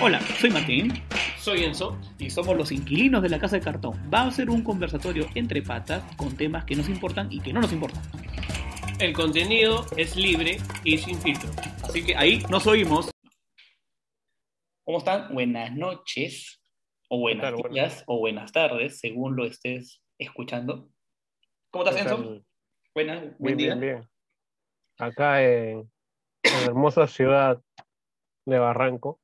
Hola, 0.00 0.20
soy 0.20 0.50
Martín 0.50 0.92
Soy 1.38 1.64
Enzo. 1.64 1.98
y 2.18 2.30
somos 2.30 2.56
los 2.56 2.72
inquilinos 2.72 3.22
de 3.22 3.28
la 3.28 3.38
Casa 3.38 3.56
de 3.56 3.62
Cartón. 3.62 3.98
Va 4.12 4.22
a 4.22 4.30
ser 4.30 4.50
un 4.50 4.62
conversatorio 4.62 5.26
entre 5.34 5.62
patas 5.62 6.04
con 6.16 6.36
temas 6.36 6.64
que 6.64 6.76
nos 6.76 6.88
importan 6.88 7.30
y 7.32 7.40
que 7.40 7.52
no 7.52 7.60
nos 7.60 7.72
importan. 7.72 8.02
El 9.00 9.12
contenido 9.12 9.86
es 9.96 10.16
libre 10.16 10.58
y 10.84 10.98
sin 10.98 11.18
filtro. 11.20 11.50
Así 11.82 12.04
que 12.04 12.16
ahí 12.16 12.42
nos 12.50 12.66
oímos. 12.66 13.10
¿Cómo 14.84 14.98
están? 14.98 15.32
Buenas 15.34 15.72
noches, 15.74 16.60
o 17.08 17.18
buenas 17.20 17.42
tal? 17.42 17.54
Buenas. 17.54 17.72
días, 17.72 18.04
o 18.06 18.18
buenas 18.18 18.52
tardes, 18.52 18.98
según 18.98 19.36
lo 19.36 19.44
estés 19.44 20.02
escuchando. 20.18 20.88
¿Cómo 21.70 21.84
estás, 21.84 22.02
¿Qué 22.02 22.08
Enzo? 22.08 22.42
Buenas, 22.94 23.20
Bien, 23.20 23.36
buen 23.38 23.56
día. 23.56 23.74
bien, 23.74 23.80
bien. 23.80 24.08
Acá 24.98 25.42
en, 25.42 25.90
en 26.42 26.52
la 26.60 26.66
hermosa 26.66 27.06
ciudad 27.06 27.60
de 28.46 28.58
Barranco. 28.58 29.20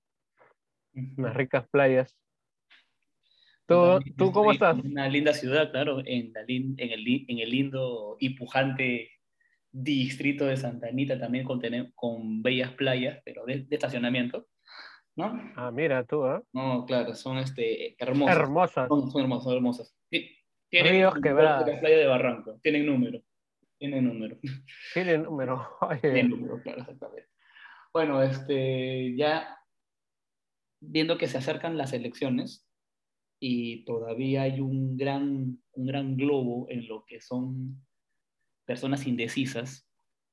unas 1.19 1.35
ricas 1.35 1.69
playas. 1.69 2.17
¿Tú, 3.67 3.81
También 3.81 4.17
¿tú 4.17 4.31
cómo 4.31 4.53
estás? 4.53 4.79
Una 4.79 5.09
linda 5.09 5.33
ciudad, 5.33 5.71
claro, 5.71 6.01
en, 6.05 6.33
la 6.35 6.43
en, 6.47 6.77
el, 6.79 7.25
en 7.29 7.39
el 7.39 7.51
lindo 7.51 8.17
y 8.21 8.31
pujante 8.31 9.11
distrito 9.73 10.45
de 10.45 10.57
Santa 10.57 10.89
Anita, 10.89 11.19
también 11.19 11.45
con, 11.45 11.61
tene- 11.61 11.91
con 11.95 12.43
bellas 12.43 12.73
playas, 12.73 13.21
pero 13.25 13.45
de, 13.47 13.61
de 13.65 13.75
estacionamiento, 13.75 14.49
¿no? 15.17 15.41
Ah, 15.57 15.71
mira 15.71 16.05
tú, 16.05 16.27
¿eh? 16.27 16.43
No, 16.53 16.85
claro, 16.85 17.15
son 17.15 17.39
este, 17.39 17.97
hermosas. 17.99 18.37
Hermosas. 18.37 18.89
Son, 18.89 19.11
son 19.11 19.23
hermosas, 19.23 19.45
son 19.45 19.55
hermosas. 19.55 19.97
Ti- 20.11 20.31
Tienen 20.69 20.93
Ríos 20.93 21.15
quebradas. 21.23 21.67
la 21.67 21.81
playa 21.81 21.97
de 21.97 22.07
Barranco, 22.07 22.59
tienen 22.63 22.85
número, 22.85 23.23
tienen 23.79 24.05
número. 24.05 24.37
Tiene 24.93 25.19
número. 25.19 25.79
Tienen 26.03 26.29
número, 26.31 26.63
claro, 26.63 26.81
exactamente. 26.81 27.31
Bueno, 27.95 28.23
este, 28.23 29.17
ya 29.17 29.57
viendo 30.89 31.19
que 31.19 31.29
se 31.29 31.39
acercan 31.39 31.77
las 31.77 31.93
elecciones 31.93 32.67
y 33.41 33.85
todavía 33.85 34.43
hay 34.43 34.61
un 34.61 34.97
gran, 34.97 35.59
un 35.73 35.87
gran 35.87 36.17
globo 36.17 36.67
en 36.71 36.87
lo 36.89 37.05
que 37.05 37.21
son 37.21 37.85
personas 38.65 39.07
indecisas, 39.07 39.89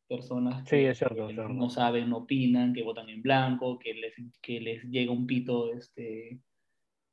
personas 0.08 0.64
Sí, 0.70 0.78
que 0.78 0.90
es 0.90 0.98
cierto, 0.98 1.30
es 1.30 1.36
cierto. 1.36 1.54
no 1.54 1.70
saben, 1.70 2.10
no 2.10 2.18
opinan, 2.18 2.74
que 2.74 2.84
votan 2.84 3.10
en 3.10 3.22
blanco, 3.22 3.80
que 3.80 3.94
les, 3.94 4.14
que 4.42 4.60
les 4.60 4.84
llega 4.86 5.12
un 5.12 5.28
pito 5.28 5.74
este, 5.74 6.40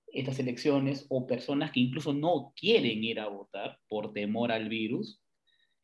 estas 0.08 0.38
elecciones, 0.38 1.06
o 1.08 1.26
personas 1.26 1.70
que 1.70 1.80
incluso 1.80 2.12
no 2.12 2.52
quieren 2.56 3.02
ir 3.02 3.20
a 3.20 3.28
votar 3.28 3.78
por 3.88 4.12
temor 4.12 4.52
al 4.52 4.68
virus, 4.68 5.20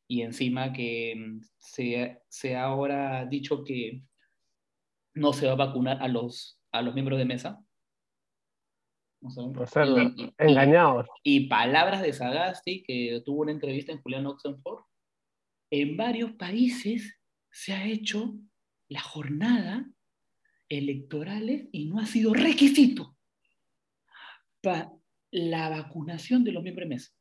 y 0.07 0.23
encima 0.23 0.73
que 0.73 1.15
mm, 1.17 1.41
se, 1.59 2.23
se 2.29 2.57
ha 2.57 2.65
ahora 2.65 3.27
dicho 3.27 3.65
que 3.65 4.03
no 5.15 5.33
se 5.33 5.47
va 5.47 5.53
a 5.53 5.67
vacunar 5.67 6.03
a 6.03 6.09
los, 6.09 6.61
a 6.75 6.83
los 6.83 6.93
miembros 6.95 7.19
de 7.19 7.25
mesa. 7.25 7.65
O 9.23 9.31
sea, 9.31 9.45
O 9.45 9.67
sea, 9.67 9.87
y- 9.87 9.91
y- 10.17 10.25
y- 10.25 10.35
engañados. 10.39 11.07
y 11.23 11.49
palabras 11.49 12.03
de 12.03 12.13
Sagasti, 12.13 12.83
que 12.83 13.23
tuvo 13.25 13.43
una 13.43 13.53
entrevista 13.53 13.93
en 13.93 14.03
Julián 14.03 14.27
Oxenford, 14.27 14.85
en 15.71 15.97
varios 15.97 16.33
países 16.33 17.17
se 17.51 17.73
ha 17.73 17.87
hecho 17.87 18.35
la 18.89 19.01
jornada 19.01 19.89
electorales 20.69 21.69
y 21.73 21.87
no 21.87 22.01
ha 22.01 22.07
sido 22.07 22.35
requisito 22.35 23.17
para 24.61 24.91
la 25.31 25.69
vacunación 25.69 26.43
de 26.45 26.53
los 26.53 26.63
miembros 26.63 26.89
de 26.89 26.95
mesa. 26.95 27.13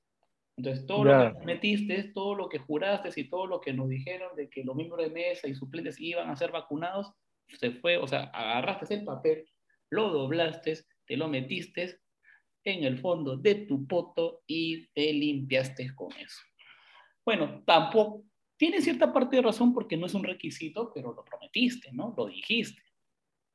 Entonces, 0.58 0.86
todo 0.86 1.06
Ya. 1.06 1.18
lo 1.18 1.30
que 1.30 1.36
prometiste, 1.38 2.04
todo 2.14 2.36
lo 2.36 2.50
que 2.50 2.60
juraste 2.60 3.10
y 3.20 3.30
todo 3.30 3.48
lo 3.48 3.62
que 3.62 3.74
nos 3.74 3.88
dijeron 3.90 4.36
de 4.36 4.50
que 4.50 4.64
los 4.64 4.76
miembros 4.76 5.04
de 5.04 5.10
mesa 5.12 5.48
y 5.48 5.56
suplentes 5.56 6.00
iban 6.00 6.30
a 6.30 6.36
ser 6.36 6.52
vacunados, 6.52 7.12
se 7.48 7.72
fue, 7.72 7.98
o 7.98 8.08
sea, 8.08 8.24
agarraste 8.26 8.94
el 8.96 9.04
papel, 9.04 9.46
lo 9.90 10.10
doblaste, 10.10 10.80
te 11.06 11.18
lo 11.18 11.28
metiste 11.28 12.00
en 12.64 12.84
el 12.84 13.00
fondo 13.00 13.38
de 13.38 13.56
tu 13.56 13.86
poto 13.88 14.42
y 14.48 14.88
te 14.94 15.12
limpiaste 15.14 15.94
con 15.96 16.12
eso. 16.14 16.42
Bueno, 17.26 17.64
tampoco, 17.66 18.24
tiene 18.58 18.82
cierta 18.82 19.12
parte 19.12 19.38
de 19.38 19.42
razón 19.42 19.74
porque 19.74 19.98
no 19.98 20.06
es 20.06 20.14
un 20.14 20.24
requisito, 20.24 20.92
pero 20.94 21.14
lo 21.14 21.24
prometiste, 21.24 21.92
¿no? 21.92 22.14
Lo 22.18 22.28
dijiste. 22.28 22.82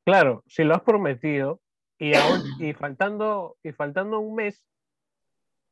Claro, 0.05 0.43
si 0.47 0.65
lo 0.65 0.75
has 0.75 0.83
prometido 0.83 1.61
y, 1.99 2.15
aún, 2.15 2.43
y, 2.61 2.73
faltando, 2.73 3.57
y 3.63 3.73
faltando 3.73 4.21
un 4.21 4.35
mes 4.35 4.65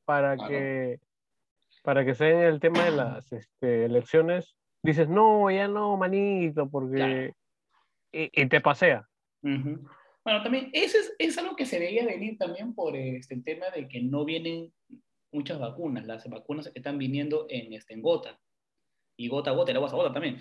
para 0.05 0.37
Claro. 0.37 0.51
que, 0.51 1.01
para 1.83 2.05
que 2.05 2.15
se 2.15 2.25
den 2.25 2.41
el 2.41 2.61
tema 2.61 2.85
de 2.85 2.91
las 2.91 3.33
este, 3.33 3.85
elecciones, 3.85 4.57
dices, 4.83 5.09
no, 5.09 5.51
ya 5.51 5.69
no, 5.69 5.97
manito, 5.97 6.69
porque... 6.69 6.97
Claro. 6.97 7.35
Y, 8.17 8.31
y 8.33 8.49
te 8.49 8.61
pasea. 8.61 9.09
Bueno, 9.43 10.43
también, 10.43 10.71
eso 10.73 10.99
es, 10.99 11.15
es 11.19 11.39
algo 11.39 11.55
que 11.55 11.67
se 11.67 11.79
veía 11.79 12.05
venir 12.05 12.37
también 12.39 12.75
por 12.75 12.97
este, 12.97 13.35
el 13.35 13.45
tema 13.45 13.67
de 13.71 13.87
que 13.89 14.03
no 14.03 14.25
vienen 14.25 14.73
muchas 15.31 15.61
vacunas. 15.61 16.07
Las 16.07 16.29
vacunas 16.29 16.71
están 16.75 16.99
viniendo 16.99 17.47
en, 17.49 17.73
este, 17.73 17.95
en 17.95 18.03
gota. 18.03 18.41
Y 19.19 19.29
gota 19.29 19.51
a 19.51 19.55
gota, 19.55 19.71
el 19.71 19.77
agua 19.77 19.89
a 19.91 19.93
gota 19.95 20.13
también. 20.13 20.39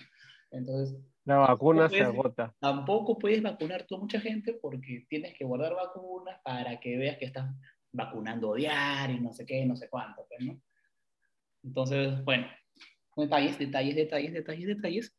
Entonces, 0.51 0.97
La 1.25 1.37
vacuna 1.37 1.89
se 1.89 2.01
agota. 2.01 2.55
tampoco 2.59 3.17
puedes 3.17 3.41
vacunar 3.43 3.85
tú 3.85 3.95
a 3.95 3.99
mucha 3.99 4.19
gente 4.19 4.53
porque 4.61 5.05
tienes 5.09 5.33
que 5.37 5.43
guardar 5.45 5.75
vacunas 5.75 6.39
para 6.43 6.79
que 6.79 6.97
veas 6.97 7.17
que 7.17 7.25
estás 7.25 7.53
vacunando 7.91 8.53
diario 8.53 9.17
y 9.17 9.21
no 9.21 9.33
sé 9.33 9.45
qué, 9.45 9.65
no 9.65 9.75
sé 9.75 9.89
cuánto, 9.89 10.25
pues, 10.27 10.41
¿no? 10.41 10.61
Entonces, 11.63 12.23
bueno, 12.23 12.47
detalles, 13.15 13.57
detalles, 13.57 13.95
detalles, 13.95 14.33
detalles, 14.33 14.67
detalles. 14.67 15.14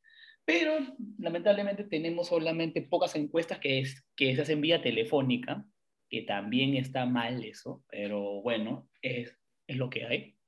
Pero 0.46 0.78
lamentablemente 1.18 1.82
tenemos 1.82 2.28
solamente 2.28 2.80
pocas 2.80 3.16
encuestas 3.16 3.58
que, 3.58 3.80
es, 3.80 4.06
que 4.14 4.34
se 4.34 4.42
hacen 4.42 4.60
vía 4.60 4.80
telefónica, 4.80 5.66
que 6.08 6.22
también 6.22 6.74
está 6.76 7.04
mal 7.04 7.44
eso, 7.44 7.84
pero 7.90 8.40
bueno, 8.42 8.88
es, 9.02 9.36
es 9.66 9.76
lo 9.76 9.90
que 9.90 10.06
hay. 10.06 10.38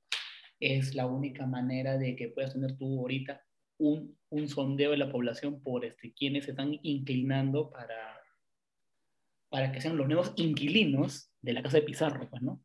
Es 0.61 0.95
la 0.95 1.05
única 1.05 1.45
manera 1.45 1.97
de 1.97 2.15
que 2.15 2.29
puedas 2.29 2.53
tener 2.53 2.77
tú 2.77 2.99
ahorita 2.99 3.43
un, 3.77 4.17
un 4.29 4.47
sondeo 4.47 4.91
de 4.91 4.97
la 4.97 5.11
población 5.11 5.61
por 5.61 5.83
este, 5.83 6.13
quienes 6.13 6.45
se 6.45 6.51
están 6.51 6.79
inclinando 6.81 7.69
para, 7.69 8.21
para 9.49 9.73
que 9.73 9.81
sean 9.81 9.97
los 9.97 10.07
nuevos 10.07 10.33
inquilinos 10.37 11.29
de 11.41 11.53
la 11.53 11.61
casa 11.61 11.77
de 11.77 11.83
Pizarro, 11.83 12.29
pues, 12.29 12.41
¿no? 12.41 12.63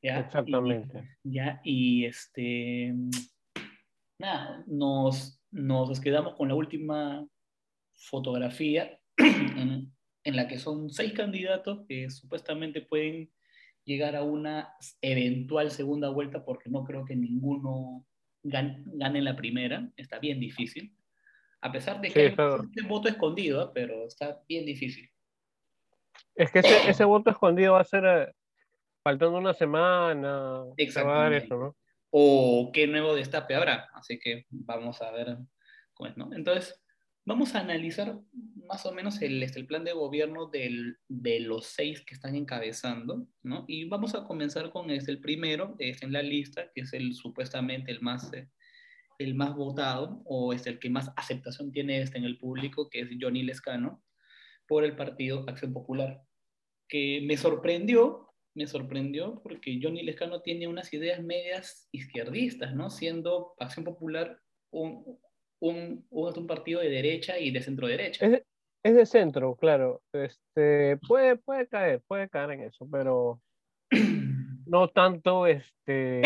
¿Ya? 0.00 0.20
Exactamente. 0.20 1.18
Y, 1.22 1.34
ya, 1.34 1.60
y 1.64 2.04
este, 2.06 2.94
nada, 4.18 4.64
nos, 4.66 5.40
nos 5.50 6.00
quedamos 6.00 6.34
con 6.34 6.48
la 6.48 6.54
última 6.54 7.26
fotografía 7.94 8.98
en, 9.16 9.92
en 10.24 10.36
la 10.36 10.48
que 10.48 10.58
son 10.58 10.90
seis 10.90 11.12
candidatos 11.12 11.84
que 11.88 12.10
supuestamente 12.10 12.82
pueden 12.82 13.30
llegar 13.84 14.16
a 14.16 14.22
una 14.22 14.74
eventual 15.00 15.70
segunda 15.70 16.10
vuelta 16.10 16.44
porque 16.44 16.68
no 16.68 16.84
creo 16.84 17.04
que 17.04 17.16
ninguno 17.16 18.04
gan- 18.42 18.82
gane 18.86 19.18
en 19.18 19.24
la 19.24 19.36
primera, 19.36 19.88
está 19.96 20.18
bien 20.18 20.40
difícil. 20.40 20.94
A 21.60 21.72
pesar 21.72 22.00
de 22.00 22.10
que 22.10 22.30
Sí, 22.30 22.36
hay 22.38 22.86
voto 22.88 23.08
escondido, 23.08 23.64
¿eh? 23.64 23.70
pero 23.74 24.06
está 24.06 24.40
bien 24.48 24.64
difícil. 24.64 25.10
Es 26.36 26.52
que 26.52 26.60
ese, 26.60 26.88
ese 26.90 27.04
voto 27.04 27.30
escondido 27.30 27.72
va 27.72 27.80
a 27.80 27.84
ser 27.84 28.04
eh, 28.04 28.32
faltando 29.02 29.38
una 29.38 29.54
semana. 29.54 30.62
Se 30.76 31.02
va 31.02 31.16
a 31.16 31.22
dar 31.22 31.32
Exactamente. 31.32 31.44
eso, 31.46 31.56
¿no? 31.56 31.76
O 32.10 32.70
qué 32.72 32.86
nuevo 32.86 33.14
destape 33.14 33.54
habrá. 33.54 33.88
Así 33.94 34.18
que 34.18 34.46
vamos 34.50 35.00
a 35.02 35.10
ver 35.10 35.36
cómo 35.94 36.10
es, 36.10 36.16
¿no? 36.16 36.30
Entonces, 36.32 36.80
vamos 37.28 37.54
a 37.54 37.60
analizar 37.60 38.18
más 38.68 38.86
o 38.86 38.92
menos 38.92 39.20
el, 39.20 39.42
este, 39.42 39.60
el 39.60 39.66
plan 39.66 39.84
de 39.84 39.92
gobierno 39.92 40.46
del, 40.46 40.96
de 41.08 41.40
los 41.40 41.66
seis 41.66 42.00
que 42.00 42.14
están 42.14 42.34
encabezando, 42.34 43.26
¿no? 43.42 43.64
Y 43.68 43.84
vamos 43.84 44.14
a 44.14 44.24
comenzar 44.24 44.70
con 44.70 44.90
este, 44.90 45.10
el 45.10 45.20
primero, 45.20 45.76
este, 45.78 46.06
en 46.06 46.12
la 46.12 46.22
lista, 46.22 46.70
que 46.74 46.82
es 46.82 46.92
el 46.94 47.14
supuestamente 47.14 47.90
el 47.90 48.00
más, 48.00 48.32
eh, 48.32 48.48
el 49.18 49.34
más 49.34 49.54
votado, 49.54 50.22
o 50.24 50.52
es 50.54 50.66
el 50.66 50.78
que 50.78 50.88
más 50.88 51.10
aceptación 51.16 51.70
tiene 51.70 52.00
este 52.00 52.16
en 52.16 52.24
el 52.24 52.38
público, 52.38 52.88
que 52.88 53.00
es 53.00 53.10
Johnny 53.20 53.42
Lescano, 53.42 54.02
por 54.66 54.84
el 54.84 54.96
partido 54.96 55.44
Acción 55.48 55.72
Popular, 55.72 56.22
que 56.88 57.20
me 57.26 57.36
sorprendió 57.36 58.27
me 58.58 58.66
sorprendió 58.66 59.40
porque 59.42 59.78
Johnny 59.80 60.02
Lescano 60.02 60.42
tiene 60.42 60.66
unas 60.66 60.92
ideas 60.92 61.22
medias 61.22 61.88
izquierdistas, 61.92 62.74
¿no? 62.74 62.90
Siendo 62.90 63.54
Acción 63.60 63.84
Popular 63.84 64.40
un, 64.70 65.18
un, 65.60 66.04
un, 66.10 66.38
un 66.38 66.46
partido 66.48 66.80
de 66.80 66.90
derecha 66.90 67.38
y 67.38 67.52
de 67.52 67.62
centro 67.62 67.86
derecha. 67.86 68.26
Es 68.26 68.32
de, 68.32 68.44
es 68.82 68.94
de 68.96 69.06
centro, 69.06 69.54
claro. 69.54 70.02
Este, 70.12 70.96
puede, 71.06 71.36
puede 71.36 71.68
caer, 71.68 72.02
puede 72.08 72.28
caer 72.28 72.50
en 72.50 72.62
eso, 72.64 72.86
pero 72.90 73.40
no 74.66 74.88
tanto 74.88 75.46
este, 75.46 76.22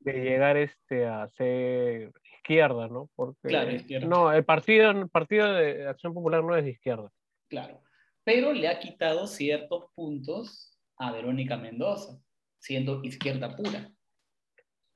de 0.00 0.12
llegar 0.12 0.56
este, 0.56 1.06
a 1.06 1.28
ser 1.28 2.10
izquierda, 2.38 2.88
¿no? 2.88 3.08
Porque 3.14 3.48
Claro, 3.48 3.70
izquierda. 3.70 4.08
no, 4.08 4.32
el 4.32 4.44
partido, 4.44 4.90
el 4.90 5.08
partido 5.08 5.52
de 5.52 5.86
Acción 5.86 6.12
Popular 6.12 6.42
no 6.42 6.56
es 6.56 6.64
de 6.64 6.70
izquierda. 6.70 7.08
Claro. 7.48 7.80
Pero 8.24 8.52
le 8.52 8.66
ha 8.68 8.80
quitado 8.80 9.28
ciertos 9.28 9.86
puntos 9.94 10.71
a 11.02 11.10
Verónica 11.12 11.56
Mendoza, 11.56 12.18
siendo 12.58 13.02
izquierda 13.02 13.56
pura. 13.56 13.90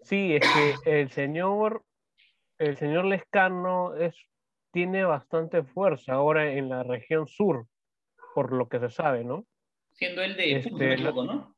Sí, 0.03 0.37
es 0.37 0.43
que 0.85 1.01
el 1.01 1.11
señor, 1.11 1.85
el 2.59 2.77
señor 2.77 3.07
Lescano 3.07 3.95
es, 3.97 4.15
tiene 4.73 5.05
bastante 5.05 5.65
fuerza 5.65 6.13
ahora 6.15 6.53
en 6.53 6.69
la 6.69 6.83
región 6.83 7.27
sur. 7.27 7.67
por 8.35 8.53
lo 8.53 8.69
que 8.69 8.79
se 8.79 8.91
sabe, 8.91 9.25
¿no? 9.25 9.47
Siendo 9.95 10.21
él 10.23 10.37
de 10.37 10.57
Este, 10.57 10.71
Puno, 10.71 11.25
no. 11.25 11.57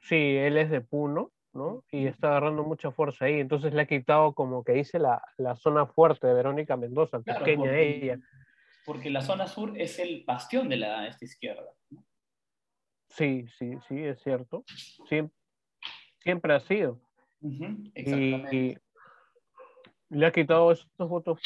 Sí, 0.00 0.36
él 0.36 0.58
es 0.58 0.68
de 0.70 0.82
Puno, 0.82 1.32
¿no? 1.54 1.82
Y 1.90 2.06
está 2.06 2.28
agarrando 2.28 2.62
mucha 2.64 2.90
fuerza 2.90 3.24
ahí, 3.24 3.40
entonces 3.40 3.72
le 3.72 3.80
ha 3.80 3.86
quitado, 3.86 4.34
como 4.34 4.62
que 4.62 4.72
dice, 4.72 4.98
la, 4.98 5.22
la 5.38 5.56
zona 5.56 5.86
fuerte 5.86 6.26
de 6.26 6.34
Verónica 6.34 6.76
Mendoza, 6.76 7.22
Claro, 7.22 7.40
pequeña 7.44 7.62
porque- 7.70 7.96
ella. 7.96 8.18
Porque 8.84 9.10
la 9.10 9.22
zona 9.22 9.46
sur 9.48 9.72
es 9.80 9.98
el 9.98 10.22
bastión 10.26 10.68
de 10.68 10.76
la 10.76 11.08
esta 11.08 11.24
izquierda. 11.24 11.64
¿no? 11.90 12.04
Sí, 13.16 13.46
sí, 13.58 13.78
sí, 13.88 14.04
es 14.04 14.20
cierto. 14.22 14.64
Siem- 15.08 15.30
siempre 16.20 16.54
ha 16.54 16.60
sido. 16.60 17.00
Exactamente. 17.94 18.56
y 18.56 18.78
le 20.10 20.26
ha 20.26 20.32
quitado 20.32 20.70
esos 20.72 20.88
votos 20.98 21.40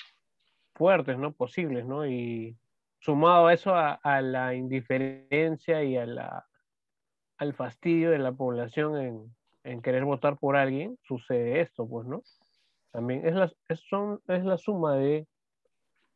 fuertes, 0.75 1.17
¿no? 1.19 1.33
Posibles, 1.33 1.87
¿no? 1.87 2.07
Y 2.07 2.57
sumado 3.01 3.47
a 3.47 3.55
eso 3.55 3.75
a, 3.75 3.93
a 3.95 4.21
la 4.21 4.55
indiferencia 4.55 5.83
y 5.85 5.97
a 5.97 6.07
la, 6.07 6.47
al 7.39 7.55
fastidio 7.55 8.11
de 8.11 8.19
la 8.19 8.33
población 8.33 8.99
en, 9.01 9.37
en 9.65 9.81
querer 9.81 10.05
votar 10.05 10.39
por 10.39 10.57
alguien, 10.57 10.99
sucede 11.05 11.61
esto, 11.61 11.89
pues, 11.89 12.07
¿no? 12.07 12.23
También 12.93 13.27
es 13.27 13.35
la, 13.35 13.53
es, 13.69 13.81
son, 13.89 14.21
es 14.27 14.45
la 14.45 14.59
suma 14.59 14.97
de, 14.97 15.27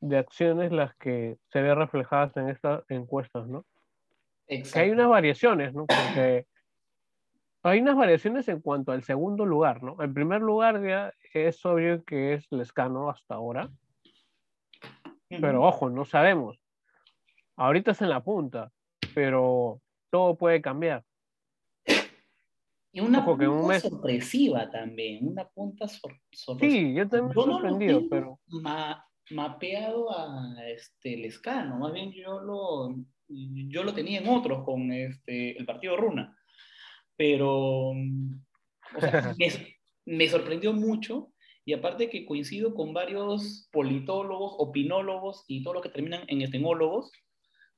de 0.00 0.18
acciones 0.18 0.72
las 0.72 0.94
que 0.96 1.38
se 1.52 1.62
ve 1.62 1.74
reflejadas 1.74 2.36
en 2.36 2.48
estas 2.48 2.82
encuestas, 2.88 3.46
¿no? 3.46 3.64
Que 4.46 4.78
hay 4.78 4.90
unas 4.90 5.08
variaciones, 5.08 5.74
¿no? 5.74 5.86
Porque 5.86 6.46
hay 7.62 7.80
unas 7.80 7.96
variaciones 7.96 8.46
en 8.48 8.60
cuanto 8.60 8.92
al 8.92 9.02
segundo 9.02 9.46
lugar, 9.46 9.82
¿no? 9.82 10.00
En 10.02 10.12
primer 10.12 10.40
lugar 10.42 10.82
ya 10.86 11.12
es 11.32 11.64
obvio 11.64 12.04
que 12.04 12.34
es 12.34 12.46
Lescano 12.50 13.08
hasta 13.10 13.34
ahora, 13.34 13.70
pero 15.28 15.62
ojo, 15.64 15.88
no 15.90 16.04
sabemos. 16.04 16.58
Ahorita 17.56 17.92
es 17.92 18.02
en 18.02 18.10
la 18.10 18.22
punta, 18.22 18.70
pero 19.14 19.80
todo 20.10 20.36
puede 20.36 20.60
cambiar. 20.60 21.04
Y 22.92 23.00
una 23.00 23.20
Ojo, 23.20 23.32
punta 23.36 23.50
un 23.50 23.66
mes- 23.66 23.82
sorpresiva 23.82 24.70
también, 24.70 25.26
una 25.26 25.48
punta 25.48 25.88
sor- 25.88 26.20
sorpresiva. 26.30 26.80
Sí, 26.80 26.94
yo 26.94 27.08
también 27.08 27.34
Yo 27.34 27.46
no 27.46 27.52
sorprendido, 27.54 27.98
tengo 27.98 28.08
pero 28.10 28.40
ma- 28.62 29.04
mapeado 29.30 30.16
a 30.16 30.54
este 30.68 31.16
Lescano, 31.16 31.76
más 31.78 31.92
bien 31.92 32.12
yo 32.12 32.40
lo, 32.40 32.94
yo 33.28 33.82
lo 33.82 33.94
tenía 33.94 34.20
en 34.20 34.28
otros 34.28 34.64
con 34.64 34.92
este, 34.92 35.56
el 35.58 35.64
partido 35.64 35.96
Runa, 35.96 36.36
pero 37.16 37.90
o 37.90 39.00
sea, 39.00 39.34
me, 39.38 39.48
me 40.04 40.28
sorprendió 40.28 40.72
mucho 40.72 41.30
y 41.64 41.72
aparte 41.72 42.10
que 42.10 42.26
coincido 42.26 42.74
con 42.74 42.92
varios 42.92 43.68
politólogos, 43.72 44.54
opinólogos 44.58 45.44
y 45.48 45.62
todos 45.62 45.74
los 45.74 45.82
que 45.82 45.88
terminan 45.88 46.24
en 46.28 46.42
estenólogos, 46.42 47.10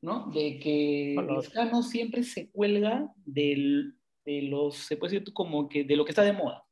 ¿no? 0.02 0.30
De 0.32 0.58
que 0.58 1.14
Hola. 1.16 1.36
Lescano 1.36 1.82
siempre 1.82 2.24
se 2.24 2.50
cuelga 2.50 3.12
del, 3.24 3.94
de 4.24 4.42
los, 4.42 4.76
se 4.76 4.96
puede 4.96 5.12
decir 5.14 5.32
como 5.32 5.68
que 5.68 5.84
de 5.84 5.96
lo 5.96 6.04
que 6.04 6.10
está 6.10 6.22
de 6.22 6.32
moda, 6.32 6.64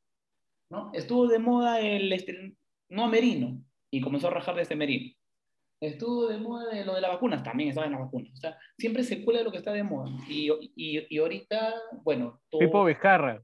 ¿no? 0.69 0.91
Estuvo 0.93 1.27
de 1.27 1.39
moda 1.39 1.79
el, 1.79 2.11
este, 2.11 2.53
no 2.89 3.07
Merino, 3.07 3.63
y 3.89 4.01
comenzó 4.01 4.27
a 4.27 4.31
rajar 4.31 4.55
de 4.55 4.63
este 4.63 4.75
Merino. 4.75 5.15
Estuvo 5.81 6.27
de 6.27 6.37
moda 6.37 6.73
de 6.73 6.85
lo 6.85 6.95
de 6.95 7.01
las 7.01 7.11
vacunas, 7.11 7.43
también 7.43 7.69
estaba 7.69 7.85
en 7.85 7.93
las 7.93 8.01
vacunas. 8.01 8.33
O 8.33 8.37
sea, 8.37 8.57
siempre 8.77 9.03
se 9.03 9.23
cuela 9.23 9.43
lo 9.43 9.51
que 9.51 9.57
está 9.57 9.71
de 9.73 9.83
moda. 9.83 10.09
Y, 10.29 10.49
y, 10.75 11.05
y 11.09 11.17
ahorita, 11.17 11.73
bueno, 12.03 12.41
todo, 12.49 12.59
Pipo 12.59 12.85
Vizcarra. 12.85 13.43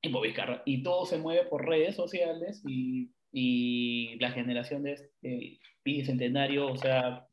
Tipo 0.00 0.20
Vizcarra, 0.20 0.62
y 0.64 0.82
todo 0.82 1.06
se 1.06 1.18
mueve 1.18 1.46
por 1.46 1.66
redes 1.66 1.96
sociales 1.96 2.62
y, 2.66 3.10
y 3.32 4.18
la 4.18 4.30
generación 4.30 4.82
de 4.82 4.92
este 4.92 5.60
bicentenario, 5.84 6.66
o 6.66 6.76
sea, 6.76 7.26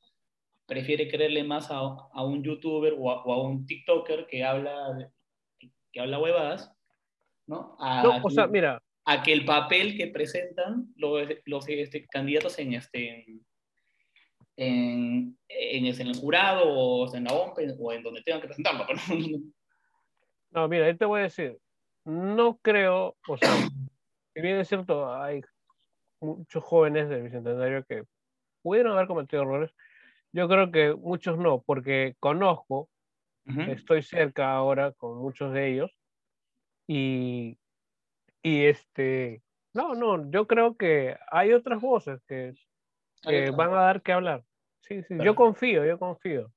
prefiere 0.66 1.10
creerle 1.10 1.44
más 1.44 1.72
a, 1.72 1.80
a 1.80 2.24
un 2.24 2.44
youtuber 2.44 2.94
o 2.98 3.12
a, 3.12 3.24
o 3.24 3.34
a 3.34 3.44
un 3.44 3.66
tiktoker 3.66 4.28
que 4.28 4.44
habla, 4.44 5.12
que 5.92 6.00
habla 6.00 6.20
huevadas, 6.20 6.72
¿no? 7.48 7.76
A, 7.80 8.04
No, 8.04 8.22
o 8.24 8.30
sea, 8.30 8.48
mira, 8.48 8.82
a 9.06 9.24
que 9.24 9.34
el 9.34 9.46
papel 9.46 9.98
que 9.98 10.08
presentan 10.08 10.94
los, 10.96 11.28
los 11.46 11.68
este, 11.68 12.06
candidatos 12.08 12.60
en 12.60 12.74
este 12.74 13.26
en, 14.60 15.38
en, 15.48 15.86
en 15.86 16.08
el 16.08 16.18
jurado 16.18 16.66
o 16.68 17.16
en 17.16 17.24
la 17.24 17.34
OMP 17.34 17.60
o 17.80 17.94
en 17.94 18.04
donde 18.04 18.22
tengan 18.22 18.42
que 18.42 18.48
presentarlo. 18.48 18.86
No, 20.52 20.68
mira, 20.68 20.90
yo 20.90 20.98
te 20.98 21.06
voy 21.06 21.22
a 21.22 21.24
decir, 21.24 21.58
no 22.06 22.58
creo, 22.58 23.16
o 23.28 23.38
sea, 23.38 23.50
si 24.34 24.42
bien 24.42 24.58
es 24.58 24.68
cierto, 24.68 25.14
hay 25.14 25.42
muchos 26.20 26.64
jóvenes 26.64 27.08
del 27.08 27.24
Bicentenario 27.24 27.86
que 27.86 28.04
pudieron 28.62 28.94
haber 28.94 29.08
cometido 29.08 29.44
errores, 29.44 29.72
yo 30.34 30.50
creo 30.50 30.72
que 30.72 30.94
muchos 30.94 31.38
no, 31.38 31.62
porque 31.62 32.16
conozco, 32.20 32.90
estoy 33.46 34.04
cerca 34.04 34.52
ahora 34.52 34.92
con 34.92 35.18
muchos 35.18 35.54
de 35.54 35.72
ellos 35.72 35.92
y, 36.88 37.58
y 38.44 38.66
este, 38.66 39.42
no, 39.74 39.96
no, 39.96 40.30
yo 40.30 40.48
creo 40.48 40.76
que 40.76 41.18
hay 41.32 41.54
otras 41.54 41.80
voces 41.82 42.20
que, 42.28 42.54
que 43.22 43.52
van 43.52 43.72
a 43.72 43.82
dar 43.82 44.02
que 44.02 44.12
hablar. 44.12 44.44
Sí, 44.82 45.04
sí, 45.04 45.16
yo 45.24 45.36
confío, 45.36 45.86
yo 45.86 46.00
confío. 46.00 46.52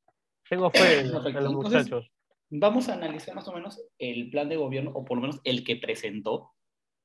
Tengo 0.48 0.70
fe 0.70 1.00
en, 1.00 1.12
los 1.12 1.26
Entonces, 1.26 1.52
muchachos. 1.52 2.10
Vamos 2.50 2.88
a 2.88 2.94
analizar 2.94 3.34
más 3.34 3.48
o 3.48 3.52
menos 3.52 3.82
el 3.98 4.30
plan 4.30 4.48
de 4.48 4.56
gobierno, 4.56 4.90
o 4.94 5.04
por 5.04 5.16
lo 5.16 5.22
menos 5.22 5.40
el 5.44 5.64
que 5.64 5.76
presentó 5.76 6.52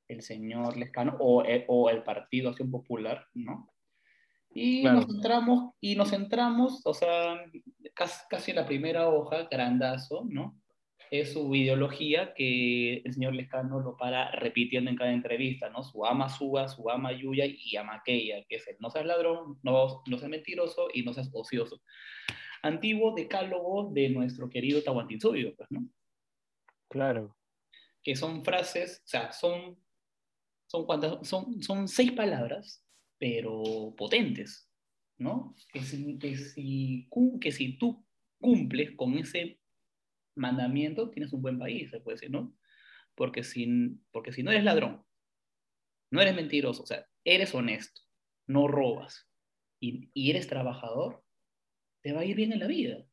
el 0.08 0.22
señor 0.22 0.76
Lescano 0.76 1.16
o, 1.20 1.42
el- 1.42 1.64
o 1.68 1.90
el 1.90 2.02
Partido 2.02 2.50
Acción 2.50 2.70
Popular, 2.70 3.26
¿no? 3.34 3.70
Y 4.50 4.82
Claro. 4.82 4.96
nos 4.96 5.06
centramos, 5.06 5.74
y 5.80 5.94
nos 5.96 6.10
centramos, 6.10 6.82
o 6.86 6.94
sea, 6.94 7.42
casi, 7.94 8.26
casi 8.28 8.50
en 8.52 8.56
la 8.56 8.66
primera 8.66 9.08
hoja, 9.08 9.48
grandazo, 9.50 10.24
¿no? 10.28 10.58
Es 11.10 11.32
su 11.32 11.54
ideología 11.54 12.34
que 12.34 12.98
el 12.98 13.14
señor 13.14 13.34
Lescano 13.34 13.80
lo 13.80 13.96
para 13.96 14.30
repitiendo 14.32 14.90
en 14.90 14.96
cada 14.96 15.12
entrevista, 15.12 15.70
¿no? 15.70 15.82
Su 15.82 16.04
ama 16.04 16.28
suba, 16.28 16.68
su 16.68 16.88
ama 16.90 17.12
yuya 17.12 17.46
y 17.46 17.76
ama 17.76 17.96
aquella, 17.96 18.44
que 18.46 18.56
es 18.56 18.68
el 18.68 18.76
no 18.80 18.90
seas 18.90 19.06
ladrón, 19.06 19.58
no, 19.62 20.02
no 20.06 20.18
seas 20.18 20.30
mentiroso 20.30 20.88
y 20.92 21.02
no 21.02 21.12
seas 21.14 21.30
ocioso. 21.32 21.80
Antiguo 22.62 23.14
decálogo 23.14 23.90
de 23.92 24.08
nuestro 24.10 24.50
querido 24.50 24.82
Tahuantinsuyo, 24.82 25.54
pues, 25.56 25.70
¿no? 25.70 25.88
Claro. 26.88 27.36
que 28.02 28.16
son 28.16 28.42
frases, 28.44 29.02
o 29.04 29.08
sea, 29.08 29.32
son, 29.32 29.76
son, 30.66 30.86
cuantas, 30.86 31.26
son, 31.28 31.62
son 31.62 31.86
seis 31.88 32.12
palabras, 32.12 32.82
pero 33.18 33.94
potentes, 33.96 34.70
¿no? 35.18 35.54
Que 35.72 35.80
si, 35.80 36.18
que, 36.18 36.36
si, 36.36 37.06
cum- 37.10 37.38
que 37.38 37.52
si 37.52 37.76
tú 37.78 38.04
cumples 38.40 38.92
con 38.96 39.18
ese 39.18 39.58
mandamiento, 40.38 41.10
tienes 41.10 41.32
un 41.32 41.42
buen 41.42 41.58
país, 41.58 41.90
se 41.90 42.00
puede 42.00 42.16
decir, 42.16 42.30
¿no? 42.30 42.54
Porque 43.14 43.42
si, 43.42 43.98
porque 44.12 44.32
si 44.32 44.42
no 44.42 44.50
eres 44.50 44.64
ladrón, 44.64 45.04
no 46.10 46.20
eres 46.20 46.34
mentiroso, 46.34 46.82
o 46.82 46.86
sea, 46.86 47.04
eres 47.24 47.54
honesto, 47.54 48.00
no 48.46 48.68
robas 48.68 49.28
y, 49.80 50.10
y 50.14 50.30
eres 50.30 50.46
trabajador, 50.48 51.22
te 52.02 52.12
va 52.12 52.20
a 52.20 52.24
ir 52.24 52.36
bien 52.36 52.52
en 52.52 52.60
la 52.60 52.66
vida. 52.66 53.04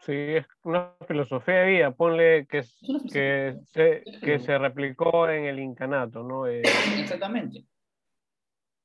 Sí, 0.00 0.12
es 0.12 0.46
una 0.62 0.94
filosofía 1.08 1.54
de 1.62 1.66
vida, 1.66 1.90
ponle 1.90 2.46
que, 2.46 2.62
que, 3.12 3.56
se, 3.64 4.04
que 4.22 4.38
se 4.38 4.56
replicó 4.58 5.28
en 5.28 5.46
el 5.46 5.58
incanato, 5.58 6.22
¿no? 6.22 6.46
Eh, 6.46 6.62
Exactamente. 7.00 7.58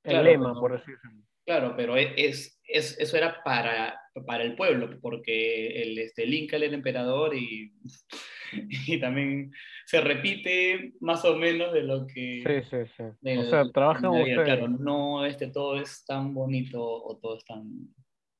el 0.03 0.12
Claro, 0.12 0.24
lema, 0.24 0.50
pero- 0.53 0.60
por 0.60 0.71
decirlo. 0.79 1.12
Claro, 1.45 1.74
pero 1.75 1.98
e- 1.98 2.13
es, 2.17 2.60
es, 2.67 2.98
eso 3.00 3.17
era 3.17 3.43
para, 3.43 4.00
para 4.25 4.43
el 4.43 4.55
pueblo, 4.55 4.89
porque 5.01 5.81
el, 5.81 5.97
este, 5.97 6.23
el 6.23 6.33
Inca 6.33 6.57
era 6.57 6.65
el 6.65 6.73
emperador 6.73 7.35
y, 7.35 7.73
y 8.87 8.99
también 8.99 9.51
se 9.85 10.01
repite 10.01 10.93
más 10.99 11.23
o 11.25 11.35
menos 11.35 11.73
de 11.73 11.83
lo 11.83 12.05
que... 12.07 12.43
Sí, 12.45 12.69
sí, 12.69 13.03
sí. 13.21 13.37
O 13.37 13.43
sea, 13.45 13.69
trabajan 13.71 14.11
ustedes. 14.11 14.43
Claro, 14.43 14.67
no 14.67 15.25
este, 15.25 15.47
todo 15.47 15.79
es 15.79 16.03
tan 16.05 16.33
bonito 16.33 16.81
o 16.81 17.17
todo 17.17 17.37
es 17.37 17.45
tan... 17.45 17.93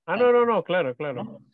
Ah, 0.05 0.17
no, 0.17 0.31
no, 0.31 0.45
no, 0.45 0.63
claro, 0.63 0.95
claro. 0.95 1.23
¿no? 1.23 1.45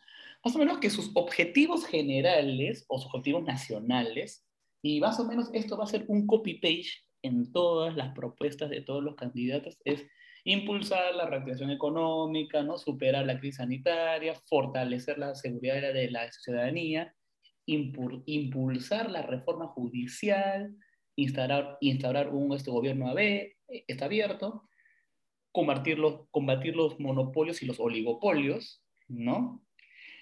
Más 0.44 0.56
o 0.56 0.60
menos 0.60 0.80
que 0.80 0.90
sus 0.90 1.12
objetivos 1.14 1.86
generales 1.86 2.86
o 2.88 3.00
sus 3.00 3.08
objetivos 3.08 3.44
nacionales, 3.44 4.48
y 4.82 5.00
más 5.00 5.20
o 5.20 5.26
menos 5.26 5.50
esto 5.54 5.78
va 5.78 5.84
a 5.84 5.88
ser 5.88 6.06
un 6.08 6.26
copy-page 6.26 7.04
en 7.22 7.52
todas 7.52 7.96
las 7.96 8.14
propuestas 8.14 8.70
de 8.70 8.82
todos 8.82 9.04
los 9.04 9.16
candidatos, 9.16 9.78
es 9.84 10.08
impulsar 10.48 11.14
la 11.14 11.26
reactivación 11.26 11.72
económica, 11.72 12.64
¿no? 12.64 12.78
superar 12.78 13.26
la 13.26 13.38
crisis 13.38 13.58
sanitaria, 13.58 14.34
fortalecer 14.46 15.18
la 15.18 15.36
seguridad 15.36 15.94
de 15.94 16.10
la 16.10 16.32
ciudadanía, 16.32 17.14
impul- 17.68 18.24
impulsar 18.26 19.12
la 19.12 19.24
reforma 19.24 19.68
judicial, 19.68 20.74
instaurar, 21.18 21.78
instaurar 21.82 22.30
un 22.30 22.54
este, 22.54 22.72
gobierno 22.72 23.10
AB, 23.10 23.20
eh, 23.20 23.56
está 23.88 24.06
abierto, 24.06 24.64
combatir 25.52 26.00
los, 26.00 26.30
combatir 26.32 26.78
los 26.78 26.98
monopolios 26.98 27.62
y 27.62 27.66
los 27.66 27.82
oligopolios, 27.82 28.82
¿no? 29.10 29.62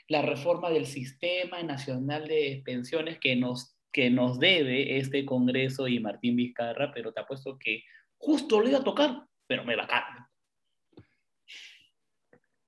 La 0.07 0.23
reforma 0.23 0.71
del 0.71 0.87
sistema 0.87 1.61
nacional 1.61 2.27
de 2.27 2.63
pensiones 2.65 3.19
que 3.19 3.35
nos, 3.35 3.77
que 3.91 4.09
nos 4.09 4.39
debe 4.39 4.97
este 4.97 5.23
Congreso 5.23 5.87
y 5.87 5.99
Martín 5.99 6.35
Vizcarra, 6.35 6.91
pero 6.95 7.13
te 7.13 7.19
apuesto 7.19 7.59
que 7.59 7.83
justo 8.17 8.59
le 8.59 8.69
iba 8.69 8.79
a 8.79 8.83
tocar, 8.83 9.27
pero 9.47 9.63
me 9.63 9.75
va 9.75 9.83
a 9.83 9.87
caer. 9.87 10.03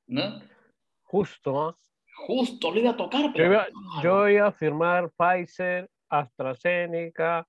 ¿No? 0.07 0.41
Justo. 1.03 1.77
Justo, 2.25 2.71
lo 2.71 2.79
iba 2.79 2.91
a 2.91 2.97
tocar, 2.97 3.25
Yo 3.25 3.31
pero... 3.33 3.53
iba, 3.53 3.67
yo 4.03 4.29
iba 4.29 4.47
a 4.47 4.51
firmar 4.51 5.11
Pfizer, 5.11 5.89
AstraZeneca, 6.09 7.47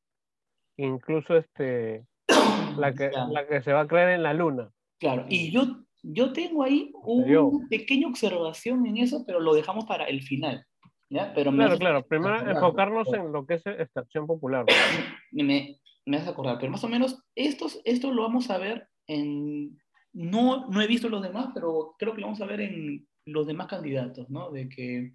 incluso 0.76 1.36
este, 1.36 2.06
la 2.76 2.92
que, 2.92 3.10
Claro. 3.10 3.32
la 3.32 3.46
que 3.46 3.62
se 3.62 3.72
va 3.72 3.80
a 3.80 3.86
crear 3.88 4.10
en 4.10 4.22
la 4.22 4.34
luna. 4.34 4.70
Claro, 5.00 5.24
y 5.28 5.50
yo, 5.50 5.84
yo 6.02 6.32
tengo 6.32 6.64
ahí 6.64 6.90
una 7.02 7.66
pequeña 7.68 8.08
observación 8.08 8.86
en 8.86 8.98
eso, 8.98 9.24
pero 9.26 9.40
lo 9.40 9.54
dejamos 9.54 9.86
para 9.86 10.04
el 10.04 10.22
final. 10.22 10.64
¿ya? 11.08 11.32
Pero 11.34 11.50
me 11.50 11.58
Claro, 11.58 11.72
hace 11.72 11.80
claro. 11.80 12.06
Primero 12.06 12.34
acordar, 12.34 12.56
enfocarnos 12.56 13.12
en 13.14 13.32
lo 13.32 13.46
que 13.46 13.54
es 13.54 13.66
esta 13.66 14.00
acción 14.00 14.26
popular. 14.26 14.66
Me, 15.32 15.78
me 16.04 16.16
hace 16.16 16.30
acordar, 16.30 16.58
pero 16.58 16.72
más 16.72 16.84
o 16.84 16.88
menos 16.88 17.22
estos, 17.34 17.80
esto 17.84 18.12
lo 18.12 18.22
vamos 18.22 18.50
a 18.50 18.58
ver 18.58 18.88
en... 19.08 19.76
No, 20.12 20.68
no 20.68 20.80
he 20.80 20.86
visto 20.86 21.08
los 21.08 21.22
demás, 21.22 21.48
pero 21.54 21.94
creo 21.98 22.14
que 22.14 22.20
lo 22.20 22.28
vamos 22.28 22.40
a 22.40 22.46
ver 22.46 22.60
en 22.60 23.06
los 23.26 23.46
demás 23.46 23.66
candidatos, 23.66 24.30
¿no? 24.30 24.50
De 24.50 24.68
que 24.68 25.14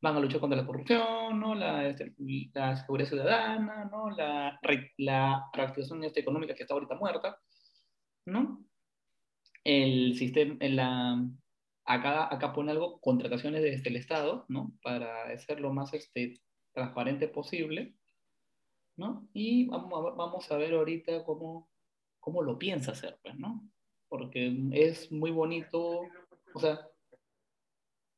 van 0.00 0.16
a 0.16 0.20
luchar 0.20 0.40
contra 0.40 0.60
la 0.60 0.66
corrupción, 0.66 1.38
¿no? 1.38 1.54
La, 1.54 1.88
este, 1.88 2.12
la 2.54 2.76
seguridad 2.76 3.08
ciudadana, 3.08 3.84
¿no? 3.90 4.10
La, 4.10 4.58
la 4.98 5.44
reactivación 5.52 6.04
este, 6.04 6.20
económica 6.20 6.54
que 6.54 6.62
está 6.62 6.74
ahorita 6.74 6.96
muerta, 6.96 7.38
¿no? 8.26 8.64
El 9.64 10.16
sistema, 10.16 10.56
la, 10.60 11.24
acá, 11.84 12.34
acá 12.34 12.52
pone 12.52 12.72
algo, 12.72 13.00
contrataciones 13.00 13.62
desde 13.62 13.88
el 13.90 13.96
Estado, 13.96 14.44
¿no? 14.48 14.72
Para 14.82 15.36
ser 15.38 15.60
lo 15.60 15.72
más 15.72 15.94
este, 15.94 16.40
transparente 16.72 17.28
posible, 17.28 17.94
¿no? 18.96 19.28
Y 19.32 19.66
vamos 19.68 19.92
a 19.92 20.02
ver, 20.02 20.12
vamos 20.16 20.50
a 20.50 20.56
ver 20.56 20.74
ahorita 20.74 21.24
cómo, 21.24 21.70
cómo 22.22 22.40
lo 22.40 22.56
piensa 22.56 22.92
hacer, 22.92 23.18
pues, 23.22 23.36
¿no? 23.36 23.68
Porque 24.08 24.56
es 24.72 25.10
muy 25.10 25.32
bonito, 25.32 26.02
o 26.54 26.60
sea, 26.60 26.88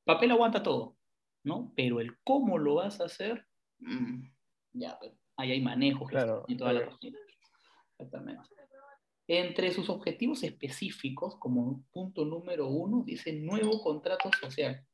papel 0.04 0.30
aguanta 0.30 0.62
todo, 0.62 0.96
¿no? 1.42 1.73
Pero 1.75 2.00
el 2.00 2.18
cómo 2.23 2.58
lo 2.58 2.75
vas 2.76 3.00
a 3.00 3.06
hacer, 3.06 3.46
mm, 3.78 4.23
ya, 4.75 4.99
pues, 4.99 5.12
ahí 5.37 5.52
hay 5.52 5.62
manejo 5.62 6.04
Claro, 6.04 6.44
y 6.46 6.56
toda 6.56 6.75
la 6.75 6.80
eh. 6.80 6.87
cosa. 6.87 6.99
Exactamente. 7.99 8.42
Entre 9.26 9.73
sus 9.73 9.88
objetivos 9.88 10.42
específicos, 10.42 11.37
como 11.38 11.82
punto 11.90 12.26
número 12.26 12.68
uno, 12.68 13.04
dice 13.06 13.32
nuevo 13.32 13.82
contrato 13.82 14.30
social, 14.38 14.87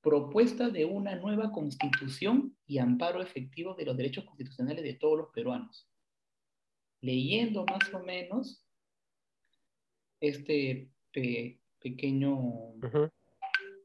propuesta 0.00 0.68
de 0.68 0.84
una 0.84 1.14
nueva 1.14 1.52
constitución 1.52 2.56
y 2.66 2.78
amparo 2.78 3.22
efectivo 3.22 3.74
de 3.74 3.84
los 3.84 3.96
derechos 3.96 4.24
constitucionales 4.24 4.82
de 4.82 4.94
todos 4.94 5.16
los 5.16 5.28
peruanos. 5.30 5.87
Leyendo 7.00 7.64
más 7.64 7.92
o 7.94 8.00
menos 8.00 8.64
este 10.20 10.90
pe- 11.12 11.60
pequeño, 11.80 12.74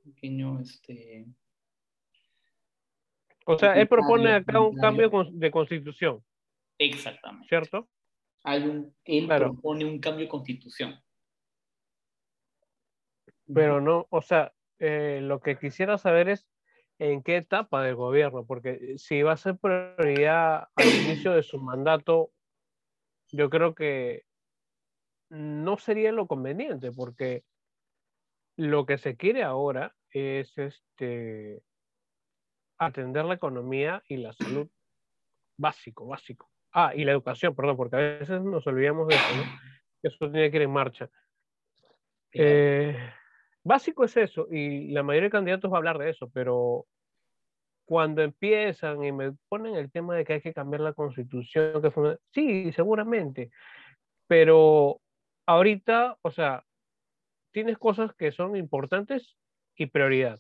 pequeño, 0.04 0.60
este, 0.60 1.28
O 3.46 3.58
sea, 3.58 3.80
él 3.80 3.88
propone 3.88 4.34
acá 4.34 4.60
un 4.60 4.76
cambio 4.78 5.10
de 5.32 5.52
constitución, 5.52 6.24
exactamente. 6.78 7.48
¿cierto? 7.48 7.88
Hay 8.44 8.64
un, 8.64 8.96
él 9.06 9.26
Claro. 9.26 9.54
propone 9.54 9.86
un 9.86 10.00
cambio 10.00 10.26
de 10.26 10.30
constitución. 10.30 11.00
Pero 13.54 13.80
no, 13.82 14.08
o 14.10 14.22
sea, 14.22 14.54
eh, 14.80 15.20
lo 15.22 15.40
que 15.40 15.58
quisiera 15.60 15.98
saber 15.98 16.30
es 16.30 16.48
en 17.00 17.22
qué 17.22 17.38
etapa 17.38 17.84
del 17.84 17.96
gobierno, 17.96 18.46
porque 18.46 18.98
si 18.98 19.22
va 19.22 19.34
a 19.34 19.38
ser 19.38 19.58
prioridad 19.58 20.70
al 20.76 20.94
inicio 20.96 21.34
de 21.34 21.44
su 21.44 21.60
mandato, 21.60 22.32
yo 23.34 23.50
creo 23.50 23.74
que 23.74 24.26
no 25.30 25.78
sería 25.78 26.12
lo 26.12 26.28
conveniente, 26.28 26.92
porque 26.92 27.44
lo 28.56 28.86
que 28.86 29.00
se 29.00 29.18
quiere 29.18 29.44
ahora 29.44 29.96
es 30.12 30.56
este 30.58 31.64
atender 32.78 33.26
la 33.26 33.34
economía 33.34 34.04
y 34.08 34.18
la 34.18 34.34
salud 34.34 34.70
básico, 35.58 36.06
básico. 36.06 36.52
Ah, 36.72 36.94
y 36.96 37.06
la 37.06 37.12
educación, 37.12 37.56
perdón, 37.56 37.76
porque 37.76 37.96
a 37.96 38.00
veces 38.00 38.42
nos 38.42 38.66
olvidamos 38.68 39.08
de 39.08 39.16
eso, 39.16 39.36
¿no? 39.36 39.44
Eso 40.04 40.32
tiene 40.32 40.52
que 40.52 40.58
ir 40.58 40.64
en 40.64 40.72
marcha. 40.72 41.10
Eh, 42.34 42.96
básico 43.64 44.04
es 44.04 44.16
eso, 44.18 44.48
y 44.52 44.90
la 44.92 45.02
mayoría 45.02 45.28
de 45.28 45.32
candidatos 45.32 45.72
va 45.72 45.78
a 45.78 45.80
hablar 45.80 45.98
de 45.98 46.12
eso, 46.12 46.30
pero 46.30 46.86
cuando 47.94 48.24
empiezan 48.24 49.04
y 49.04 49.12
me 49.12 49.34
ponen 49.48 49.76
el 49.76 49.92
tema 49.92 50.16
de 50.16 50.26
que 50.26 50.34
hay 50.34 50.42
que 50.42 50.52
cambiar 50.52 50.82
la 50.82 50.94
constitución, 50.94 51.80
que 51.80 51.92
fue- 51.92 52.18
sí, 52.34 52.72
seguramente, 52.74 53.52
pero 54.26 55.00
ahorita, 55.46 56.18
o 56.24 56.32
sea, 56.32 56.66
tienes 57.52 57.78
cosas 57.78 58.12
que 58.16 58.32
son 58.32 58.56
importantes 58.56 59.38
y 59.76 59.86
prioridad. 59.86 60.40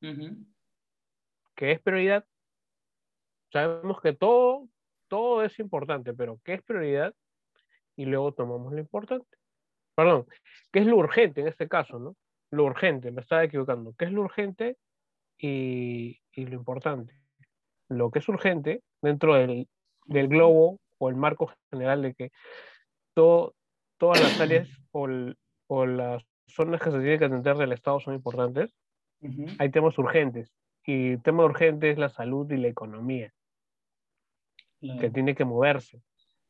Ujú. 0.00 0.46
¿Qué 1.56 1.72
es 1.72 1.80
prioridad? 1.80 2.24
Sabemos 3.52 4.00
que 4.00 4.12
todo, 4.12 4.68
todo 5.08 5.42
es 5.42 5.58
importante, 5.58 6.14
pero 6.14 6.38
¿qué 6.44 6.54
es 6.54 6.62
prioridad? 6.62 7.12
Y 7.96 8.04
luego 8.04 8.32
tomamos 8.32 8.72
lo 8.72 8.78
importante. 8.78 9.26
Perdón, 9.96 10.28
¿qué 10.70 10.78
es 10.78 10.86
lo 10.86 10.98
urgente 10.98 11.40
en 11.40 11.48
este 11.48 11.66
caso, 11.66 11.98
no? 11.98 12.14
Lo 12.52 12.62
urgente, 12.62 13.10
me 13.10 13.22
estaba 13.22 13.42
equivocando. 13.42 13.92
¿Qué 13.98 14.04
es 14.04 14.12
lo 14.12 14.20
urgente 14.20 14.76
y, 15.36 16.19
y 16.34 16.46
lo 16.46 16.54
importante? 16.54 17.14
Lo 17.88 18.10
que 18.10 18.20
es 18.20 18.28
urgente 18.28 18.82
dentro 19.02 19.34
del, 19.34 19.68
del 20.06 20.28
globo 20.28 20.78
o 20.98 21.08
el 21.08 21.16
marco 21.16 21.52
general 21.70 22.02
de 22.02 22.14
que 22.14 22.30
todo, 23.14 23.54
todas 23.98 24.20
las 24.20 24.38
áreas 24.40 24.68
o, 24.92 25.06
el- 25.06 25.36
o 25.66 25.86
las 25.86 26.22
zonas 26.46 26.80
que 26.80 26.90
se 26.90 26.98
tienen 26.98 27.18
que 27.18 27.24
atender 27.26 27.56
del 27.56 27.72
Estado 27.72 28.00
son 28.00 28.14
importantes, 28.14 28.74
Ujú. 29.20 29.46
hay 29.58 29.70
temas 29.70 29.96
urgentes. 29.98 30.52
Y 30.84 31.12
el 31.12 31.22
tema 31.22 31.44
urgente 31.44 31.90
es 31.90 31.98
la 31.98 32.08
salud 32.08 32.50
y 32.50 32.56
la 32.56 32.68
economía, 32.68 33.32
que 34.98 35.10
tiene 35.10 35.34
que 35.34 35.44
moverse. 35.44 36.02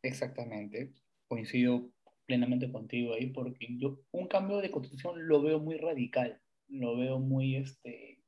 Exactamente, 0.03 0.93
coincido 1.29 1.91
plenamente 2.27 2.71
contigo 2.71 3.15
ahí, 3.15 3.27
porque 3.27 3.67
yo 3.79 3.99
un 4.13 4.29
cambio 4.29 4.59
de 4.59 4.71
constitución 4.71 5.27
lo 5.27 5.43
veo 5.43 5.59
muy 5.59 5.77
radical, 5.79 6.41
lo 6.69 6.97
veo 6.97 7.19
muy, 7.19 7.57
este, 7.57 8.20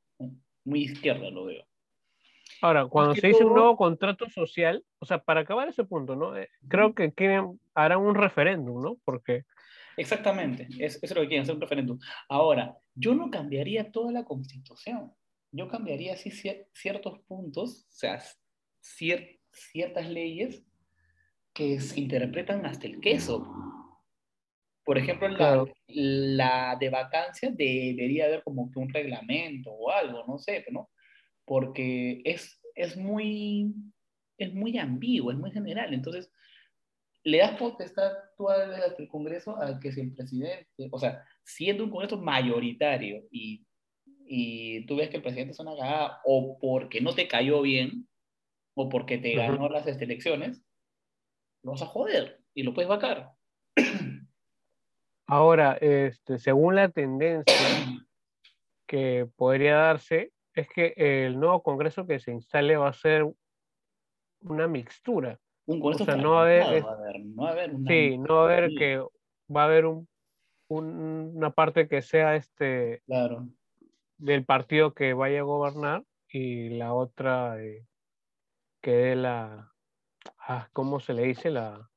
muy 0.65 0.83
izquierda, 0.83 1.29
lo 1.29 1.45
veo. 1.45 1.65
Ahora, 2.61 2.85
cuando 2.87 3.15
se 3.15 3.27
dice 3.27 3.43
un 3.43 3.53
nuevo 3.53 3.75
contrato 3.75 4.29
social, 4.29 4.83
o 4.99 5.05
sea, 5.05 5.19
para 5.19 5.41
acabar 5.41 5.67
ese 5.67 5.83
punto, 5.83 6.15
¿no? 6.15 6.37
Eh, 6.37 6.49
creo 6.69 6.93
que 6.95 7.11
quieren, 7.13 7.59
harán 7.73 7.99
un 7.99 8.15
referéndum, 8.15 8.81
¿no? 8.81 8.97
Porque, 9.03 9.43
Exactamente, 9.97 10.67
es, 10.79 10.95
eso 10.95 11.05
es 11.05 11.15
lo 11.15 11.21
que 11.21 11.27
quieren 11.27 11.43
hacer 11.43 11.55
un 11.55 11.61
referéndum. 11.61 11.99
Ahora, 12.29 12.75
yo 12.95 13.13
no 13.13 13.29
cambiaría 13.29 13.91
toda 13.91 14.11
la 14.11 14.23
constitución, 14.23 15.13
yo 15.51 15.67
cambiaría 15.67 16.15
cier- 16.15 16.67
ciertos 16.73 17.19
puntos, 17.27 17.85
o 17.89 17.91
sea, 17.91 18.19
cier- 18.81 19.39
ciertas 19.51 20.09
leyes 20.09 20.63
que 21.53 21.79
se 21.79 21.99
interpretan 21.99 22.65
hasta 22.65 22.87
el 22.87 22.99
queso. 23.01 23.45
Por 24.83 24.97
ejemplo, 24.97 25.27
la, 25.29 25.37
Claro. 25.37 25.73
la 25.87 26.77
de 26.79 26.89
vacancia 26.89 27.49
debería 27.51 28.25
haber 28.25 28.43
como 28.43 28.69
que 28.71 28.79
un 28.79 28.89
reglamento 28.89 29.71
o 29.71 29.91
algo, 29.91 30.25
no 30.27 30.37
sé, 30.37 30.65
¿no? 30.71 30.89
Porque 31.45 32.21
es, 32.25 32.59
es, 32.75 32.97
muy, 32.97 33.73
es 34.37 34.53
muy 34.53 34.77
ambiguo, 34.77 35.31
es 35.31 35.37
muy 35.37 35.51
general. 35.51 35.93
Entonces, 35.93 36.31
le 37.23 37.37
das 37.37 37.57
potestad 37.57 38.11
tú 38.37 38.49
al 38.49 39.07
Congreso 39.07 39.55
a 39.61 39.79
que 39.79 39.91
si 39.91 40.01
el 40.01 40.13
presidente, 40.13 40.67
o 40.91 40.99
sea, 40.99 41.23
siendo 41.43 41.85
un 41.85 41.89
Congreso 41.89 42.17
mayoritario 42.17 43.23
y, 43.31 43.65
y 44.25 44.85
tú 44.85 44.97
ves 44.97 45.09
que 45.09 45.17
el 45.17 45.23
presidente 45.23 45.53
es 45.53 45.59
una 45.59 45.75
cagada 45.77 46.19
o 46.25 46.57
porque 46.59 46.99
no 46.99 47.13
te 47.15 47.27
cayó 47.27 47.61
bien 47.61 48.07
o 48.75 48.89
porque 48.89 49.17
te 49.17 49.37
Ujú. 49.37 49.37
ganó 49.37 49.69
las 49.69 49.87
elecciones, 49.87 50.61
lo 51.63 51.71
vas 51.71 51.81
a 51.81 51.85
joder 51.85 52.41
y 52.53 52.63
lo 52.63 52.73
puedes 52.73 52.89
vacar. 52.89 53.31
Ahora, 55.27 55.73
este, 55.79 56.37
según 56.37 56.75
la 56.75 56.89
tendencia 56.89 57.55
que 58.87 59.27
podría 59.35 59.75
darse, 59.77 60.31
es 60.53 60.67
que 60.69 60.93
el 60.97 61.39
nuevo 61.39 61.63
Congreso 61.63 62.05
que 62.05 62.19
se 62.19 62.31
instale 62.31 62.77
va 62.77 62.89
a 62.89 62.93
ser 62.93 63.25
una 64.41 64.67
mixtura. 64.67 65.39
Un 65.65 65.79
Congreso 65.79 66.03
O 66.03 66.05
sea, 66.05 66.15
no 66.15 66.31
va 66.31 66.39
a 66.41 66.43
haber- 66.43 66.63
fragmentado, 66.83 66.85
va 66.85 66.91
a 66.91 66.99
haber, 67.09 67.25
no 67.25 67.41
va 67.43 67.47
a 67.47 67.51
haber 67.51 67.75
una... 67.75 67.91
Sí, 67.91 68.17
no 68.17 68.35
va 68.35 68.41
a 68.41 68.43
haber 68.45 68.69
que, 68.75 68.97
va 69.55 69.61
a 69.61 69.65
haber 69.65 69.85
un, 69.85 70.07
un- 70.67 71.31
una 71.35 71.49
parte 71.51 71.87
que 71.87 72.01
sea 72.01 72.35
este, 72.35 73.01
Claro, 73.05 73.47
del 74.17 74.45
partido 74.45 74.93
que 74.93 75.13
vaya 75.13 75.39
a 75.39 75.43
gobernar 75.43 76.03
y 76.29 76.69
la 76.69 76.93
otra 76.93 77.61
eh, 77.63 77.85
que 78.81 78.91
dé 78.91 79.15
la, 79.15 79.71
ah, 80.39 80.69
¿cómo 80.73 80.99
se 80.99 81.13
le 81.13 81.23
dice? 81.23 81.49
La, 81.49 81.89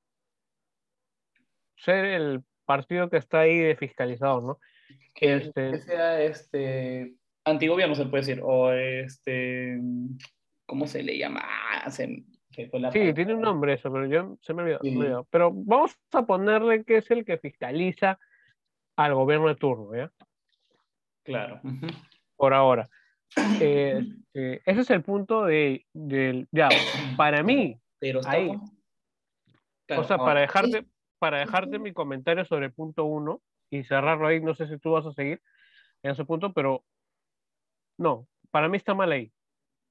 ser 1.76 2.04
el 2.06 2.42
partido 2.66 3.08
que 3.08 3.16
está 3.16 3.40
ahí 3.40 3.58
de 3.58 3.76
fiscalizador, 3.76 4.42
¿no? 4.42 4.58
que, 5.14 5.36
Este- 5.36 5.70
que 5.70 5.78
sea 5.78 6.20
este 6.22 7.14
antigobierno 7.44 7.94
se 7.94 8.04
puede 8.06 8.22
decir, 8.22 8.40
o 8.44 8.70
este, 8.72 9.78
¿cómo 10.66 10.86
se 10.86 11.02
le 11.02 11.16
llama? 11.16 11.42
Ah, 11.44 11.90
se- 11.90 12.24
se 12.50 12.68
fue 12.68 12.80
la 12.80 12.90
Sí, 12.92 12.98
palabra. 12.98 13.14
tiene 13.14 13.34
un 13.34 13.40
nombre 13.40 13.72
eso, 13.74 13.90
pero 13.92 14.06
yo 14.06 14.36
se 14.42 14.52
me 14.52 14.62
olvidó. 14.62 14.80
me. 14.82 15.24
Pero 15.30 15.50
vamos 15.54 15.96
a 16.12 16.26
ponerle 16.26 16.84
que 16.84 16.98
es 16.98 17.10
el 17.10 17.24
que 17.24 17.38
fiscaliza 17.38 18.18
al 18.96 19.14
gobierno 19.14 19.48
de 19.48 19.54
turno, 19.56 19.94
¿ya? 19.96 20.10
Claro. 21.24 21.60
por 22.36 22.52
ahora. 22.54 22.88
Eh, 23.60 24.00
eh, 24.34 24.60
ese 24.64 24.80
es 24.82 24.90
el 24.90 25.02
punto 25.02 25.44
de, 25.44 25.84
del, 25.92 26.46
ya, 26.52 26.68
para 27.16 27.42
mí, 27.42 27.78
Pero 27.98 28.20
ahí. 28.26 28.52
Claro, 29.86 30.02
o 30.02 30.04
sea, 30.04 30.16
ahora, 30.16 30.26
para 30.26 30.40
dejarte, 30.42 30.84
para 31.26 31.40
dejarte 31.40 31.80
mi 31.80 31.92
comentario 31.92 32.44
sobre 32.44 32.66
el 32.66 32.72
punto 32.72 33.04
uno 33.04 33.42
y 33.68 33.82
cerrarlo 33.82 34.28
ahí, 34.28 34.40
no 34.40 34.54
sé 34.54 34.68
si 34.68 34.78
tú 34.78 34.92
vas 34.92 35.04
a 35.06 35.12
seguir 35.12 35.42
en 36.04 36.12
ese 36.12 36.24
punto, 36.24 36.52
pero 36.52 36.84
no, 37.98 38.28
para 38.52 38.68
mí 38.68 38.76
está 38.76 38.94
mal 38.94 39.10
ahí. 39.10 39.32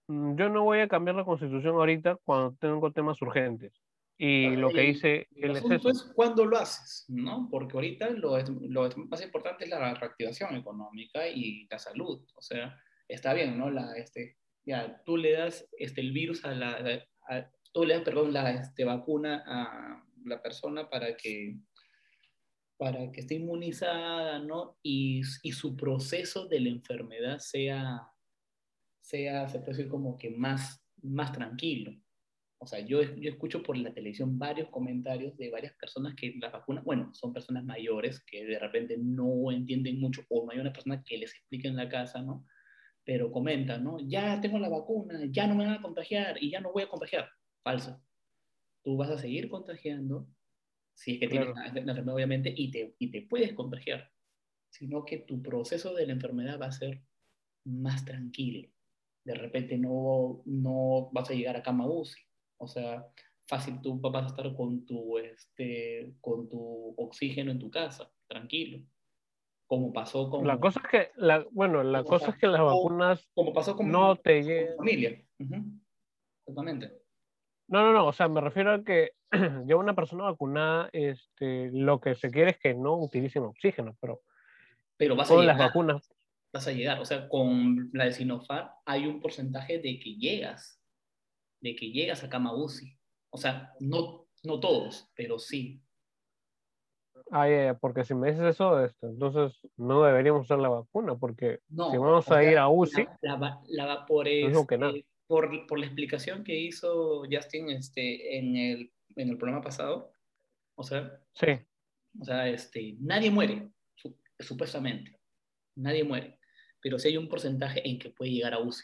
Mm, 0.07 0.35
Yo 0.37 0.47
no 0.47 0.63
voy 0.63 0.79
a 0.79 0.87
cambiar 0.87 1.17
la 1.17 1.25
constitución 1.25 1.75
ahorita 1.75 2.17
cuando 2.23 2.55
tengo 2.55 2.89
temas 2.93 3.21
urgentes. 3.21 3.73
Y 4.17 4.55
lo 4.55 4.71
que 4.71 4.79
el- 4.81 4.93
dice 4.93 5.27
El 5.35 5.51
es 5.51 5.57
asunto 5.57 5.75
eso. 5.75 5.89
es 5.89 6.13
cuándo 6.15 6.45
lo 6.45 6.57
haces, 6.57 7.03
¿no? 7.09 7.49
Porque 7.51 7.73
ahorita 7.75 8.11
lo, 8.11 8.37
es- 8.37 8.47
lo 8.49 8.89
más 9.09 9.21
importante 9.21 9.65
es 9.65 9.69
la 9.69 9.93
reactivación 9.93 10.55
económica 10.55 11.27
y 11.27 11.67
la 11.69 11.77
salud. 11.79 12.25
O 12.35 12.41
sea, 12.41 12.79
está 13.09 13.33
bien, 13.33 13.57
¿no? 13.57 13.69
La, 13.69 13.91
este, 13.97 14.37
ya, 14.65 15.01
tú 15.03 15.17
le 15.17 15.33
das 15.33 15.67
este, 15.77 15.99
el 15.99 16.13
virus 16.13 16.45
a 16.45 16.51
la... 16.51 16.77
a- 17.27 17.51
tú 17.73 17.83
le 17.83 17.95
das, 17.95 18.03
perdón, 18.03 18.31
la 18.31 18.51
este, 18.51 18.85
vacuna 18.85 19.43
a 19.45 20.04
la 20.25 20.41
persona 20.41 20.89
para 20.89 21.15
que 21.15 21.57
para 22.77 23.11
que 23.11 23.21
esté 23.21 23.35
inmunizada, 23.35 24.39
¿no? 24.39 24.77
Y, 24.83 25.21
y 25.43 25.51
su 25.53 25.75
proceso 25.75 26.47
de 26.47 26.59
la 26.59 26.69
enfermedad 26.69 27.39
sea, 27.39 28.01
sea, 29.01 29.47
se 29.47 29.59
puede 29.59 29.77
decir 29.77 29.89
como 29.89 30.17
que 30.17 30.29
más, 30.31 30.83
más 31.01 31.31
tranquilo. 31.31 31.93
O 32.57 32.67
sea, 32.67 32.79
yo, 32.79 33.01
yo 33.01 33.29
escucho 33.29 33.61
por 33.61 33.77
la 33.77 33.93
televisión 33.93 34.39
varios 34.39 34.69
comentarios 34.69 35.37
de 35.37 35.51
varias 35.51 35.73
personas 35.75 36.15
que 36.15 36.35
las 36.39 36.51
vacunas, 36.51 36.83
bueno, 36.83 37.13
son 37.13 37.33
personas 37.33 37.63
mayores 37.63 38.23
que 38.25 38.45
de 38.45 38.59
repente 38.59 38.97
no 38.97 39.51
entienden 39.51 39.99
mucho 39.99 40.23
o 40.29 40.45
no 40.45 40.51
hay 40.51 40.59
una 40.59 40.73
persona 40.73 41.03
que 41.03 41.17
les 41.17 41.31
explique 41.31 41.67
en 41.67 41.75
la 41.75 41.89
casa, 41.89 42.21
¿no? 42.21 42.45
Pero 43.03 43.31
comentan, 43.31 43.83
¿no? 43.83 43.97
Ya 43.99 44.41
tengo 44.41 44.57
la 44.57 44.69
vacuna, 44.69 45.19
ya 45.29 45.47
no 45.47 45.55
me 45.55 45.65
van 45.65 45.75
a 45.75 45.81
contagiar 45.81 46.41
y 46.41 46.49
ya 46.49 46.59
no 46.59 46.71
voy 46.71 46.83
a 46.83 46.89
contagiar. 46.89 47.29
Falso. 47.63 48.01
Tú 48.85 48.97
vas 48.97 49.09
a 49.09 49.17
seguir 49.17 49.49
contagiando, 49.49 50.27
si 50.93 51.13
es 51.13 51.19
que 51.19 51.27
Claro. 51.27 51.53
tienes 51.53 51.73
la, 51.73 51.91
enfermedad, 51.91 52.15
obviamente, 52.15 52.53
y 52.55 52.69
te, 52.69 52.95
y 52.99 53.09
te 53.09 53.23
puedes 53.23 53.53
contagiar, 53.53 54.11
sino 54.69 55.03
que 55.03 55.17
tu 55.17 55.41
proceso 55.41 55.95
de 55.95 56.05
la 56.05 56.13
enfermedad 56.13 56.61
va 56.61 56.67
a 56.67 56.71
ser 56.71 57.01
más 57.65 58.05
tranquilo. 58.05 58.69
De 59.25 59.33
repente 59.33 59.75
no, 59.79 60.43
no 60.45 61.09
vas 61.11 61.31
a 61.31 61.33
llegar 61.33 61.57
a 61.57 61.63
cama 61.63 61.87
UCI. 61.87 62.21
O 62.57 62.67
sea, 62.67 63.07
fácil 63.47 63.81
tú 63.81 63.99
vas 63.99 64.23
a 64.23 64.27
estar 64.27 64.55
con 64.55 64.85
tu, 64.85 65.17
este, 65.17 66.13
con 66.21 66.47
tu 66.47 66.93
oxígeno 66.95 67.51
en 67.51 67.57
tu 67.57 67.71
casa, 67.71 68.13
tranquilo. 68.27 68.85
Como 69.65 69.91
pasó 69.91 70.29
con, 70.29 70.45
La 70.45 70.59
cosa 70.59 70.79
es 70.83 70.89
que, 70.91 71.11
la, 71.19 71.43
bueno, 71.49 71.83
la 71.83 72.03
cosa 72.03 72.29
es 72.29 72.37
que 72.37 72.45
las 72.45 72.61
vacunas 72.61 73.27
como 73.33 73.51
pasó 73.51 73.75
con, 73.75 73.91
no 73.91 74.15
te 74.15 74.43
llegan. 74.43 74.77
familia. 74.77 75.25
Ujú. 75.39 75.55
Exactamente. 76.41 77.04
No, 77.67 77.81
no, 77.83 77.93
no, 77.93 78.07
o 78.07 78.13
sea, 78.13 78.27
me 78.27 78.41
refiero 78.41 78.73
a 78.73 78.83
que 78.83 79.11
ya 79.65 79.75
una 79.75 79.95
persona 79.95 80.23
vacunada, 80.25 80.89
este, 80.93 81.71
lo 81.73 81.99
que 81.99 82.15
se 82.15 82.29
quiere 82.31 82.51
es 82.51 82.59
que 82.59 82.73
no 82.75 82.95
utilicen 82.97 83.43
oxígeno, 83.43 83.95
pero 83.99 84.21
Pero 84.97 85.15
vas 85.15 85.27
a 85.27 85.33
todas 85.33 85.45
las 85.45 85.55
llegar. 85.55 85.69
vacunas, 85.69 86.13
vas 86.53 86.67
a 86.67 86.71
llegar. 86.71 86.99
O 86.99 87.05
sea, 87.05 87.27
con 87.27 87.89
la 87.93 88.05
de 88.05 88.13
Sinopharm 88.13 88.69
hay 88.85 89.07
un 89.07 89.19
porcentaje 89.19 89.79
de 89.79 89.99
que 89.99 90.15
llegas, 90.15 90.79
de 91.61 91.75
que 91.75 91.91
llegas 91.91 92.23
a 92.23 92.29
cama 92.29 92.53
UCI. 92.55 92.97
O 93.31 93.37
sea, 93.37 93.73
no, 93.79 94.27
no 94.43 94.59
todos, 94.59 95.11
pero 95.15 95.39
sí. 95.39 95.81
ah, 97.31 97.49
ya, 97.49 97.65
ya, 97.65 97.73
porque 97.73 98.03
si 98.03 98.13
me 98.13 98.31
dices 98.31 98.45
eso, 98.45 98.83
este, 98.83 99.07
entonces 99.07 99.59
no 99.75 100.03
deberíamos 100.03 100.43
usar 100.43 100.59
la 100.59 100.69
vacuna, 100.69 101.15
porque 101.15 101.59
No, 101.69 101.91
si 101.91 101.97
vamos 101.97 102.29
a 102.31 102.43
ir 102.43 102.57
a 102.57 102.69
UCI, 102.69 103.07
La, 103.21 103.59
la 103.67 103.85
la 103.85 104.05
por, 104.05 104.25
No 104.25 104.31
digo 104.31 104.67
que 104.67 104.75
este, 104.75 104.77
nada. 104.77 104.93
Por, 105.27 105.65
por 105.67 105.79
la 105.79 105.85
explicación 105.85 106.43
que 106.43 106.55
hizo 106.55 107.23
Justin 107.31 107.69
este, 107.71 108.37
en, 108.37 108.55
el, 108.55 108.91
en 109.15 109.29
el 109.29 109.37
programa 109.37 109.61
pasado. 109.63 110.11
O 110.75 110.83
sea, 110.83 111.21
sí, 111.33 111.47
o 112.19 112.25
sea 112.25 112.47
este, 112.49 112.95
nadie 112.99 113.31
muere, 113.31 113.69
su- 113.95 114.17
supuestamente. 114.39 115.19
Nadie 115.75 116.03
muere. 116.03 116.39
Pero 116.81 116.99
sí 116.99 117.07
hay 117.09 117.17
un 117.17 117.27
porcentaje 117.29 117.87
en 117.87 117.97
que 117.99 118.09
puede 118.11 118.31
llegar 118.31 118.53
a 118.53 118.59
UCI. 118.59 118.83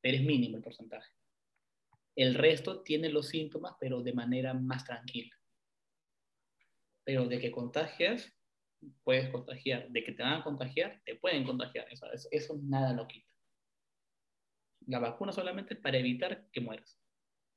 Pero 0.00 0.16
es 0.18 0.22
mínimo 0.24 0.56
el 0.58 0.62
porcentaje. 0.62 1.10
El 2.14 2.34
resto 2.34 2.82
tiene 2.82 3.08
los 3.08 3.28
síntomas, 3.28 3.74
pero 3.80 4.02
de 4.02 4.12
manera 4.12 4.54
más 4.54 4.84
tranquila. 4.84 5.34
Pero 7.04 7.26
de 7.26 7.38
que 7.38 7.50
contagias, 7.50 8.32
puedes 9.02 9.28
contagiar. 9.30 9.88
De 9.90 10.02
que 10.04 10.12
te 10.12 10.22
van 10.22 10.40
a 10.40 10.44
contagiar, 10.44 11.02
te 11.04 11.16
pueden 11.16 11.44
contagiar. 11.44 11.86
Eso, 11.90 12.10
eso- 12.12 12.28
eso 12.30 12.58
nada 12.62 12.92
lo 12.92 13.06
quita. 13.06 13.25
La 14.86 14.98
vacuna 14.98 15.32
solamente 15.32 15.76
para 15.76 15.98
evitar 15.98 16.46
que 16.52 16.60
mueras. 16.60 17.00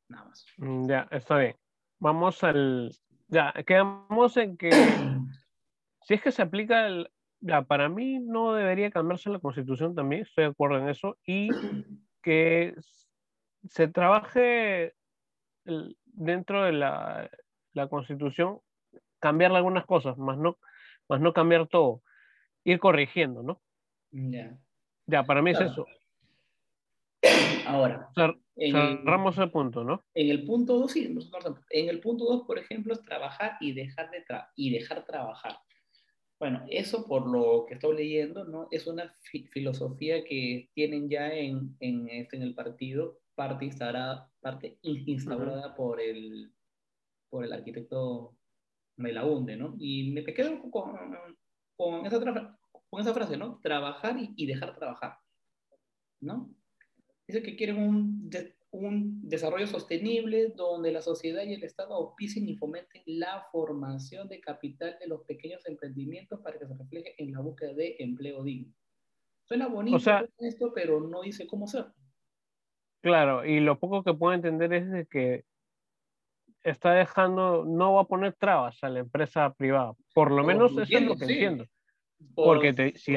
Nada 0.08 0.26
más. 0.26 0.46
mm, 0.58 0.88
ya, 0.88 1.08
está 1.12 1.38
bien. 1.38 1.56
Vamos 2.00 2.44
al, 2.44 2.92
ya, 3.28 3.54
quedamos 3.66 4.38
en 4.38 4.58
que 4.58 4.96
si 6.04 6.14
es 6.16 6.22
que 6.22 6.32
se 6.32 6.42
aplica, 6.42 6.88
el, 6.88 7.12
ya, 7.40 7.62
para 7.62 7.90
mí 7.90 8.20
no 8.20 8.54
debería 8.54 8.90
cambiarse 8.92 9.30
la 9.30 9.40
constitución 9.40 9.96
también, 9.96 10.24
estoy 10.24 10.46
de 10.46 10.50
acuerdo 10.52 10.80
en 10.80 10.90
eso, 10.90 11.18
y 11.26 11.52
que 12.24 12.74
se 13.68 13.88
trabaje 13.88 14.94
el- 15.66 15.98
dentro 16.06 16.64
de 16.64 16.72
la, 16.74 17.30
la 17.74 17.88
constitución, 17.88 18.60
cambiarle 19.20 19.58
algunas 19.58 19.86
cosas, 19.86 20.18
más 20.18 20.38
no, 20.38 20.58
más 21.08 21.22
no 21.22 21.34
cambiar 21.34 21.68
todo, 21.68 22.02
ir 22.64 22.80
corrigiendo, 22.80 23.44
¿no? 23.44 23.62
Ya. 24.12 24.58
Ya, 25.06 25.24
para 25.24 25.42
mí 25.42 25.52
es 25.52 25.62
eso. 25.62 25.86
Ahora, 27.70 28.10
Cer- 28.16 28.40
en 28.56 28.74
cerramos 28.74 29.38
el 29.38 29.52
punto, 29.52 29.84
¿no? 29.84 30.04
En 30.14 30.30
el 30.30 30.46
punto 30.46 30.78
2, 30.80 30.92
sí, 30.92 31.06
en 31.06 31.90
el 31.90 32.00
punto 32.00 32.26
2, 32.26 32.44
por 32.46 32.58
ejemplo, 32.58 32.94
es 32.94 33.02
trabajar 33.04 33.58
y 33.62 33.74
dejar, 33.74 34.10
de 34.12 34.26
tra- 34.26 34.50
y 34.56 34.72
dejar 34.72 35.06
trabajar. 35.06 35.60
Bueno, 36.40 36.66
eso 36.70 37.06
por 37.06 37.28
lo 37.30 37.66
que 37.68 37.74
estoy 37.76 37.98
leyendo, 37.98 38.46
¿no? 38.46 38.68
Es 38.72 38.88
una 38.88 39.14
fi- 39.22 39.48
filosofía 39.48 40.24
que 40.24 40.70
tienen 40.74 41.10
ya 41.10 41.34
en, 41.34 41.76
en, 41.80 42.08
este, 42.10 42.38
en 42.38 42.44
el 42.44 42.56
partido, 42.56 43.20
parte 43.36 43.66
instaurada, 43.66 44.32
parte 44.42 44.78
instaurada 44.82 45.76
por, 45.76 46.00
el, 46.02 46.52
por 47.30 47.44
el 47.44 47.52
arquitecto 47.54 48.36
Melaunde, 48.96 49.58
¿no? 49.58 49.76
Y 49.80 50.12
me 50.12 50.24
quedo 50.24 50.60
con, 50.72 50.94
con, 51.78 52.06
esa, 52.06 52.20
con 52.90 53.02
esa 53.02 53.14
frase, 53.14 53.38
¿no? 53.38 53.60
Trabajar 53.62 54.18
y, 54.18 54.34
y 54.36 54.46
dejar 54.46 54.76
trabajar, 54.76 55.18
¿no? 56.22 56.50
Dice 57.30 57.44
que 57.44 57.56
quieren 57.56 57.78
un, 57.78 58.28
de- 58.28 58.56
un 58.72 59.22
desarrollo 59.30 59.68
sostenible 59.68 60.48
donde 60.56 60.92
la 60.92 61.04
sociedad 61.04 61.44
y 61.44 61.54
el 61.54 61.64
Estado 61.64 61.94
auspicien 61.94 62.50
y 62.50 62.56
fomenten 62.56 63.04
la 63.06 63.46
formación 63.52 64.28
de 64.28 64.40
capital 64.42 64.98
de 65.00 65.08
los 65.08 65.22
pequeños 65.26 65.64
emprendimientos 65.68 66.40
para 66.40 66.58
que 66.58 66.66
se 66.66 66.74
refleje 66.74 67.14
en 67.20 67.32
la 67.34 67.42
búsqueda 67.42 67.74
de 67.76 67.98
empleo 68.00 68.42
digno. 68.44 68.74
Suena 69.44 69.68
bonito 69.68 69.98
O 69.98 70.00
sea- 70.00 70.28
esto, 70.40 70.72
pero 70.74 71.02
no 71.02 71.22
dice 71.22 71.46
cómo 71.46 71.66
hacerlo. 71.66 71.94
Claro, 73.04 73.46
y 73.46 73.60
lo 73.60 73.78
poco 73.78 74.04
que 74.04 74.16
puedo 74.16 74.34
entender 74.34 74.74
es 74.74 74.90
de 74.90 75.06
que 75.06 75.46
está 76.64 76.94
dejando, 76.94 77.64
no 77.64 77.94
va 77.94 78.02
a 78.02 78.08
poner 78.08 78.34
trabas 78.34 78.84
a 78.84 78.90
la 78.90 79.02
empresa 79.02 79.54
privada. 79.54 79.94
Por 80.16 80.32
lo 80.32 80.44
menos 80.44 80.72
eso 80.72 80.82
es 80.82 81.02
lo 81.04 81.16
que 81.16 81.26
sí. 81.28 81.34
entiendo. 81.34 81.66
Por- 82.34 82.56
Porque 82.56 82.74
te, 82.74 82.98
si, 82.98 83.16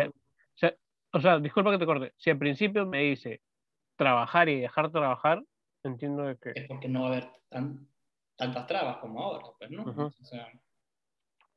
o 1.14 1.20
sea, 1.20 1.38
disculpa 1.40 1.70
que 1.72 1.78
te 1.78 1.86
corte, 1.86 2.12
si 2.18 2.28
al 2.28 2.36
principio 2.38 2.84
me 2.84 3.04
dice 3.04 3.40
trabajar 3.96 4.48
y 4.48 4.60
dejar 4.60 4.90
trabajar, 4.90 5.42
entiendo 5.82 6.22
de 6.24 6.36
que, 6.36 6.50
es 6.54 6.66
porque 6.68 6.88
no 6.88 7.02
va 7.02 7.06
a 7.08 7.12
haber 7.12 7.30
tan- 7.48 7.88
tantas 8.36 8.66
trabas 8.66 8.98
como 8.98 9.22
ahora, 9.22 9.44
pues, 9.58 9.70
¿no? 9.70 9.84
O 9.84 10.10
sea, 10.24 10.48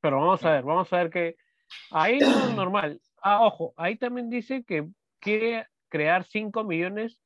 pero 0.02 0.18
vamos 0.20 0.44
a 0.46 0.52
ver, 0.52 0.64
vamos 0.64 0.94
a 0.94 0.98
ver 0.98 1.10
que 1.10 1.36
ahí 1.92 2.20
no 2.20 2.48
es 2.48 2.56
normal. 2.56 3.02
Ah, 3.22 3.44
ojo, 3.44 3.74
ahí 3.76 3.98
también 3.98 4.30
dice 4.30 4.64
que 4.64 4.88
quiere 5.20 5.68
crear 5.90 6.26
5 6.26 6.64
millones 6.64 7.20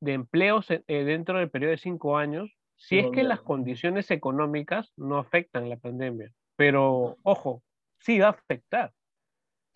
de 0.00 0.12
empleos 0.12 0.70
eh, 0.70 0.82
dentro 0.86 1.38
del 1.38 1.50
periodo 1.50 1.72
de 1.72 1.78
5 1.78 2.16
años, 2.16 2.56
si 2.76 2.96
Sí, 2.96 2.98
es 3.00 3.10
que 3.10 3.24
las 3.24 3.40
condiciones 3.40 4.10
económicas 4.12 4.92
no 4.96 5.18
afectan 5.18 5.68
la 5.68 5.76
pandemia. 5.76 6.32
Pero, 6.54 7.16
ojo, 7.24 7.64
sí 7.98 8.20
va 8.20 8.28
a 8.28 8.30
afectar. 8.30 8.90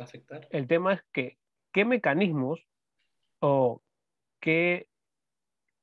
va 0.00 0.04
a 0.04 0.04
afectar. 0.04 0.46
El 0.50 0.68
tema 0.68 0.92
es 0.92 1.02
que, 1.12 1.38
¿qué 1.72 1.84
mecanismos 1.84 2.64
o 3.40 3.82
qué, 4.42 4.88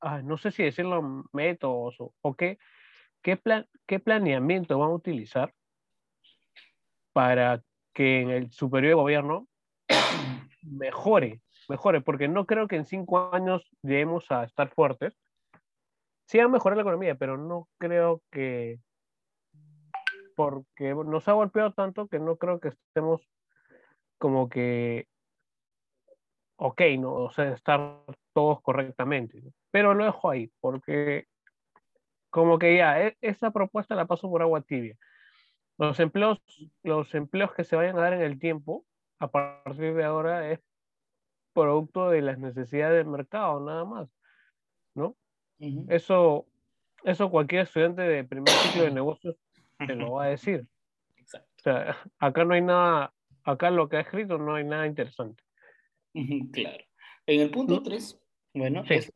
ah, 0.02 0.22
no 0.22 0.38
sé 0.38 0.52
si 0.52 0.64
decirlo 0.64 1.26
métodos 1.32 1.96
o, 1.98 2.36
qué, 2.36 2.60
qué, 3.24 3.38
plan, 3.38 3.66
qué 3.88 4.00
planeamiento 4.00 4.78
van 4.78 4.90
a 4.90 4.94
utilizar 4.94 5.54
para 7.14 7.64
que 7.94 8.22
en 8.22 8.30
el 8.30 8.52
superior 8.52 8.96
gobierno 8.96 9.48
mejore, 10.62 11.42
mejore, 11.70 12.02
porque 12.02 12.28
no 12.28 12.46
creo 12.46 12.68
que 12.68 12.76
en 12.76 12.86
cinco 12.86 13.34
años 13.34 13.68
lleguemos 13.82 14.30
a 14.30 14.44
estar 14.44 14.70
fuertes. 14.70 15.18
Sí 16.28 16.38
va 16.38 16.44
a 16.44 16.50
mejorar 16.50 16.78
la 16.78 16.84
economía, 16.84 17.16
pero 17.16 17.38
no 17.38 17.68
creo 17.80 18.22
que, 18.30 18.80
porque 20.36 20.94
nos 20.94 21.28
ha 21.28 21.34
golpeado 21.34 21.74
tanto 21.74 22.08
que 22.08 22.20
no 22.20 22.36
creo 22.36 22.60
que 22.60 22.68
estemos 22.68 23.22
como 24.20 24.50
que 24.50 25.08
ok, 26.60 26.82
¿no? 27.00 27.14
O 27.14 27.32
sea, 27.32 27.54
estar 27.54 28.04
todos 28.40 28.62
correctamente. 28.62 29.44
Pero 29.70 29.94
lo 29.94 30.06
dejo 30.06 30.30
ahí, 30.30 30.50
porque 30.62 31.28
como 32.30 32.58
que 32.58 32.78
ya, 32.78 33.06
e, 33.06 33.18
esa 33.20 33.52
propuesta 33.52 33.96
la 33.96 34.06
paso 34.06 34.30
por 34.30 34.42
agua 34.42 34.62
tibia. 34.62 34.96
Los 35.78 36.00
empleos, 36.00 36.40
los 36.84 37.14
empleos 37.16 37.54
que 37.54 37.66
se 37.66 37.76
vayan 37.76 37.98
a 37.98 38.04
dar 38.04 38.14
en 38.14 38.22
el 38.22 38.40
tiempo, 38.40 38.86
a 39.20 39.30
partir 39.30 39.94
de 39.94 40.06
ahora, 40.06 40.50
es 40.52 40.62
producto 41.54 42.10
de 42.10 42.22
las 42.22 42.40
necesidades 42.40 42.96
del 42.96 43.12
mercado, 43.12 43.60
nada 43.60 43.84
más, 43.84 44.08
¿no? 44.96 45.18
Eso, 45.90 46.46
eso 47.04 47.30
cualquier 47.30 47.64
estudiante 47.64 48.04
de 48.04 48.24
primer 48.24 48.54
ciclo 48.54 48.84
de 48.84 48.92
negocios 48.92 49.36
te 49.86 49.96
lo 49.96 50.14
va 50.14 50.26
a 50.26 50.28
decir. 50.28 50.66
Exacto. 51.18 51.50
O 51.58 51.62
sea, 51.62 51.98
acá 52.20 52.46
no 52.46 52.54
hay 52.54 52.62
nada, 52.62 53.14
acá 53.44 53.70
lo 53.70 53.90
que 53.90 53.98
ha 53.98 54.02
escrito 54.02 54.38
no 54.38 54.56
hay 54.56 54.64
nada 54.64 54.88
interesante. 54.88 55.44
Claro. 56.54 56.86
En 57.30 57.42
el 57.42 57.52
punto 57.52 57.84
3, 57.84 58.20
bueno, 58.54 58.84
es 58.90 59.12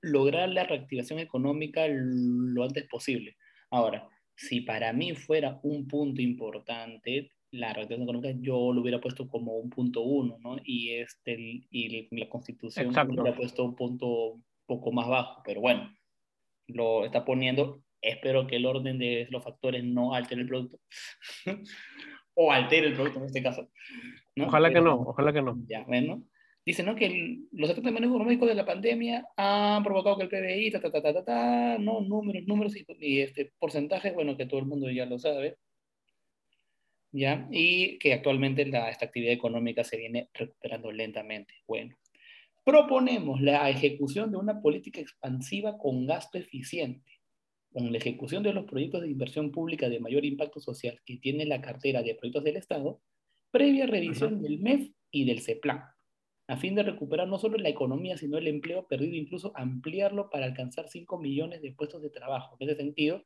lograr 0.00 0.48
la 0.48 0.64
reactivación 0.64 1.18
económica 1.18 1.86
lo 1.88 2.64
antes 2.64 2.86
posible. 2.88 3.36
Ahora, 3.70 4.08
si 4.34 4.60
para 4.60 4.92
mí 4.92 5.14
fuera 5.14 5.58
un 5.62 5.88
punto 5.88 6.22
importante, 6.22 7.32
la 7.50 7.72
reactivación 7.72 8.02
económica 8.02 8.38
yo 8.40 8.72
lo 8.72 8.80
hubiera 8.80 9.00
puesto 9.00 9.28
como 9.28 9.56
un 9.56 9.70
punto 9.70 10.02
uno, 10.02 10.38
¿no? 10.40 10.56
Y, 10.64 10.92
este, 10.92 11.36
y 11.70 12.08
la 12.16 12.28
constitución 12.28 12.92
lo 12.92 13.22
hubiera 13.22 13.36
puesto 13.36 13.64
un 13.64 13.74
punto 13.74 14.40
poco 14.66 14.92
más 14.92 15.08
bajo, 15.08 15.42
pero 15.44 15.60
bueno, 15.60 15.90
lo 16.68 17.04
está 17.04 17.24
poniendo, 17.24 17.82
espero 18.00 18.46
que 18.46 18.56
el 18.56 18.66
orden 18.66 18.98
de 18.98 19.26
los 19.30 19.42
factores 19.42 19.84
no 19.84 20.14
altere 20.14 20.42
el 20.42 20.48
producto, 20.48 20.78
o 22.34 22.52
altere 22.52 22.88
el 22.88 22.94
producto 22.94 23.20
en 23.20 23.26
este 23.26 23.42
caso. 23.42 23.70
Ojalá 24.38 24.72
que 24.72 24.80
no, 24.80 24.94
ojalá 25.00 25.32
que 25.32 25.42
no. 25.42 25.56
Ya, 25.66 25.84
bueno. 25.84 26.24
Dice, 26.66 26.82
¿no? 26.82 26.96
Que 26.96 27.38
los 27.52 27.70
efectos 27.70 27.92
económicos 27.92 28.48
de 28.48 28.56
la 28.56 28.66
pandemia 28.66 29.24
han 29.36 29.84
provocado 29.84 30.18
que 30.18 30.24
el 30.24 30.28
PBI, 30.28 30.72
ta, 30.72 30.80
ta, 30.80 30.90
ta, 30.90 31.00
ta, 31.00 31.24
ta, 31.24 31.78
no, 31.78 32.00
números, 32.00 32.44
números 32.48 32.74
y, 32.98 33.20
este 33.20 33.52
porcentaje, 33.60 34.10
bueno, 34.10 34.36
que 34.36 34.46
todo 34.46 34.58
el 34.58 34.66
mundo 34.66 34.90
ya 34.90 35.06
lo 35.06 35.16
sabe, 35.16 35.58
¿ya? 37.12 37.46
Y 37.52 37.98
que 37.98 38.14
actualmente 38.14 38.66
la, 38.66 38.90
esta 38.90 39.04
actividad 39.06 39.32
económica 39.32 39.84
se 39.84 39.96
viene 39.96 40.28
recuperando 40.34 40.90
lentamente. 40.90 41.54
Bueno, 41.68 41.96
proponemos 42.64 43.40
la 43.40 43.70
ejecución 43.70 44.32
de 44.32 44.38
una 44.38 44.60
política 44.60 45.00
expansiva 45.00 45.78
con 45.78 46.04
gasto 46.04 46.36
eficiente, 46.36 47.20
con 47.72 47.92
la 47.92 47.98
ejecución 47.98 48.42
de 48.42 48.52
los 48.52 48.64
proyectos 48.64 49.02
de 49.02 49.10
inversión 49.10 49.52
pública 49.52 49.88
de 49.88 50.00
mayor 50.00 50.24
impacto 50.24 50.58
social 50.58 51.00
que 51.04 51.18
tiene 51.18 51.46
la 51.46 51.60
cartera 51.60 52.02
de 52.02 52.16
proyectos 52.16 52.42
del 52.42 52.56
Estado, 52.56 53.00
previa 53.52 53.86
revisión 53.86 54.42
del 54.42 54.58
MEF 54.58 54.90
y 55.12 55.26
del 55.26 55.42
CEPLAN 55.42 55.95
a 56.48 56.56
fin 56.56 56.74
de 56.74 56.82
recuperar 56.82 57.26
no 57.26 57.38
solo 57.38 57.58
la 57.58 57.68
economía, 57.68 58.16
sino 58.16 58.38
el 58.38 58.46
empleo 58.46 58.86
perdido, 58.86 59.16
incluso 59.16 59.52
ampliarlo 59.54 60.30
para 60.30 60.46
alcanzar 60.46 60.88
5 60.88 61.18
millones 61.18 61.60
de 61.62 61.72
puestos 61.72 62.02
de 62.02 62.10
trabajo. 62.10 62.56
En 62.60 62.68
ese 62.68 62.78
sentido... 62.78 63.24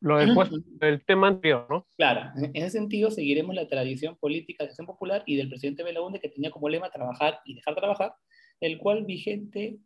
lo 0.00 0.18
del 0.18 1.04
tema 1.04 1.28
anterior, 1.28 1.66
¿no? 1.70 1.86
Claro, 1.96 2.32
en 2.36 2.56
ese 2.56 2.70
sentido 2.70 3.12
seguiremos 3.12 3.54
la 3.54 3.68
tradición 3.68 4.16
política 4.16 4.64
de 4.64 4.70
acción 4.70 4.86
popular 4.86 5.22
y 5.26 5.36
del 5.36 5.48
presidente 5.48 5.84
Belaunde 5.84 6.18
que 6.18 6.28
tenía 6.28 6.50
como 6.50 6.68
lema 6.68 6.90
trabajar 6.90 7.38
y 7.44 7.54
dejar 7.54 7.76
trabajar, 7.76 8.14
el 8.60 8.78
cual 8.78 9.04
vigente 9.04 9.78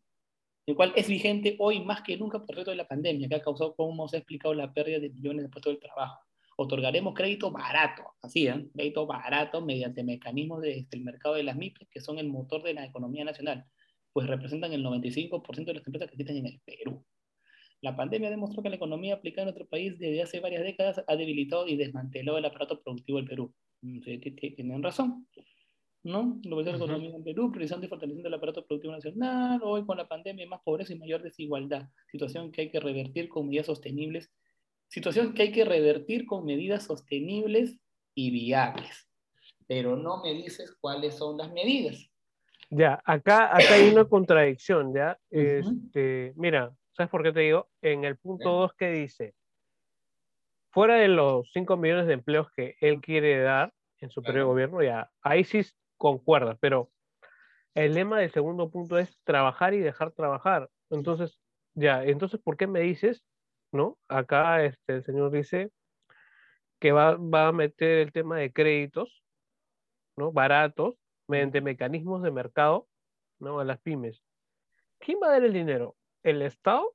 el 0.66 0.74
cual 0.74 0.92
es 0.96 1.06
vigente 1.06 1.54
hoy 1.60 1.84
más 1.84 2.02
que 2.02 2.16
nunca 2.16 2.40
por 2.40 2.50
el 2.50 2.56
reto 2.56 2.72
de 2.72 2.76
la 2.76 2.88
pandemia, 2.88 3.28
que 3.28 3.36
ha 3.36 3.40
causado, 3.40 3.76
como 3.76 4.08
se 4.08 4.16
ha 4.16 4.18
explicado, 4.18 4.52
la 4.52 4.72
pérdida 4.72 4.98
de 4.98 5.10
millones 5.10 5.44
de 5.44 5.48
puestos 5.48 5.74
de 5.74 5.78
trabajo 5.78 6.25
otorgaremos 6.56 7.14
crédito 7.14 7.50
barato, 7.50 8.02
así, 8.22 8.48
¿eh? 8.48 8.68
crédito 8.74 9.06
barato 9.06 9.60
mediante 9.60 10.02
mecanismos 10.02 10.62
del 10.62 10.78
este, 10.78 10.98
mercado 10.98 11.34
de 11.34 11.42
las 11.42 11.56
MIPES, 11.56 11.88
que 11.90 12.00
son 12.00 12.18
el 12.18 12.28
motor 12.28 12.62
de 12.62 12.74
la 12.74 12.84
economía 12.84 13.24
nacional, 13.24 13.64
pues 14.12 14.26
representan 14.26 14.72
el 14.72 14.82
95% 14.84 15.64
de 15.64 15.74
las 15.74 15.86
empresas 15.86 16.08
que 16.08 16.14
existen 16.14 16.38
en 16.38 16.46
el 16.46 16.60
Perú. 16.64 17.04
La 17.82 17.94
pandemia 17.94 18.30
demostró 18.30 18.62
que 18.62 18.70
la 18.70 18.76
economía 18.76 19.14
aplicada 19.14 19.42
en 19.42 19.54
nuestro 19.54 19.68
país 19.68 19.98
desde 19.98 20.22
hace 20.22 20.40
varias 20.40 20.62
décadas 20.62 21.04
ha 21.06 21.16
debilitado 21.16 21.68
y 21.68 21.76
desmantelado 21.76 22.38
el 22.38 22.44
aparato 22.46 22.82
productivo 22.82 23.18
del 23.18 23.28
Perú. 23.28 23.54
Mm, 23.82 24.00
tienen 24.56 24.82
razón. 24.82 25.28
¿no? 26.02 26.40
Lo 26.44 26.56
que 26.56 26.62
es 26.62 26.68
la 26.68 26.76
economía 26.76 27.14
en 27.14 27.24
Perú, 27.24 27.50
priorizando 27.50 27.84
y 27.84 27.88
fortaleciendo 27.88 28.28
el 28.28 28.34
aparato 28.34 28.64
productivo 28.64 28.94
nacional. 28.94 29.60
Hoy 29.62 29.84
con 29.84 29.98
la 29.98 30.08
pandemia 30.08 30.44
hay 30.44 30.48
más 30.48 30.62
pobreza 30.64 30.94
y 30.94 30.98
mayor 30.98 31.22
desigualdad, 31.22 31.90
situación 32.10 32.52
que 32.52 32.62
hay 32.62 32.70
que 32.70 32.80
revertir 32.80 33.28
con 33.28 33.48
medidas 33.48 33.66
sostenibles 33.66 34.32
Situación 34.88 35.34
que 35.34 35.42
hay 35.42 35.52
que 35.52 35.64
revertir 35.64 36.26
con 36.26 36.44
medidas 36.44 36.84
sostenibles 36.84 37.78
y 38.14 38.30
viables. 38.30 39.08
Pero 39.66 39.96
no 39.96 40.22
me 40.22 40.32
dices 40.32 40.76
cuáles 40.80 41.16
son 41.16 41.36
las 41.36 41.52
medidas. 41.52 42.10
Ya, 42.70 43.00
acá, 43.04 43.56
acá 43.56 43.74
hay 43.74 43.88
una 43.90 44.04
contradicción, 44.08 44.94
¿ya? 44.94 45.18
este, 45.30 46.32
mira, 46.36 46.74
¿sabes 46.96 47.10
por 47.10 47.22
qué 47.22 47.32
te 47.32 47.40
digo? 47.40 47.68
En 47.82 48.04
el 48.04 48.16
punto 48.16 48.50
2 48.50 48.74
que 48.74 48.90
dice, 48.90 49.34
fuera 50.70 50.96
de 50.96 51.08
los 51.08 51.50
5 51.52 51.76
millones 51.76 52.06
de 52.06 52.14
empleos 52.14 52.48
que 52.52 52.76
él 52.80 53.00
quiere 53.00 53.40
dar 53.40 53.72
en 54.00 54.10
su 54.10 54.22
periodo 54.22 54.46
de 54.46 54.52
gobierno, 54.52 54.82
ya, 54.82 55.10
ahí 55.22 55.44
sí 55.44 55.62
concuerda, 55.96 56.56
pero 56.60 56.90
el 57.74 57.94
lema 57.94 58.18
del 58.18 58.30
segundo 58.30 58.70
punto 58.70 58.98
es 58.98 59.18
trabajar 59.24 59.74
y 59.74 59.78
dejar 59.78 60.12
trabajar. 60.12 60.70
Entonces, 60.90 61.38
ya, 61.74 62.04
entonces, 62.04 62.40
¿por 62.42 62.56
qué 62.56 62.66
me 62.66 62.80
dices 62.80 63.22
¿no? 63.76 63.98
Acá 64.08 64.64
este, 64.64 64.94
el 64.94 65.04
señor 65.04 65.30
dice 65.30 65.70
que 66.80 66.92
va, 66.92 67.16
a 67.48 67.52
meter 67.52 67.98
el 67.98 68.12
tema 68.12 68.38
de 68.38 68.52
créditos, 68.52 69.22
¿no? 70.16 70.32
Baratos, 70.32 70.94
mediante 71.28 71.60
mecanismos 71.60 72.22
de 72.22 72.30
mercado, 72.30 72.86
¿no? 73.38 73.60
A 73.60 73.64
las 73.64 73.80
pymes. 73.80 74.22
¿Quién 74.98 75.18
va 75.22 75.28
a 75.28 75.30
dar 75.32 75.44
el 75.44 75.52
dinero? 75.52 75.96
¿El 76.22 76.42
Estado? 76.42 76.94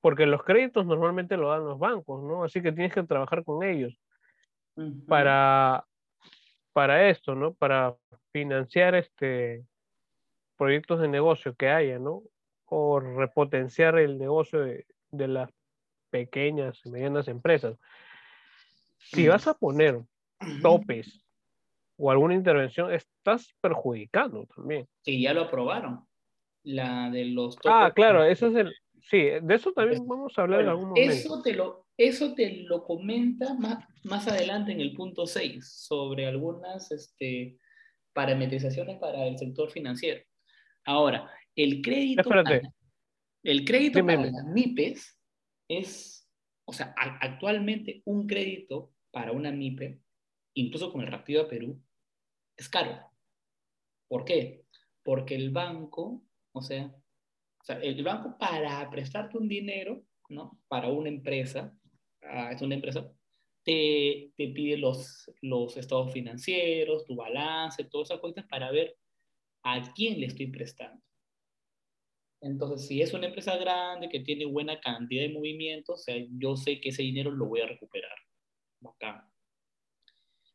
Porque 0.00 0.26
los 0.26 0.42
créditos 0.42 0.84
normalmente 0.84 1.36
lo 1.36 1.50
dan 1.50 1.64
los 1.64 1.78
bancos, 1.78 2.22
¿no? 2.22 2.44
Así 2.44 2.60
que 2.60 2.72
tienes 2.72 2.92
que 2.92 3.02
trabajar 3.04 3.44
con 3.44 3.62
ellos 3.62 3.98
para, 5.08 5.86
para 6.72 7.08
esto, 7.08 7.34
¿no? 7.34 7.54
Para 7.54 7.96
financiar 8.32 8.94
este 8.94 9.64
proyectos 10.56 11.00
de 11.00 11.08
negocio 11.08 11.54
que 11.54 11.68
haya, 11.68 11.98
¿no? 11.98 12.22
O 12.76 12.98
repotenciar 12.98 14.00
el 14.00 14.18
negocio 14.18 14.58
de, 14.60 14.84
las 15.12 15.48
pequeñas 16.10 16.80
y 16.84 16.90
medianas 16.90 17.28
empresas. 17.28 17.78
Si 18.98 19.28
vas 19.28 19.46
a 19.46 19.54
poner 19.54 20.00
topes 20.60 21.24
o 21.96 22.10
alguna 22.10 22.34
intervención, 22.34 22.92
estás 22.92 23.54
perjudicando 23.60 24.46
también. 24.56 24.88
Sí, 25.02 25.22
ya 25.22 25.32
lo 25.32 25.42
aprobaron. 25.42 26.04
La 26.64 27.10
de 27.10 27.26
los 27.26 27.54
topes. 27.54 27.70
Ah, 27.72 27.92
claro, 27.94 28.24
eso 28.24 28.48
es 28.48 28.56
el. 28.56 28.74
Sí, 29.02 29.18
de 29.40 29.54
eso 29.54 29.72
también 29.72 30.04
vamos 30.08 30.36
a 30.36 30.42
hablar 30.42 30.62
en 30.62 30.68
algún 30.68 30.88
momento. 30.88 31.12
Eso 31.12 31.42
te 31.42 31.52
lo, 31.52 31.86
eso 31.96 32.34
te 32.34 32.64
lo 32.64 32.82
comenta 32.82 33.54
más, 33.54 33.84
más 34.02 34.26
adelante 34.26 34.72
en 34.72 34.80
el 34.80 34.94
punto 34.94 35.26
6, 35.26 35.64
sobre 35.64 36.26
algunas 36.26 36.90
este, 36.90 37.56
parametrizaciones 38.14 38.98
para 38.98 39.26
el 39.26 39.38
sector 39.38 39.70
financiero. 39.70 40.24
Ahora, 40.86 41.30
el 41.56 41.82
crédito, 41.82 42.30
el 43.42 43.64
crédito 43.64 44.04
para 44.04 44.24
las 44.24 44.44
MIPES 44.46 45.18
es, 45.68 46.28
o 46.64 46.72
sea, 46.72 46.94
actualmente 46.96 48.02
un 48.04 48.26
crédito 48.26 48.92
para 49.10 49.32
una 49.32 49.52
MIPE, 49.52 50.00
incluso 50.54 50.90
con 50.90 51.02
el 51.02 51.08
Reactiva 51.08 51.48
Perú, 51.48 51.80
es 52.56 52.68
caro. 52.68 53.00
¿Por 54.08 54.24
qué? 54.24 54.64
Porque 55.02 55.34
el 55.34 55.50
banco, 55.50 56.22
o 56.52 56.62
sea, 56.62 56.94
el 57.82 58.02
banco 58.02 58.36
para 58.38 58.88
prestarte 58.90 59.38
un 59.38 59.48
dinero, 59.48 60.04
¿no? 60.28 60.60
Para 60.68 60.88
una 60.88 61.08
empresa, 61.08 61.76
ah, 62.22 62.52
es 62.52 62.62
una 62.62 62.74
empresa, 62.74 63.10
te, 63.62 64.32
te, 64.36 64.48
pide 64.48 64.76
los, 64.76 65.30
los 65.40 65.76
estados 65.76 66.12
financieros, 66.12 67.04
tu 67.06 67.16
balance, 67.16 67.84
todas 67.84 68.10
esas 68.10 68.20
cosas 68.20 68.44
para 68.46 68.70
ver 68.70 68.96
a 69.62 69.92
quién 69.94 70.20
le 70.20 70.26
estoy 70.26 70.48
prestando. 70.48 71.02
Entonces, 72.44 72.86
si 72.86 73.00
es 73.00 73.14
una 73.14 73.26
empresa 73.26 73.56
grande 73.56 74.10
que 74.10 74.20
tiene 74.20 74.44
buena 74.44 74.78
cantidad 74.78 75.22
de 75.22 75.32
movimientos, 75.32 76.00
o 76.00 76.02
sea, 76.02 76.14
yo 76.38 76.56
sé 76.56 76.78
que 76.78 76.90
ese 76.90 77.02
dinero 77.02 77.30
lo 77.30 77.46
voy 77.46 77.62
a 77.62 77.66
recuperar. 77.66 78.16
Bacán. 78.80 79.22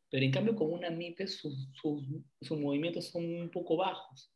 Pero 0.08 0.24
en 0.24 0.30
cambio, 0.30 0.54
con 0.54 0.72
una 0.72 0.88
MIPE, 0.88 1.26
sus, 1.26 1.68
movimientos 2.50 3.08
son 3.08 3.24
un 3.24 3.50
poco 3.50 3.76
bajos 3.76 4.32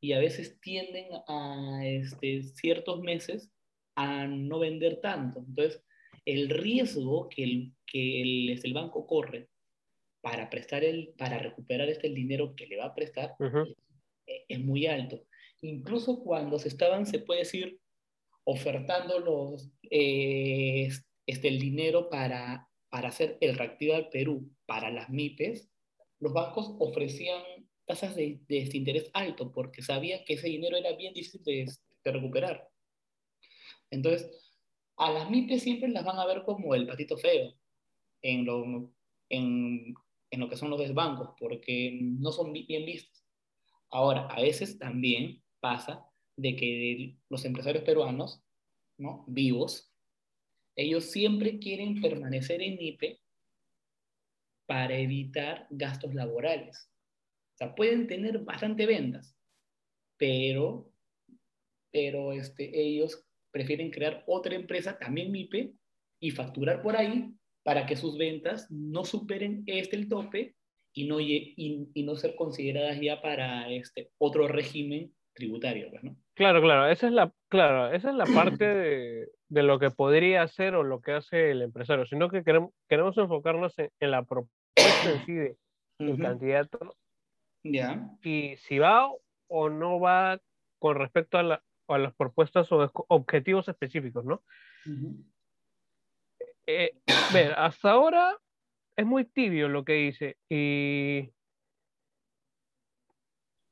y 0.00 0.12
a 0.12 0.18
veces 0.18 0.60
tienden 0.60 1.06
a 1.26 1.80
este, 1.82 2.42
ciertos 2.42 3.00
meses 3.00 3.50
a 3.94 4.26
no 4.26 4.58
vender 4.58 5.00
tanto. 5.00 5.40
Entonces, 5.48 5.82
el 6.26 6.50
riesgo 6.50 7.30
que 7.30 7.42
el, 7.42 7.72
que 7.86 8.20
el, 8.20 8.50
este, 8.50 8.68
el 8.68 8.74
banco 8.74 9.06
corre 9.06 9.48
para, 10.20 10.50
prestar 10.50 10.84
el, 10.84 11.14
para 11.16 11.38
recuperar 11.38 11.88
este 11.88 12.06
el 12.08 12.14
dinero 12.14 12.54
que 12.54 12.66
le 12.66 12.76
va 12.76 12.86
a 12.86 12.94
prestar 12.94 13.34
es 14.26 14.60
muy 14.60 14.86
alto 14.86 15.27
incluso 15.60 16.22
cuando 16.22 16.58
se 16.58 16.68
estaban, 16.68 17.06
se 17.06 17.18
puede 17.18 17.40
decir, 17.40 17.80
ofertando 18.44 19.18
los, 19.18 19.70
eh, 19.90 20.88
este, 21.26 21.48
el 21.48 21.58
dinero 21.58 22.08
para, 22.08 22.68
para 22.88 23.08
hacer 23.08 23.36
el 23.40 23.56
reactivo 23.56 23.94
al 23.94 24.08
Perú 24.08 24.50
para 24.66 24.90
las 24.90 25.10
MIPES, 25.10 25.70
los 26.20 26.32
bancos 26.32 26.74
ofrecían 26.78 27.42
tasas 27.84 28.16
de, 28.16 28.40
de 28.48 28.70
interés 28.72 29.10
alto, 29.14 29.52
porque 29.52 29.82
sabían 29.82 30.20
que 30.24 30.34
ese 30.34 30.48
dinero 30.48 30.76
era 30.76 30.92
bien 30.96 31.14
difícil 31.14 31.42
de, 31.44 31.70
de 32.04 32.12
recuperar. 32.12 32.68
Entonces, 33.90 34.56
a 34.96 35.10
las 35.10 35.30
MIPES 35.30 35.62
siempre 35.62 35.88
las 35.88 36.04
van 36.04 36.18
a 36.18 36.26
ver 36.26 36.42
como 36.42 36.74
el 36.74 36.86
patito 36.86 37.16
feo 37.16 37.54
en 38.22 38.44
lo, 38.44 38.92
en, 39.28 39.94
en 40.30 40.40
lo 40.40 40.48
que 40.48 40.56
son 40.56 40.70
los 40.70 40.80
desbancos, 40.80 41.30
porque 41.38 41.98
no 42.02 42.32
son 42.32 42.52
bien 42.52 42.84
vistos. 42.84 43.24
Ahora, 43.90 44.26
a 44.26 44.42
veces 44.42 44.78
también 44.78 45.42
pasa 45.60 46.08
de 46.36 46.56
que 46.56 47.16
los 47.28 47.44
empresarios 47.44 47.84
peruanos, 47.84 48.42
¿no? 48.98 49.24
vivos, 49.26 49.92
ellos 50.76 51.04
siempre 51.04 51.58
quieren 51.58 52.00
permanecer 52.00 52.62
en 52.62 52.80
IPE 52.80 53.20
para 54.66 54.96
evitar 54.96 55.66
gastos 55.70 56.14
laborales. 56.14 56.90
O 57.54 57.56
sea, 57.58 57.74
pueden 57.74 58.06
tener 58.06 58.38
bastante 58.40 58.86
ventas, 58.86 59.36
pero, 60.16 60.92
pero 61.90 62.32
este, 62.32 62.80
ellos 62.80 63.26
prefieren 63.50 63.90
crear 63.90 64.22
otra 64.28 64.54
empresa, 64.54 64.96
también 64.96 65.32
MIPE, 65.32 65.72
y 66.20 66.30
facturar 66.30 66.82
por 66.82 66.96
ahí 66.96 67.34
para 67.64 67.86
que 67.86 67.96
sus 67.96 68.16
ventas 68.16 68.70
no 68.70 69.04
superen 69.04 69.64
este 69.66 69.96
el 69.96 70.08
tope 70.08 70.54
y 70.94 71.06
no, 71.06 71.20
y, 71.20 71.54
y 71.56 72.02
no 72.02 72.16
ser 72.16 72.36
consideradas 72.36 73.00
ya 73.00 73.20
para 73.20 73.70
este 73.70 74.10
otro 74.18 74.46
régimen 74.46 75.12
tributario. 75.38 75.88
Pues, 75.90 76.02
¿no? 76.04 76.16
Claro, 76.34 76.60
claro, 76.60 76.86
esa 76.88 77.06
es 77.06 77.12
la, 77.12 77.32
claro, 77.48 77.92
esa 77.94 78.10
es 78.10 78.16
la 78.16 78.26
parte 78.26 78.66
de, 78.74 79.28
de, 79.48 79.62
lo 79.62 79.78
que 79.78 79.90
podría 79.90 80.42
hacer 80.42 80.74
o 80.74 80.82
lo 80.82 81.00
que 81.00 81.12
hace 81.12 81.52
el 81.52 81.62
empresario, 81.62 82.04
sino 82.06 82.28
que 82.28 82.44
queremos, 82.44 82.72
queremos 82.88 83.16
enfocarnos 83.16 83.78
en, 83.78 83.90
en 84.00 84.10
la 84.10 84.24
propuesta 84.24 85.12
en 85.12 85.24
sí 85.24 85.32
de, 85.32 85.56
del 85.98 86.10
uh 86.10 86.16
-huh. 86.16 86.22
candidato 86.22 86.96
ya. 87.64 88.10
y 88.22 88.56
si 88.56 88.78
va 88.78 89.10
o 89.48 89.68
no 89.68 90.00
va 90.00 90.40
con 90.78 90.96
respecto 90.96 91.38
a, 91.38 91.42
la, 91.42 91.62
a 91.88 91.98
las 91.98 92.14
propuestas 92.14 92.70
o 92.72 92.90
objetivos 93.08 93.68
específicos, 93.68 94.24
¿no? 94.24 94.42
Uh 94.86 94.90
-huh. 94.90 95.24
eh, 96.66 96.92
ver, 97.32 97.52
hasta 97.56 97.90
ahora 97.90 98.36
es 98.96 99.06
muy 99.06 99.24
tibio 99.24 99.68
lo 99.68 99.84
que 99.84 99.92
dice 99.94 100.36
y 100.50 101.30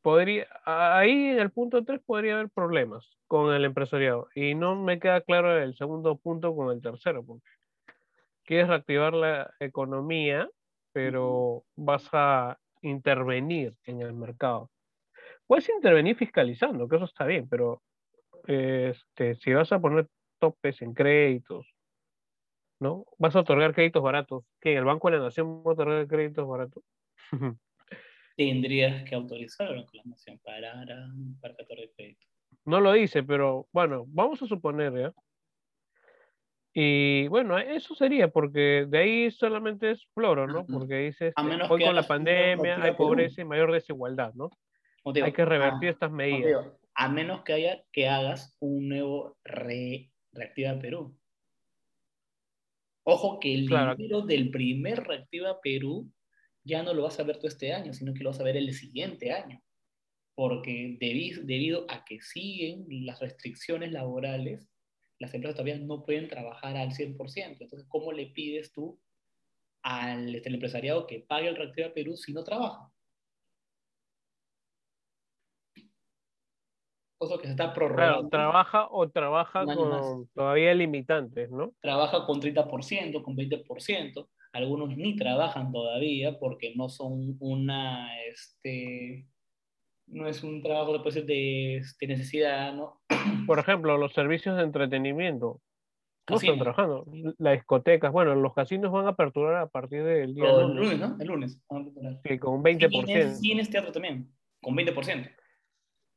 podría, 0.06 0.46
ahí 0.64 1.30
en 1.30 1.40
el 1.40 1.50
punto 1.50 1.84
3 1.84 2.00
podría 2.06 2.34
haber 2.34 2.48
problemas 2.48 3.18
con 3.26 3.52
el 3.52 3.64
empresariado 3.64 4.28
y 4.36 4.54
no 4.54 4.76
me 4.76 5.00
queda 5.00 5.20
claro 5.20 5.58
el 5.58 5.74
segundo 5.74 6.16
punto 6.16 6.54
con 6.54 6.70
el 6.70 6.80
tercero, 6.80 7.26
porque 7.26 7.48
quieres 8.44 8.68
reactivar 8.68 9.14
la 9.14 9.52
economía, 9.58 10.48
pero 10.92 11.64
vas 11.74 12.08
a 12.12 12.56
intervenir 12.82 13.74
en 13.82 14.00
el 14.00 14.12
mercado. 14.12 14.70
Puedes 15.48 15.68
intervenir 15.70 16.14
fiscalizando, 16.14 16.88
que 16.88 16.94
eso 16.94 17.06
está 17.06 17.24
bien, 17.24 17.48
pero 17.48 17.82
este, 18.46 19.34
si 19.34 19.54
vas 19.54 19.72
a 19.72 19.80
poner 19.80 20.06
topes 20.38 20.82
en 20.82 20.94
créditos, 20.94 21.66
¿no? 22.78 23.06
Vas 23.18 23.34
a 23.34 23.40
otorgar 23.40 23.74
créditos 23.74 24.04
baratos, 24.04 24.44
que 24.60 24.76
el 24.76 24.84
Banco 24.84 25.10
de 25.10 25.16
la 25.16 25.24
Nación 25.24 25.64
va 25.66 25.70
a 25.70 25.74
otorgar 25.74 26.06
créditos 26.06 26.46
baratos. 26.46 26.84
Tendrías 28.36 29.02
que 29.04 29.14
autorizar 29.14 29.70
la 29.70 30.02
Nación 30.04 30.38
para, 30.44 30.84
para 31.40 31.54
otorgar 31.54 31.88
crédito. 31.96 32.26
No 32.64 32.80
lo 32.80 32.92
dice, 32.92 33.22
pero 33.22 33.68
bueno, 33.72 34.04
vamos 34.08 34.42
a 34.42 34.46
suponer, 34.46 34.92
¿ya? 34.92 35.14
Y 36.78 37.26
bueno, 37.28 37.56
eso 37.58 37.94
sería, 37.94 38.28
porque 38.28 38.84
de 38.86 38.98
ahí 38.98 39.30
solamente 39.30 39.92
es 39.92 40.06
floro, 40.12 40.46
¿no? 40.46 40.66
Porque 40.66 40.98
dice, 40.98 41.28
este, 41.28 41.42
hoy 41.70 41.82
con 41.82 41.94
la 41.94 42.02
pandemia 42.02 42.82
hay 42.82 42.92
pobreza 42.92 43.40
y 43.40 43.44
mayor 43.46 43.72
desigualdad, 43.72 44.34
¿no? 44.34 44.50
Digo, 45.06 45.24
hay 45.24 45.32
que 45.32 45.46
revertir 45.46 45.88
a, 45.88 45.92
estas 45.92 46.10
medidas. 46.10 46.44
Digo, 46.44 46.78
a 46.94 47.08
menos 47.08 47.44
que 47.44 47.54
haya 47.54 47.82
que 47.92 48.08
hagas 48.08 48.58
un 48.60 48.90
nuevo 48.90 49.38
re, 49.42 50.10
Reactiva 50.32 50.78
Perú. 50.78 51.16
Ojo 53.04 53.38
que 53.40 53.54
el 53.54 53.68
claro. 53.68 53.94
dinero 53.94 54.22
del 54.22 54.50
primer 54.50 55.02
Reactiva 55.02 55.58
Perú 55.62 56.12
ya 56.66 56.82
no 56.82 56.92
lo 56.92 57.04
vas 57.04 57.18
a 57.20 57.22
ver 57.22 57.38
tú 57.38 57.46
este 57.46 57.72
año, 57.72 57.92
sino 57.92 58.12
que 58.12 58.24
lo 58.24 58.30
vas 58.30 58.40
a 58.40 58.44
ver 58.44 58.56
el 58.56 58.74
siguiente 58.74 59.32
año. 59.32 59.62
Porque 60.34 60.96
debido, 61.00 61.42
debido 61.44 61.86
a 61.88 62.04
que 62.04 62.20
siguen 62.20 62.86
las 63.06 63.20
restricciones 63.20 63.92
laborales, 63.92 64.68
las 65.18 65.32
empresas 65.32 65.56
todavía 65.56 65.78
no 65.78 66.04
pueden 66.04 66.28
trabajar 66.28 66.76
al 66.76 66.90
100%. 66.90 67.62
Entonces, 67.62 67.86
¿cómo 67.88 68.12
le 68.12 68.26
pides 68.26 68.72
tú 68.72 69.00
al 69.82 70.34
este, 70.34 70.50
empresariado 70.50 71.06
que 71.06 71.20
pague 71.20 71.48
el 71.48 71.56
Reactiva 71.56 71.94
Perú 71.94 72.16
si 72.16 72.32
no 72.32 72.42
trabaja? 72.42 72.90
Cosa 77.18 77.38
que 77.38 77.46
se 77.46 77.52
está 77.52 77.72
prorrogando. 77.72 78.28
Claro, 78.28 78.28
trabaja 78.28 78.88
o 78.90 79.08
trabaja 79.08 79.64
con 79.64 79.88
más. 79.88 80.32
todavía 80.34 80.74
limitantes, 80.74 81.50
¿no? 81.50 81.72
Trabaja 81.80 82.26
con 82.26 82.42
30%, 82.42 83.22
con 83.22 83.34
20%. 83.34 84.28
Algunos 84.52 84.96
ni 84.96 85.16
trabajan 85.16 85.72
todavía 85.72 86.38
porque 86.38 86.74
no 86.76 86.88
son 86.88 87.36
una, 87.40 88.08
este, 88.24 89.26
no 90.06 90.26
es 90.28 90.42
un 90.42 90.62
trabajo 90.62 90.98
de, 90.98 91.22
de, 91.22 91.82
de 92.00 92.06
necesidad, 92.06 92.74
¿no? 92.74 93.00
Por 93.46 93.58
ejemplo, 93.58 93.98
los 93.98 94.12
servicios 94.12 94.56
de 94.56 94.62
entretenimiento. 94.62 95.60
No 96.28 96.36
están 96.36 96.58
trabajando. 96.58 97.06
Las 97.38 97.54
discotecas, 97.54 98.10
bueno, 98.10 98.34
los 98.34 98.52
casinos 98.52 98.90
van 98.90 99.06
a 99.06 99.10
aperturar 99.10 99.56
a 99.56 99.68
partir 99.68 100.02
del 100.02 100.34
día 100.34 100.50
lunes. 100.50 100.76
lunes. 100.76 100.98
¿no? 100.98 101.16
El 101.20 101.26
lunes. 101.28 101.62
Sí, 102.24 102.38
con 102.38 102.54
un 102.54 102.64
20%. 102.64 103.06
Cines, 103.06 103.40
cines, 103.40 103.70
teatro 103.70 103.92
también, 103.92 104.28
con 104.60 104.74
20%. 104.74 105.30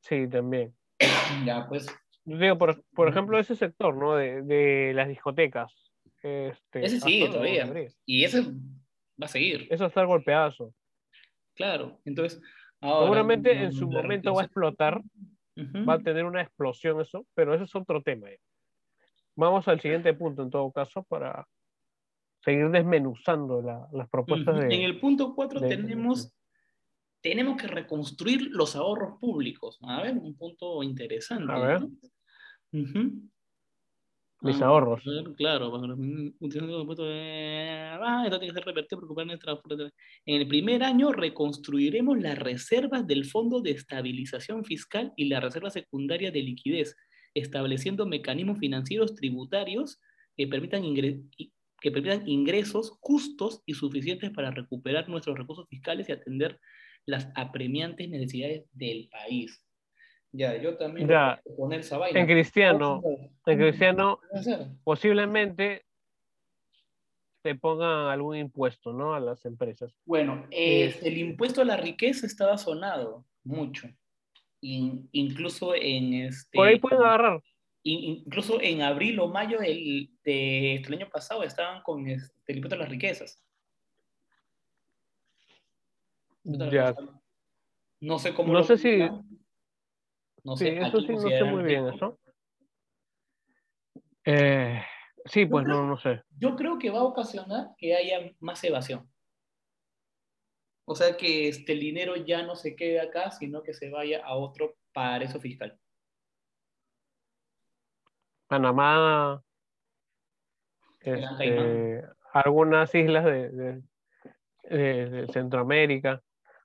Sí, 0.01 0.27
también. 0.27 0.73
Ya, 1.45 1.67
pues. 1.69 1.87
Digo, 2.25 2.57
por, 2.57 2.83
por 2.95 3.07
ejemplo, 3.07 3.37
ese 3.37 3.55
sector, 3.55 3.95
¿no? 3.95 4.15
De, 4.15 4.41
de 4.41 4.93
las 4.95 5.07
discotecas. 5.07 5.71
Este, 6.21 6.85
ese 6.85 6.99
sigue 6.99 7.29
todavía. 7.29 7.71
Y 8.05 8.23
ese 8.23 8.41
va 8.41 9.25
a 9.25 9.27
seguir. 9.27 9.67
Eso 9.69 9.85
está 9.85 10.03
golpeazo. 10.03 10.73
Claro, 11.55 11.99
entonces. 12.05 12.41
Ahora, 12.81 13.05
Seguramente 13.05 13.51
en 13.51 13.73
su 13.73 13.89
momento 13.89 14.33
va 14.33 14.41
a 14.41 14.45
explotar, 14.45 14.99
uh 14.99 15.03
-huh. 15.61 15.89
va 15.89 15.95
a 15.95 15.99
tener 15.99 16.23
una 16.23 16.41
explosión 16.41 17.01
eso, 17.01 17.25
pero 17.33 17.53
ese 17.53 17.65
es 17.65 17.75
otro 17.75 18.01
tema. 18.01 18.27
Vamos 19.35 19.67
al 19.67 19.81
siguiente 19.81 20.13
punto 20.13 20.43
en 20.43 20.49
todo 20.49 20.71
caso 20.71 21.03
para 21.03 21.45
seguir 22.41 22.69
desmenuzando 22.69 23.61
la, 23.61 23.89
las 23.91 24.09
propuestas 24.09 24.55
uh 24.55 24.59
-huh. 24.59 24.67
de... 24.69 24.75
En 24.75 24.81
el 24.83 24.99
punto 24.99 25.35
4 25.35 25.59
tenemos, 25.59 26.33
tenemos 27.21 27.61
que 27.61 27.67
reconstruir 27.67 28.49
los 28.51 28.77
ahorros 28.77 29.19
públicos. 29.19 29.77
A 29.81 30.03
ver, 30.03 30.17
un 30.17 30.35
punto 30.37 30.81
interesante. 30.83 31.51
A 31.51 31.59
ver. 31.59 31.81
¿no? 31.81 31.87
Uh 32.71 32.85
-huh. 32.85 33.29
Mis 34.41 34.61
ah, 34.61 34.67
ahorros. 34.67 35.03
Claro, 35.35 35.75
ah, 35.75 38.23
esto 38.25 38.39
tiene 38.39 38.53
que 38.53 38.53
ser 38.53 38.65
revertido 38.65 39.01
por 39.01 39.25
nuestra... 39.25 39.59
En 40.25 40.41
el 40.41 40.47
primer 40.47 40.83
año 40.83 41.11
reconstruiremos 41.11 42.17
las 42.19 42.39
reservas 42.39 43.05
del 43.05 43.25
Fondo 43.25 43.59
de 43.61 43.71
Estabilización 43.71 44.63
Fiscal 44.63 45.11
y 45.17 45.25
la 45.25 45.41
reserva 45.41 45.69
secundaria 45.69 46.31
de 46.31 46.41
liquidez, 46.41 46.95
estableciendo 47.33 48.05
mecanismos 48.05 48.59
financieros 48.59 49.13
tributarios 49.15 49.99
que 50.37 50.47
permitan, 50.47 50.85
ingres 50.85 51.19
que 51.81 51.91
permitan 51.91 52.27
ingresos 52.27 52.97
justos 53.01 53.61
y 53.65 53.73
suficientes 53.73 54.31
para 54.31 54.51
recuperar 54.51 55.09
nuestros 55.09 55.37
recursos 55.37 55.67
fiscales 55.69 56.07
y 56.07 56.13
atender 56.13 56.59
las 57.05 57.29
apremiantes 57.35 58.09
necesidades 58.09 58.63
del 58.71 59.09
país. 59.09 59.65
Ya, 60.31 60.55
yo 60.57 60.77
también 60.77 61.07
ya, 61.07 61.41
poner 61.57 61.79
esa 61.79 61.97
vaina. 61.97 62.19
En 62.19 62.27
cristiano, 62.27 63.01
en 63.45 63.57
cristiano, 63.57 64.19
posiblemente 64.83 65.85
te 67.41 67.55
pongan 67.55 68.07
algún 68.07 68.37
impuesto, 68.37 68.93
¿no? 68.93 69.13
A 69.13 69.19
las 69.19 69.45
empresas. 69.45 69.91
Bueno, 70.05 70.45
eh, 70.51 70.99
el 71.01 71.17
impuesto 71.17 71.61
a 71.61 71.65
la 71.65 71.77
riqueza 71.77 72.27
estaba 72.27 72.57
sonado 72.57 73.25
mucho. 73.43 73.87
In, 74.61 75.07
incluso 75.13 75.73
en 75.73 76.13
este. 76.13 76.57
Por 76.57 76.67
ahí 76.67 76.79
pueden 76.79 76.99
agarrar. 76.99 77.41
In, 77.83 78.17
incluso 78.17 78.61
en 78.61 78.81
abril 78.81 79.19
o 79.19 79.29
mayo 79.29 79.57
del, 79.59 80.11
de, 80.23 80.81
del 80.83 80.93
año 80.93 81.09
pasado 81.09 81.43
estaban 81.43 81.81
con 81.81 82.07
este, 82.07 82.33
el 82.47 82.57
impuesto 82.57 82.75
a 82.75 82.79
las 82.79 82.89
riquezas. 82.89 83.41
Ya. 86.43 86.95
No 88.01 88.19
sé 88.19 88.33
cómo. 88.33 88.53
No 88.53 88.63
sé 88.63 88.77
si. 88.77 88.99
No 90.43 90.55
sí, 90.55 90.65
sé, 90.65 90.77
eso 90.79 91.01
sí, 91.01 91.13
no 91.13 91.19
sé 91.19 91.43
muy 91.43 91.63
bien 91.63 91.87
eso. 91.87 92.19
Eh, 94.25 94.81
sí, 95.25 95.45
pues 95.45 95.65
creo, 95.65 95.77
no, 95.81 95.87
no 95.87 95.97
sé. 95.97 96.21
Yo 96.37 96.55
creo 96.55 96.77
que 96.77 96.89
va 96.89 96.99
a 96.99 97.03
ocasionar 97.03 97.69
que 97.77 97.95
haya 97.95 98.31
más 98.39 98.63
evasión. 98.63 99.09
O 100.85 100.95
sea, 100.95 101.15
que 101.17 101.47
este, 101.47 101.73
el 101.73 101.79
dinero 101.79 102.15
ya 102.15 102.43
no 102.43 102.55
se 102.55 102.75
quede 102.75 102.99
acá, 102.99 103.31
sino 103.31 103.61
que 103.61 103.73
se 103.73 103.89
vaya 103.89 104.25
a 104.25 104.35
otro 104.35 104.75
paraíso 104.91 105.39
fiscal. 105.39 105.79
Panamá, 108.47 109.43
este, 111.01 112.03
algunas 112.33 112.93
islas 112.95 113.25
de, 113.25 113.49
de, 113.49 113.81
de, 114.63 115.09
de 115.09 115.27
Centroamérica. 115.27 116.21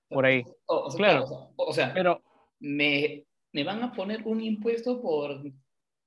por 0.08 0.24
ahí. 0.24 0.42
O, 0.66 0.84
o 0.86 0.90
sea, 0.90 0.98
Claro. 0.98 1.24
o 1.24 1.26
sea, 1.26 1.38
o 1.56 1.72
sea, 1.72 1.94
Pero, 1.94 2.22
me, 2.60 3.26
me 3.54 3.62
van 3.62 3.82
a 3.84 3.92
poner 3.92 4.22
un 4.24 4.40
impuesto 4.42 5.00
por, 5.00 5.40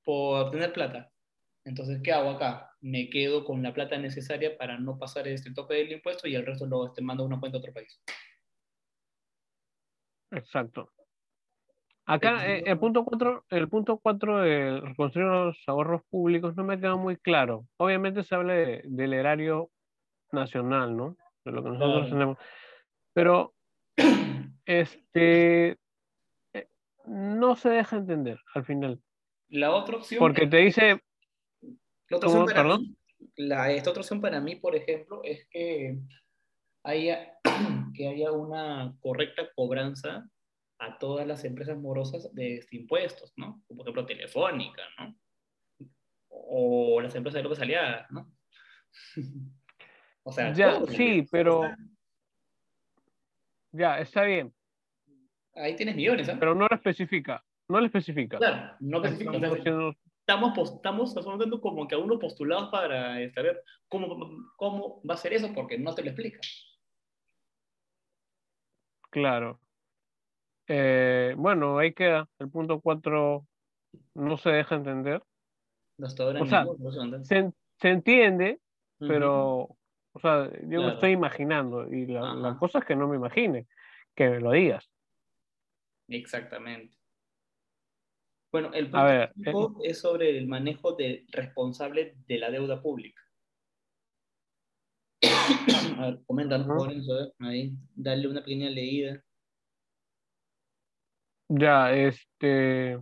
por 0.04 0.52
tener 0.52 0.74
plata. 0.74 1.10
Entonces, 1.64 2.02
¿qué 2.04 2.12
hago 2.12 2.32
acá? 2.32 2.72
Me 2.82 3.10
quedo 3.10 3.46
con 3.46 3.64
la 3.64 3.74
plata 3.74 3.98
necesaria 3.98 4.58
para 4.58 4.78
no 4.78 5.00
pasar 5.00 5.28
este 5.30 5.54
tope 5.54 5.76
del 5.76 5.94
impuesto 5.94 6.28
y 6.28 6.36
el 6.36 6.46
resto 6.46 6.66
lo 6.66 6.86
este, 6.86 7.02
mando 7.02 7.24
a 7.24 7.26
una 7.26 7.40
cuenta 7.40 7.58
a 7.58 7.60
otro 7.60 7.74
país. 7.74 8.00
exacto. 10.32 10.92
Acá, 12.06 12.50
eh, 12.50 12.64
el 12.66 12.80
punto 12.80 13.04
4, 13.04 13.46
el 13.50 13.68
punto 13.70 13.98
4 13.98 14.40
de 14.40 14.82
reconstruir 14.82 15.28
los 15.28 15.58
ahorros 15.68 16.04
públicos 16.10 16.56
no 16.56 16.64
me 16.64 16.80
queda 16.80 16.96
muy 16.96 17.16
claro. 17.18 17.66
Obviamente 17.78 18.24
se 18.24 18.36
habla 18.36 18.54
de- 18.54 18.82
del 18.86 19.14
erario 19.14 19.70
nacional, 20.32 20.96
¿no? 20.96 21.18
De 21.44 21.52
lo 21.52 21.64
que 21.64 21.70
nosotros 21.70 22.08
Claro. 22.08 22.10
tenemos. 22.10 22.38
Pero, 23.14 23.54
este, 24.66 25.78
no 27.08 27.56
se 27.56 27.70
deja 27.70 27.98
entender 27.98 28.40
al 28.54 28.66
final. 28.66 29.02
La 29.50 29.74
otra 29.74 29.98
opción, 29.98 30.20
Porque 30.20 30.46
te 30.48 30.58
dice, 30.58 31.02
la 32.10 32.18
otra 32.18 32.30
opción 32.30 32.46
para 32.46 32.62
Perdón. 32.64 32.82
mí, 32.82 32.98
la, 33.38 33.72
esta 33.72 33.90
otra 33.92 34.02
opción 34.02 34.22
para 34.22 34.42
mí, 34.42 34.58
por 34.58 34.76
ejemplo, 34.76 35.22
es 35.24 35.48
que 35.50 35.98
haya, 36.84 37.38
que 37.96 38.10
haya 38.10 38.32
una 38.32 38.96
correcta 39.00 39.50
cobranza 39.56 40.30
a 40.80 40.98
todas 41.00 41.26
las 41.26 41.44
empresas 41.44 41.78
morosas 41.78 42.34
de 42.34 42.58
este 42.58 42.76
impuestos, 42.76 43.34
¿no? 43.38 43.64
Como 43.68 43.80
por 43.80 43.88
ejemplo 43.88 44.06
Telefónica, 44.06 44.84
¿no? 45.00 45.18
O 46.30 47.02
las 47.02 47.16
empresas 47.16 47.40
de 47.40 47.44
López 47.44 47.62
Aliadas, 47.62 48.12
¿no? 48.12 48.32
o 50.24 50.32
sea, 50.32 50.54
ya, 50.54 50.86
sí, 50.88 51.26
pero, 51.32 51.64
ya, 53.72 54.00
está 54.00 54.24
bien, 54.24 54.54
ahí 55.58 55.76
tienes 55.76 55.96
millones, 55.96 56.30
¿ah? 56.30 56.38
pero 56.40 56.56
no 56.56 56.68
lo 56.70 56.76
especifica, 56.76 57.44
no 57.68 57.80
lo 57.80 57.86
especifica. 57.86 58.38
Claro, 58.38 58.76
no 58.80 59.04
especifica, 59.04 59.48
Estamos 60.28 60.58
estamos, 60.58 61.16
estamos 61.16 61.40
dando 61.40 61.62
como 61.62 61.88
que 61.88 61.96
a 61.96 62.00
unos 62.00 62.20
postulados 62.20 62.70
para 62.70 63.22
este, 63.22 63.36
saber 63.36 63.64
cómo, 63.88 64.44
cómo 64.58 65.02
va 65.10 65.14
a 65.14 65.18
ser 65.18 65.32
eso, 65.32 65.54
porque 65.54 65.78
no 65.78 65.96
te 65.96 66.04
lo 66.04 66.10
explica. 66.10 66.40
Claro. 69.10 69.62
Eh, 70.68 71.34
bueno, 71.38 71.78
ahí 71.78 71.94
queda. 71.94 72.28
El 72.40 72.50
punto 72.50 72.82
4 72.82 73.48
no 74.16 74.38
se 74.38 74.50
deja 74.50 74.76
entender. 74.76 75.24
Hasta 76.04 76.24
ahora 76.24 76.42
O 76.42 76.46
sea, 76.46 76.66
dónde. 76.66 77.24
Se, 77.24 77.54
se 77.80 77.90
entiende, 77.90 78.60
pero, 79.00 79.70
o 80.12 80.20
sea, 80.20 80.52
yo 80.64 80.82
me 80.82 80.90
estoy 80.90 81.12
imaginando 81.12 81.88
y 81.88 82.06
la, 82.06 82.34
la 82.34 82.58
cosa 82.58 82.80
es 82.80 82.86
que 82.86 82.98
no 82.98 83.08
me 83.08 83.16
imagine 83.16 83.66
que 84.14 84.30
me 84.30 84.42
lo 84.42 84.52
digas. 84.52 84.90
Exactamente. 86.08 86.98
Bueno, 88.52 88.74
el 88.74 88.90
punto 88.90 89.06
ver, 89.06 89.34
cinco 89.36 89.80
es 89.84 90.00
sobre 90.00 90.38
el 90.38 90.48
manejo 90.48 90.94
de 90.94 91.26
responsable 91.30 92.16
de 92.28 92.38
la 92.38 92.50
deuda 92.50 92.82
pública. 92.82 93.22
A 95.98 96.06
ver, 96.08 96.20
coméntanos. 96.26 96.68
Lorenzo, 96.68 97.20
eh, 97.20 97.34
ahí, 97.40 97.74
dale 97.94 98.28
una 98.28 98.42
pequeña 98.42 98.70
leída. 98.70 99.22
Ya, 101.50 101.94
este, 101.94 103.00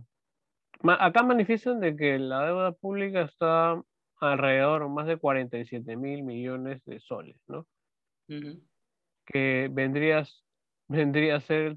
acá 0.82 1.22
manifiestan 1.22 1.80
de 1.80 1.96
que 1.96 2.18
la 2.18 2.46
deuda 2.46 2.72
pública 2.72 3.22
está 3.22 3.80
alrededor 4.20 4.88
más 4.88 5.06
de 5.06 5.16
47 5.16 5.96
mil 5.96 6.22
millones 6.22 6.82
de 6.84 7.00
soles, 7.00 7.36
¿no? 7.48 7.66
Que 9.26 9.68
vendrías, 9.70 10.44
vendría 10.88 11.36
a 11.36 11.40
ser 11.40 11.76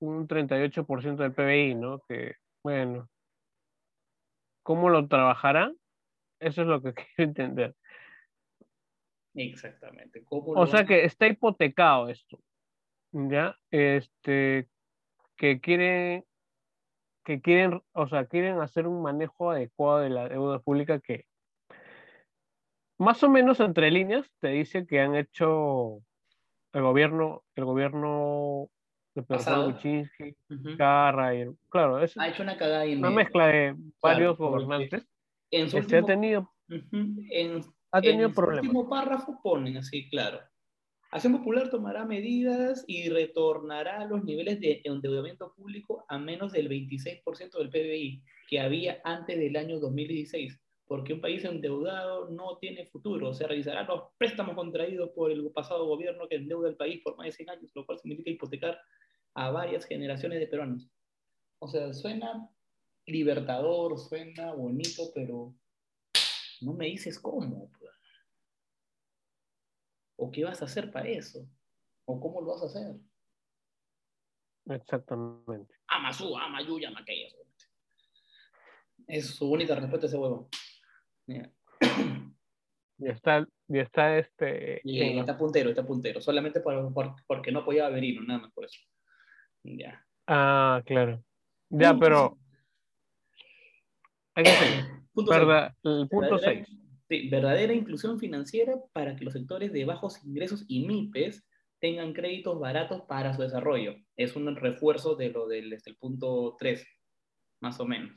un 0.00 0.26
38% 0.28 1.16
del 1.16 1.32
PBI, 1.32 1.74
¿no? 1.74 2.00
Que, 2.08 2.34
bueno, 2.62 3.08
¿cómo 4.62 4.90
lo 4.90 5.06
trabajarán? 5.08 5.76
Eso 6.40 6.62
es 6.62 6.68
lo 6.68 6.82
que 6.82 6.94
quiero 6.94 7.30
entender. 7.30 7.74
Exactamente. 9.34 10.24
¿Cómo 10.24 10.52
O 10.52 10.66
sea 10.66 10.86
que 10.86 11.04
está 11.04 11.26
hipotecado 11.26 12.08
esto, 12.08 12.38
¿ya? 13.12 13.56
Este, 13.70 14.68
que 15.36 15.60
quieren, 15.60 16.24
que 17.24 17.40
quieren, 17.40 17.82
o 17.92 18.08
sea, 18.08 18.26
quieren 18.26 18.60
hacer 18.60 18.86
un 18.86 19.02
manejo 19.02 19.50
adecuado 19.50 19.98
de 20.00 20.10
la 20.10 20.28
deuda 20.28 20.58
pública 20.60 21.00
que 21.00 21.26
más 22.98 23.22
o 23.22 23.28
menos 23.28 23.60
entre 23.60 23.90
líneas 23.90 24.30
te 24.40 24.48
dice 24.48 24.86
que 24.86 25.00
han 25.00 25.14
hecho 25.14 26.02
el 26.72 26.82
gobierno, 26.82 27.44
el 27.54 27.64
gobierno 27.64 28.70
de 29.20 29.22
Pedro 29.22 29.44
Pablo 29.44 29.44
Pasado. 29.44 29.72
Kuczynski, 29.74 30.36
Ujú. 30.50 30.76
Carra 30.76 31.34
y 31.34 31.46
claro, 31.68 32.02
es 32.02 32.16
Ha 32.18 32.28
hecho 32.28 32.42
una 32.42 32.56
cagada 32.56 32.84
una 32.84 33.10
mezcla 33.10 33.46
de 33.48 33.74
varios 34.00 34.36
gobernantes. 34.36 35.06
En 35.50 35.70
su 35.70 35.78
Este 35.78 35.96
ha 35.96 36.00
último- 36.00 36.06
tenido, 36.06 36.50
Ujú. 36.68 37.22
En, 37.30 37.60
ha 37.92 38.00
tenido 38.00 38.28
en 38.28 38.34
problemas. 38.34 38.64
último 38.64 38.88
párrafo 38.88 39.38
ponen 39.42 39.76
así, 39.78 40.08
claro. 40.08 40.40
Acción 41.12 41.32
Popular 41.38 41.70
tomará 41.70 42.04
medidas 42.04 42.84
y 42.88 43.08
retornará 43.08 44.00
a 44.00 44.06
los 44.06 44.24
niveles 44.24 44.60
de 44.60 44.82
endeudamiento 44.84 45.54
público 45.54 46.04
a 46.08 46.18
menos 46.18 46.52
del 46.52 46.68
26% 46.68 47.58
del 47.58 47.70
PBI 47.70 48.22
que 48.48 48.60
había 48.60 49.00
antes 49.04 49.38
del 49.38 49.56
año 49.56 49.78
2016, 49.78 50.60
porque 50.86 51.14
un 51.14 51.20
país 51.20 51.44
endeudado 51.44 52.28
no 52.30 52.58
tiene 52.58 52.86
futuro. 52.86 53.32
Se 53.34 53.46
revisarán 53.46 53.86
los 53.86 54.02
préstamos 54.18 54.56
contraídos 54.56 55.10
por 55.10 55.30
el 55.30 55.48
pasado 55.52 55.86
gobierno 55.86 56.26
que 56.28 56.36
endeuda 56.36 56.68
el 56.68 56.76
país 56.76 57.00
por 57.02 57.16
más 57.16 57.26
de 57.26 57.32
100 57.32 57.50
años, 57.50 57.70
lo 57.74 57.86
cual 57.86 57.98
significa 58.00 58.30
hipotecar 58.30 58.76
a 59.36 59.50
varias 59.50 59.84
generaciones 59.84 60.40
de 60.40 60.46
peruanos. 60.46 60.88
O 61.60 61.68
sea, 61.68 61.92
suena 61.92 62.48
libertador, 63.06 63.98
suena 63.98 64.52
bonito, 64.54 65.10
pero 65.14 65.54
no 66.62 66.72
me 66.72 66.86
dices 66.86 67.20
cómo. 67.20 67.70
pues. 67.78 67.92
¿O 70.18 70.30
qué 70.30 70.44
vas 70.44 70.62
a 70.62 70.64
hacer 70.64 70.90
para 70.90 71.08
eso? 71.08 71.46
¿O 72.06 72.18
cómo 72.18 72.40
lo 72.40 72.48
vas 72.48 72.62
a 72.62 72.66
hacer? 72.66 72.96
Exactamente. 74.68 75.74
Amasu, 75.88 76.36
Amayuya, 76.36 76.90
Maqueya. 76.90 77.28
Es 79.06 79.26
su 79.36 79.50
única 79.50 79.74
respuesta 79.74 80.06
a 80.06 80.08
ese 80.08 80.16
huevo. 80.18 80.48
Y 82.98 83.10
está, 83.10 83.46
y 83.68 83.78
está 83.78 84.16
este. 84.16 84.80
Y 84.82 85.18
está 85.18 85.36
puntero, 85.36 85.68
está 85.68 85.84
puntero. 85.86 86.18
Solamente 86.22 86.60
por, 86.60 86.94
por- 86.94 87.14
porque 87.26 87.52
no 87.52 87.62
podía 87.62 87.90
Verino, 87.90 88.22
nada 88.22 88.40
más 88.40 88.52
por 88.54 88.64
eso. 88.64 88.80
Ya. 89.66 90.04
Ah, 90.26 90.82
claro. 90.86 91.22
Ya, 91.70 91.90
Punto 91.90 92.04
pero 92.04 92.38
hay 94.34 94.44
que 94.44 94.50
seguir. 94.50 94.84
Punto 95.12 95.32
seis. 95.32 95.40
Verdad, 95.46 95.74
el 95.84 96.08
punto 96.08 96.36
Verdadera- 96.36 96.64
6. 96.66 96.78
sí, 97.08 97.28
verdadera 97.30 97.72
inclusión 97.72 98.18
financiera 98.18 98.74
para 98.92 99.16
que 99.16 99.24
los 99.24 99.32
sectores 99.32 99.72
de 99.72 99.84
bajos 99.86 100.22
ingresos 100.24 100.64
y 100.68 100.86
MIPES 100.86 101.42
tengan 101.80 102.12
créditos 102.12 102.58
baratos 102.60 103.02
para 103.08 103.32
su 103.34 103.42
desarrollo. 103.42 103.96
Es 104.16 104.36
un 104.36 104.54
refuerzo 104.54 105.14
de 105.16 105.30
lo 105.30 105.46
del 105.48 105.72
este, 105.72 105.90
el 105.90 105.96
punto 105.96 106.54
3, 106.58 106.86
más 107.60 107.80
o 107.80 107.86
menos. 107.86 108.12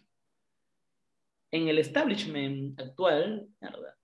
En 1.51 1.67
el 1.67 1.79
establishment 1.79 2.79
actual, 2.79 3.47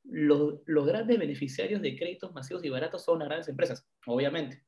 los, 0.04 0.62
los 0.66 0.86
grandes 0.88 1.20
beneficiarios 1.20 1.82
de 1.82 1.96
créditos 1.98 2.34
masivos 2.34 2.64
y 2.64 2.70
baratos 2.70 3.04
son 3.04 3.20
las 3.20 3.28
grandes 3.28 3.50
empresas, 3.50 3.86
obviamente. 4.08 4.64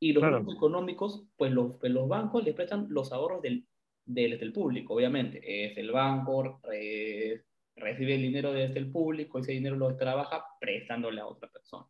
Y 0.00 0.12
los 0.12 0.20
Claro. 0.22 0.36
grupos 0.38 0.56
económicos, 0.56 1.24
pues 1.36 1.52
los, 1.52 1.76
pues 1.78 1.92
los 1.92 2.06
bancos 2.08 2.44
les 2.44 2.54
prestan 2.54 2.86
los 2.90 3.12
ahorros 3.12 3.40
del, 3.42 3.66
del, 4.04 4.38
del 4.38 4.52
público, 4.52 4.94
obviamente. 4.94 5.40
Es 5.42 5.76
el 5.78 5.90
banco, 5.90 6.60
re- 6.62 7.44
recibe 7.76 8.14
el 8.16 8.22
dinero 8.22 8.52
desde 8.52 8.78
el 8.78 8.90
público, 8.90 9.38
ese 9.38 9.52
dinero 9.52 9.76
lo 9.76 9.96
trabaja 9.96 10.44
prestándole 10.60 11.20
a 11.20 11.26
otra 11.26 11.48
persona. 11.50 11.86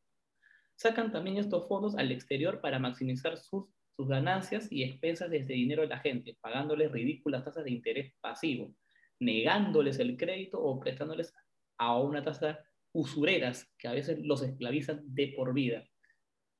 Sacan 0.76 1.10
también 1.10 1.38
estos 1.38 1.66
fondos 1.68 1.96
al 1.96 2.12
exterior 2.12 2.60
para 2.60 2.78
maximizar 2.78 3.36
sus, 3.38 3.64
sus 3.96 4.08
ganancias 4.08 4.70
y 4.70 4.82
expensas 4.84 5.30
de 5.30 5.38
este 5.38 5.54
dinero 5.54 5.82
de 5.82 5.88
la 5.88 5.98
gente, 5.98 6.36
pagándoles 6.40 6.92
ridículas 6.92 7.44
tasas 7.44 7.64
de 7.64 7.70
interés 7.70 8.12
pasivo, 8.20 8.74
negándoles 9.18 9.98
el 9.98 10.16
crédito 10.16 10.60
o 10.60 10.78
prestándoles 10.78 11.32
a 11.78 11.98
una 12.00 12.22
tasa 12.22 12.60
usureras 12.92 13.72
que 13.78 13.88
a 13.88 13.92
veces 13.92 14.18
los 14.22 14.42
esclavizan 14.42 15.02
de 15.06 15.32
por 15.36 15.54
vida. 15.54 15.84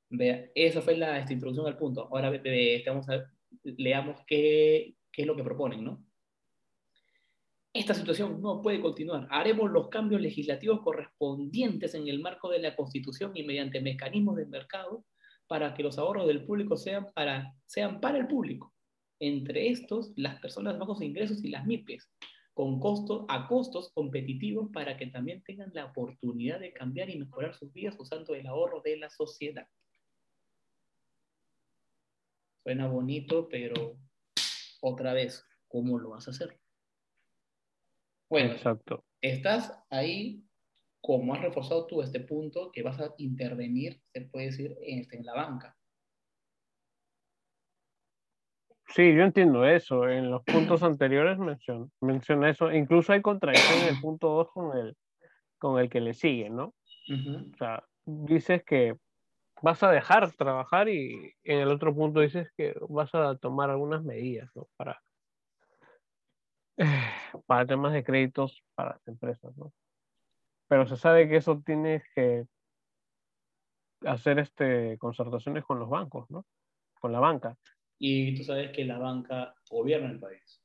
Vea, 0.09 0.51
esa 0.55 0.81
fue 0.81 0.97
la 0.97 1.19
esta 1.19 1.33
introducción 1.33 1.67
al 1.67 1.77
punto. 1.77 2.09
Ahora 2.11 2.31
vamos 2.87 3.09
a 3.09 3.31
leamos 3.63 4.21
qué, 4.27 4.95
qué 5.13 5.23
es 5.23 5.27
lo 5.27 5.37
que 5.37 5.43
proponen, 5.43 5.85
¿no? 5.85 6.05
Esta 7.73 7.93
situación 7.93 8.41
no 8.41 8.63
puede 8.63 8.81
continuar. 8.81 9.27
Haremos 9.31 9.71
los 9.71 9.89
cambios 9.89 10.21
legislativos 10.21 10.81
correspondientes 10.81 11.95
en 11.95 12.09
el 12.09 12.21
marco 12.21 12.49
de 12.49 12.59
la 12.59 12.75
Constitución 12.75 13.33
y 13.35 13.43
mediante 13.43 13.83
mecanismos 13.83 14.37
de 14.37 14.47
mercado 14.47 15.05
para 15.47 15.75
que 15.75 15.83
los 15.83 15.99
ahorros 15.99 16.27
del 16.27 16.45
público 16.45 16.77
sean 16.77 17.07
para, 17.15 17.55
sean 17.67 18.01
para 18.01 18.19
el 18.19 18.27
público. 18.27 18.73
Entre 19.21 19.69
estos, 19.69 20.13
las 20.17 20.41
personas 20.41 20.75
de 20.75 20.81
bajos 20.81 21.03
ingresos 21.03 21.45
y 21.45 21.49
las 21.49 21.67
MIPES, 21.67 22.11
con 22.55 22.81
costo, 22.81 23.27
a 23.29 23.47
costos 23.47 23.91
competitivos 23.93 24.71
para 24.73 24.97
que 24.97 25.09
también 25.09 25.43
tengan 25.43 25.71
la 25.75 25.85
oportunidad 25.85 26.61
de 26.61 26.73
cambiar 26.73 27.11
y 27.11 27.19
mejorar 27.19 27.55
sus 27.55 27.73
vidas 27.73 27.97
usando 27.99 28.35
el 28.35 28.47
ahorro 28.47 28.81
de 28.83 28.97
la 28.97 29.11
sociedad. 29.11 29.69
Suena 32.67 32.89
bonito, 32.89 33.49
pero 33.49 33.97
otra 34.81 35.13
vez, 35.13 35.47
¿cómo 35.69 36.01
lo 36.01 36.11
vas 36.11 36.27
a 36.27 36.33
hacer? 36.33 36.59
Bueno, 38.29 38.55
Exacto. 38.55 39.05
estás 39.21 39.73
ahí, 39.89 40.43
como 41.01 41.33
has 41.33 41.43
reforzado 41.43 41.87
tú 41.87 42.03
este 42.03 42.19
punto, 42.19 42.73
que 42.73 42.83
vas 42.83 42.99
a 42.99 43.15
intervenir, 43.19 44.03
se 44.13 44.23
puede 44.23 44.47
decir, 44.47 44.77
en, 44.81 44.99
este, 44.99 45.17
en 45.17 45.25
la 45.25 45.35
banca. 45.35 45.77
Sí, 48.89 49.15
yo 49.15 49.23
entiendo 49.23 49.65
eso. 49.65 50.09
En 50.09 50.29
los 50.29 50.43
puntos 50.43 50.83
anteriores 50.83 51.39
menciona, 51.39 51.87
menciona 52.01 52.51
eso. 52.51 52.73
Incluso 52.73 53.13
hay 53.13 53.23
contradicción 53.23 53.83
en 53.83 53.95
el 53.95 54.01
punto 54.01 54.31
2 54.31 54.49
con 54.51 54.77
el, 54.77 54.97
con 55.59 55.79
el 55.79 55.89
que 55.89 56.01
le 56.01 56.15
sigue, 56.15 56.51
¿no? 56.51 56.75
O 56.75 57.57
sea, 57.59 57.85
dices 58.05 58.65
que 58.65 58.97
vas 59.63 59.83
a 59.83 59.91
dejar 59.91 60.33
trabajar 60.33 60.89
y 60.89 61.35
en 61.45 61.61
el 61.61 61.69
otro 61.69 61.95
punto 61.95 62.21
dices 62.21 62.51
que 62.57 62.75
vas 62.89 63.15
a 63.15 63.37
tomar 63.37 63.71
algunas 63.71 64.03
medidas, 64.03 64.51
¿no? 64.55 64.69
Para, 64.77 65.03
para 67.47 67.67
temas 67.67 67.93
de 67.93 68.05
créditos 68.05 68.63
para 68.75 68.93
las 68.93 69.09
empresas, 69.09 69.57
¿no? 69.57 69.73
Pero 70.69 70.87
se 70.87 70.97
sabe 70.97 71.29
que 71.29 71.37
eso 71.37 71.63
tienes 71.65 72.03
que 72.15 72.47
hacer 74.05 74.39
este, 74.39 74.99
concertaciones 74.99 75.65
con 75.65 75.79
los 75.79 75.89
bancos, 75.89 76.29
¿no? 76.31 76.45
Con 77.01 77.13
la 77.13 77.21
banca, 77.21 77.57
Y 77.99 78.37
tú 78.37 78.45
sabes 78.45 78.73
que 78.73 78.85
la 78.85 78.99
banca 78.99 79.55
gobierna 79.71 80.11
el 80.11 80.19
país. 80.19 80.63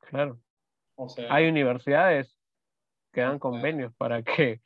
claro. 0.00 0.40
O 0.96 1.08
sea, 1.08 1.32
Hay 1.32 1.48
universidades 1.48 2.36
que 3.12 3.20
dan 3.20 3.38
convenios 3.38 3.94
para 3.94 4.22
que 4.22 4.60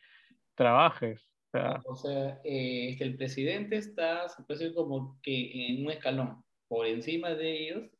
trabajes. 0.54 1.31
O 1.52 1.58
sea, 1.58 1.80
o 1.84 1.96
sea 1.96 2.40
eh, 2.44 2.88
este, 2.90 3.04
el 3.04 3.16
presidente 3.16 3.76
está, 3.76 4.28
se 4.28 4.42
puede 4.44 4.60
decir 4.60 4.74
como 4.74 5.18
que 5.22 5.68
en 5.68 5.84
un 5.84 5.92
escalón. 5.92 6.42
Por 6.68 6.86
encima 6.86 7.30
de 7.34 7.68
ellos, 7.68 7.90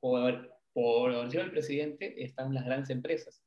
por, 0.00 0.50
por 0.72 1.12
encima 1.12 1.44
del 1.44 1.52
presidente, 1.52 2.22
están 2.24 2.52
las 2.52 2.64
grandes 2.64 2.90
empresas. 2.90 3.42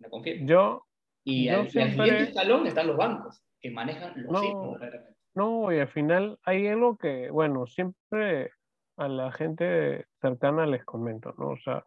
¿Me 0.00 0.08
confirmo? 0.08 0.46
yo, 0.48 0.86
Y 1.24 1.46
yo 1.46 1.52
al, 1.52 1.58
y 1.58 1.60
al 1.66 1.70
siempre- 1.70 1.92
siguiente 2.04 2.22
escalón 2.30 2.66
están 2.66 2.86
los 2.88 2.96
bancos, 2.96 3.42
que 3.60 3.70
manejan 3.70 4.14
los 4.22 4.32
No. 4.32 4.72
verdaderamente. 4.72 5.16
no, 5.34 5.72
y 5.72 5.78
al 5.78 5.88
final 5.88 6.38
hay 6.42 6.66
algo 6.66 6.96
que, 6.96 7.30
bueno, 7.30 7.66
siempre 7.66 8.50
a 8.96 9.06
la 9.08 9.30
gente 9.30 10.06
cercana 10.20 10.66
les 10.66 10.84
comento, 10.84 11.32
¿no? 11.38 11.50
O 11.50 11.56
sea, 11.58 11.84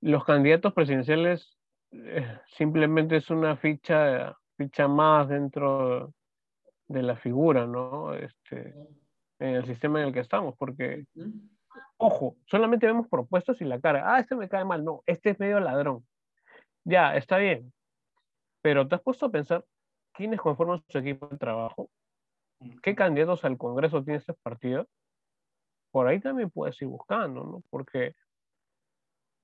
los 0.00 0.24
candidatos 0.24 0.72
presidenciales 0.72 1.58
eh, 1.92 2.38
simplemente 2.46 3.16
es 3.16 3.28
una 3.30 3.56
ficha, 3.58 4.36
ficha 4.56 4.88
más 4.88 5.28
dentro 5.28 6.12
de 6.88 7.02
la 7.02 7.16
figura, 7.16 7.66
¿no? 7.66 8.14
Este, 8.14 8.74
en 9.38 9.54
el 9.54 9.66
sistema 9.66 10.00
en 10.00 10.08
el 10.08 10.14
que 10.14 10.20
estamos, 10.20 10.54
porque. 10.56 11.04
Ojo, 11.98 12.36
solamente 12.46 12.86
vemos 12.86 13.08
propuestas 13.08 13.60
y 13.60 13.64
la 13.64 13.80
cara. 13.80 14.14
Ah, 14.14 14.20
este 14.20 14.34
me 14.34 14.48
cae 14.48 14.64
mal. 14.64 14.84
No, 14.84 15.02
este 15.06 15.30
es 15.30 15.40
medio 15.40 15.60
ladrón. 15.60 16.06
Ya, 16.84 17.16
está 17.16 17.38
bien. 17.38 17.72
Pero 18.62 18.86
te 18.86 18.94
has 18.94 19.02
puesto 19.02 19.26
a 19.26 19.30
pensar 19.30 19.64
quiénes 20.12 20.40
conforman 20.40 20.82
su 20.88 20.98
equipo 20.98 21.28
de 21.28 21.36
trabajo, 21.36 21.90
qué 22.82 22.94
candidatos 22.94 23.44
al 23.44 23.58
Congreso 23.58 24.02
tiene 24.02 24.18
este 24.18 24.34
partido. 24.34 24.86
Por 25.90 26.08
ahí 26.08 26.20
también 26.20 26.50
puedes 26.50 26.80
ir 26.82 26.88
buscando, 26.88 27.44
¿no? 27.44 27.62
Porque 27.70 28.14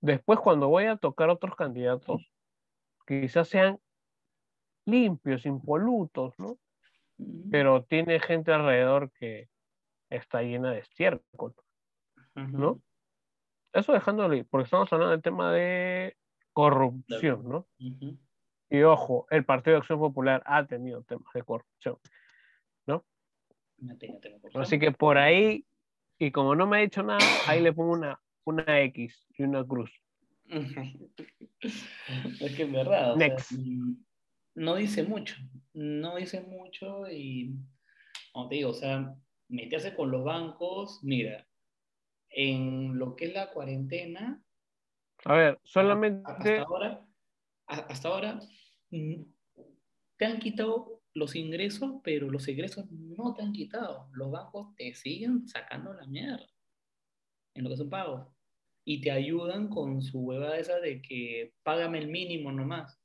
después 0.01 0.41
cuando 0.41 0.69
voy 0.69 0.87
a 0.87 0.97
tocar 0.97 1.31
otros 1.31 1.55
candidatos, 1.55 2.31
quizás 3.07 3.49
sean 3.49 3.79
limpios, 4.85 5.47
impolutos, 5.47 6.35
¿no? 6.39 6.59
Pero 7.51 7.85
tiene 7.85 8.19
gente 8.21 8.53
alrededor 8.53 9.11
que 9.13 9.49
está 10.11 10.43
llena 10.43 10.73
de 10.73 10.81
estiércol. 10.81 11.55
¿no? 12.35 12.81
Eso 13.73 13.93
dejándolo 13.93 14.35
ahí, 14.35 14.43
porque 14.45 14.65
estamos 14.65 14.93
hablando 14.93 15.13
del 15.13 15.23
tema 15.23 15.53
de 15.53 16.17
corrupción, 16.53 17.49
¿no? 17.49 17.67
Y 18.69 18.83
ojo, 18.83 19.27
el 19.31 19.45
Partido 19.45 19.75
de 19.75 19.79
Acción 19.81 19.99
Popular 19.99 20.43
ha 20.47 20.67
tenido 20.67 21.03
temas 21.03 21.33
de 21.35 21.43
corrupción. 21.43 21.99
No 22.87 23.05
Así 24.55 24.79
que 24.79 24.93
por 24.93 25.19
ahí, 25.19 25.67
y 26.19 26.31
como 26.31 26.55
no 26.55 26.67
me 26.67 26.79
ha 26.79 26.81
dicho 26.81 27.03
nada, 27.03 27.25
ahí 27.47 27.61
le 27.61 27.73
pongo 27.73 27.93
una, 27.93 28.21
una 28.45 28.81
X 28.83 29.27
y 29.37 29.43
una 29.43 29.65
cruz. 29.65 29.91
es 31.61 32.57
que 32.57 32.63
en 32.63 32.73
verdad, 32.73 33.15
o 33.15 33.19
sea, 33.19 33.29
Next. 33.29 33.53
mm, 33.53 33.95
no 34.55 34.75
dice 34.77 35.03
mucho, 35.03 35.37
no 35.75 36.17
dice 36.17 36.41
mucho 36.43 37.11
y, 37.11 37.55
como 38.33 38.49
te 38.49 38.57
digo, 38.57 38.71
o 38.71 38.75
sea, 38.75 39.15
meterse 39.49 39.95
con 39.95 40.11
los 40.11 40.25
bancos, 40.25 41.01
mira, 41.03 41.47
en 42.31 42.99
lo 42.99 43.15
que 43.17 43.27
es 43.27 43.35
la 43.35 43.51
cuarentena, 43.51 44.43
A 45.25 45.35
ver, 45.35 45.51
hasta 45.55 45.71
solamente, 45.71 46.59
ahora, 46.59 47.07
a- 47.67 47.75
hasta 47.81 48.09
ahora, 48.09 48.41
te 48.91 50.25
han 50.25 50.39
quitado 50.39 51.03
los 51.15 51.35
ingresos, 51.37 52.01
pero 52.03 52.31
los 52.31 52.49
ingresos 52.49 52.91
no 52.91 53.35
te 53.35 53.43
han 53.43 53.53
quitado. 53.53 54.09
Los 54.13 54.31
bancos 54.31 54.75
te 54.77 54.95
siguen 54.95 55.47
sacando 55.47 55.93
la 55.93 56.07
mierda 56.07 56.47
en 57.55 57.65
lo 57.65 57.71
que 57.71 57.77
son 57.77 57.91
pagos. 57.91 58.29
Y 58.85 59.01
te 59.01 59.11
ayudan 59.11 59.69
con 59.69 60.01
su 60.03 60.21
huevada 60.21 60.57
esa 60.59 60.81
de 60.81 61.03
que 61.03 61.55
págame 61.63 61.99
el 61.99 62.09
mínimo 62.09 62.51
nomás. 62.51 62.99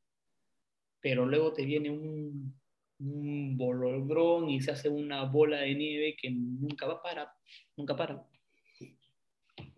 Pero 1.02 1.26
luego 1.26 1.54
te 1.54 1.64
viene 1.66 1.90
un, 1.90 2.60
un 3.00 3.58
bolodrón 3.58 4.50
y 4.50 4.62
se 4.62 4.72
hace 4.72 4.90
una 4.90 5.26
bola 5.26 5.60
de 5.60 5.76
nieve 5.76 6.16
que 6.20 6.30
nunca 6.32 6.88
va 6.88 6.94
a 6.96 7.02
parar. 7.02 7.30
Nunca 7.76 7.96
para. 7.96 8.26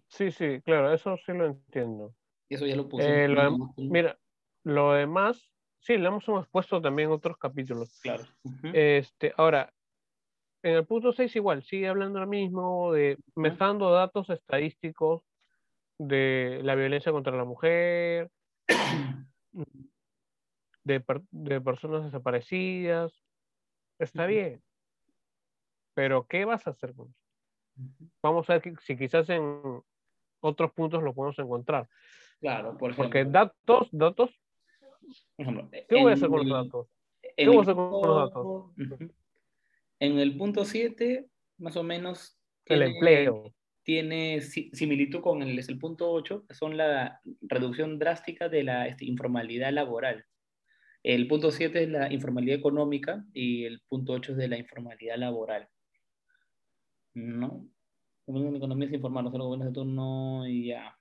sí, 0.07 0.31
sí, 0.31 0.61
claro, 0.61 0.93
eso 0.93 1.17
sí 1.17 1.33
lo 1.33 1.45
entiendo. 1.45 2.15
Eso 2.49 2.65
ya 2.65 2.75
lo. 2.75 2.87
Eh, 2.99 3.27
lo 3.27 3.41
el- 3.47 3.89
mira, 3.89 4.17
lo 4.63 4.93
demás, 4.93 5.51
sí, 5.79 5.97
lo 5.97 6.07
hemos 6.07 6.27
expuesto 6.27 6.81
también 6.81 7.09
en 7.09 7.15
otros 7.15 7.37
capítulos. 7.37 7.99
Claro. 8.01 8.25
Ujú. 8.43 8.69
Este, 8.73 9.33
ahora, 9.37 9.73
en 10.63 10.75
el 10.75 10.85
punto 10.85 11.11
6 11.11 11.35
igual, 11.35 11.63
sigue 11.63 11.87
hablando 11.87 12.19
lo 12.19 12.27
mismo, 12.27 12.91
de, 12.91 13.17
me 13.35 13.49
está 13.49 13.67
dando 13.67 13.91
datos 13.91 14.29
estadísticos 14.29 15.23
de 15.97 16.61
la 16.63 16.75
violencia 16.75 17.11
contra 17.11 17.35
la 17.35 17.45
mujer, 17.45 18.29
de, 20.83 20.99
per- 20.99 21.21
de 21.31 21.61
personas 21.61 22.03
desaparecidas. 22.05 23.13
Está 23.99 24.25
bien. 24.25 24.61
Pero, 25.93 26.25
¿qué 26.27 26.45
vas 26.45 26.65
a 26.67 26.71
hacer 26.71 26.93
con 26.93 27.09
eso? 27.09 27.19
Vamos 28.21 28.49
a 28.49 28.57
ver 28.57 28.77
si 28.81 28.97
quizás 28.97 29.29
en 29.29 29.81
otros 30.41 30.71
puntos 30.73 31.01
lo 31.03 31.13
podemos 31.13 31.37
encontrar. 31.39 31.87
Claro, 32.39 32.77
por 32.77 32.91
ejemplo. 32.91 33.05
Porque 33.05 33.25
datos, 33.25 33.89
datos, 33.91 34.31
por 35.35 35.43
ejemplo, 35.45 35.69
¿qué 35.87 36.01
voy 36.01 36.11
a 36.11 36.13
hacer 36.15 36.29
con 36.29 36.41
el- 36.41 36.49
los 36.49 36.65
datos? 36.65 36.87
¿Qué 37.21 37.47
voy 37.47 37.55
a 37.57 37.59
el 37.59 37.63
hacer 37.63 37.75
con 37.75 37.83
los 37.91 38.31
punto- 38.31 38.73
datos? 38.77 39.09
En 39.99 40.19
el 40.19 40.37
punto 40.37 40.63
7, 40.65 41.29
más 41.57 41.75
o 41.75 41.83
menos, 41.83 42.39
El 42.65 42.79
tiene, 42.79 42.93
empleo. 42.93 43.53
tiene 43.83 44.41
si- 44.41 44.69
similitud 44.71 45.19
con 45.21 45.41
el, 45.41 45.59
es 45.59 45.67
el 45.67 45.77
punto 45.77 46.09
8, 46.11 46.45
que 46.47 46.53
son 46.53 46.77
la 46.77 47.19
reducción 47.41 47.99
drástica 47.99 48.47
de 48.47 48.63
la 48.63 48.87
este, 48.87 49.03
informalidad 49.05 49.71
laboral. 49.73 50.25
El 51.03 51.27
punto 51.27 51.51
7 51.51 51.83
es 51.83 51.89
la 51.89 52.11
informalidad 52.11 52.57
económica 52.57 53.25
y 53.33 53.63
el 53.63 53.81
punto 53.87 54.13
8 54.13 54.33
es 54.33 54.37
de 54.37 54.47
la 54.49 54.57
informalidad 54.57 55.17
laboral. 55.17 55.67
¿No? 57.13 57.65
La 58.27 58.57
economía 58.57 58.87
es 58.87 58.93
informal, 58.93 59.25
no 59.25 59.31
solo 59.31 59.45
gobiernos 59.45 59.69
de 59.69 59.73
turno 59.73 60.47
y 60.47 60.67
ya. 60.67 60.95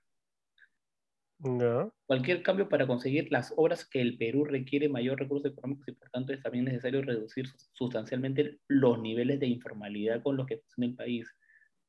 ¿no? 1.40 1.92
Cualquier 2.06 2.42
cambio 2.42 2.68
para 2.68 2.86
conseguir 2.86 3.30
las 3.30 3.52
obras 3.56 3.84
que 3.84 4.00
el 4.00 4.16
Perú 4.16 4.44
requiere 4.44 4.88
mayor 4.88 5.18
recursos 5.18 5.52
económicos 5.52 5.88
y 5.88 5.92
por 5.92 6.10
tanto 6.10 6.32
es 6.32 6.42
también 6.42 6.64
necesario 6.64 7.02
reducir 7.02 7.46
sustancialmente 7.72 8.60
los 8.66 9.00
niveles 9.00 9.38
de 9.38 9.46
informalidad 9.46 10.22
con 10.22 10.36
los 10.36 10.46
que 10.46 10.58
funciona 10.58 10.86
el 10.86 10.96
país, 10.96 11.28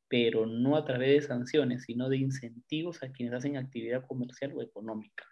pero 0.08 0.46
no 0.46 0.76
a 0.76 0.86
través 0.86 1.10
de 1.10 1.28
sanciones, 1.28 1.84
sino 1.84 2.10
de 2.10 2.18
incentivos 2.18 3.02
a 3.02 3.12
quienes 3.12 3.34
hacen 3.36 3.58
actividad 3.58 4.06
comercial 4.06 4.54
o 4.56 4.62
económica. 4.62 5.26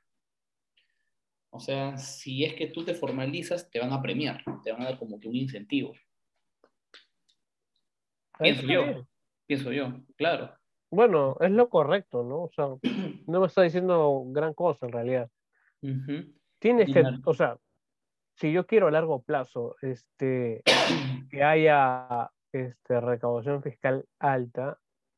O 1.58 1.60
sea, 1.60 1.98
si 1.98 2.46
es 2.46 2.54
que 2.54 2.68
tú 2.68 2.86
te 2.86 2.94
formalizas, 2.94 3.68
te 3.72 3.80
van 3.80 3.92
a 3.92 4.00
premiar, 4.00 4.44
te 4.64 4.72
van 4.72 4.84
a 4.84 4.86
dar 4.86 5.00
como 5.00 5.20
que 5.20 5.28
un 5.28 5.36
incentivo. 5.36 5.92
Pienso 8.38 8.62
Está 8.62 8.74
yo, 8.74 8.84
bien. 8.84 9.08
pienso 9.48 9.72
yo, 9.72 9.92
claro. 10.16 10.54
Bueno, 10.92 11.36
es 11.40 11.50
lo 11.50 11.68
correcto, 11.68 12.24
¿no? 12.24 12.44
O 12.44 12.52
sea, 12.52 12.68
no 13.28 13.42
me 13.42 13.48
está 13.48 13.64
diciendo 13.64 14.24
gran 14.28 14.54
cosa 14.54 14.86
en 14.86 14.92
realidad. 14.92 15.32
Tienes 16.60 16.94
que, 16.94 17.04
o 17.26 17.34
sea, 17.34 17.58
si 18.36 18.52
yo 18.52 18.68
quiero 18.68 18.86
a 18.86 18.92
largo 18.92 19.24
plazo, 19.24 19.78
este, 19.82 20.62
que 21.32 21.44
haya 21.44 22.30
este, 22.52 23.02
recaudación 23.02 23.64
fiscal 23.64 24.06
alta, 24.20 24.78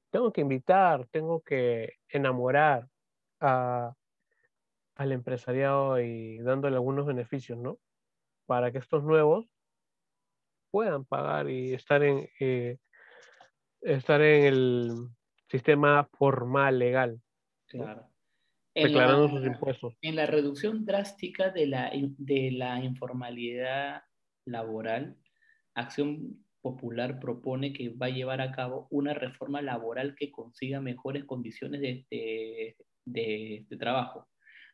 tengo 0.09 0.31
que 0.31 0.39
invitar, 0.39 1.05
tengo 1.11 1.41
que 1.41 1.95
enamorar 2.07 2.87
a, 3.41 3.93
al 4.99 5.13
empresariado 5.13 5.99
y 6.01 6.39
dándole 6.39 6.75
algunos 6.75 7.05
beneficios, 7.05 7.57
¿no? 7.57 7.79
Para 8.45 8.71
que 8.71 8.79
estos 8.79 9.03
nuevos 9.03 9.49
puedan 10.71 11.05
pagar 11.05 11.49
y 11.49 11.73
estar 11.73 12.03
en, 12.03 12.27
eh, 12.39 12.77
estar 13.81 14.21
en 14.21 14.43
el 14.43 14.91
sistema 15.47 16.09
formal, 16.17 16.77
legal. 16.77 17.21
Claro. 17.67 18.07
Declarando 18.75 19.27
la, 19.27 19.33
sus 19.33 19.45
impuestos. 19.45 19.97
En 20.01 20.15
la 20.17 20.25
reducción 20.25 20.85
drástica 20.85 21.49
de 21.49 21.67
la, 21.67 21.91
de 21.93 22.51
la 22.51 22.83
informalidad 22.83 24.03
laboral, 24.45 25.17
Acción 25.75 26.45
Popular 26.61 27.21
propone 27.21 27.71
que 27.71 27.89
va 27.89 28.07
a 28.07 28.09
llevar 28.09 28.41
a 28.41 28.51
cabo 28.51 28.87
una 28.91 29.13
reforma 29.13 29.61
laboral 29.61 30.13
que 30.15 30.29
consiga 30.29 30.81
mejores 30.81 31.23
condiciones 31.23 31.79
de, 31.79 32.05
de, 32.11 32.75
de, 33.05 33.65
de 33.69 33.77
trabajo, 33.77 34.27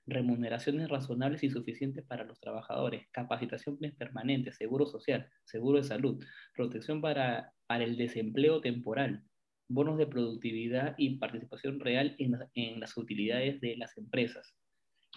remuneraciones 0.08 0.90
razonables 0.90 1.44
y 1.44 1.50
suficientes 1.50 2.06
para 2.06 2.24
los 2.24 2.40
trabajadores, 2.40 3.08
capacitación 3.12 3.78
permanente, 3.98 4.52
seguro 4.52 4.86
social, 4.86 5.30
seguro 5.46 5.80
de 5.80 5.84
salud, 5.84 6.24
protección 6.54 7.02
para, 7.02 7.54
para 7.68 7.84
el 7.84 7.98
desempleo 7.98 8.62
temporal, 8.62 9.24
bonos 9.68 9.98
de 9.98 10.08
productividad 10.08 10.96
y 10.98 11.18
participación 11.18 11.80
real 11.80 12.16
en, 12.20 12.38
en, 12.54 12.80
las 12.80 12.96
utilidades 12.98 13.60
de 13.62 13.78
las 13.78 13.98
empresas. 13.98 14.56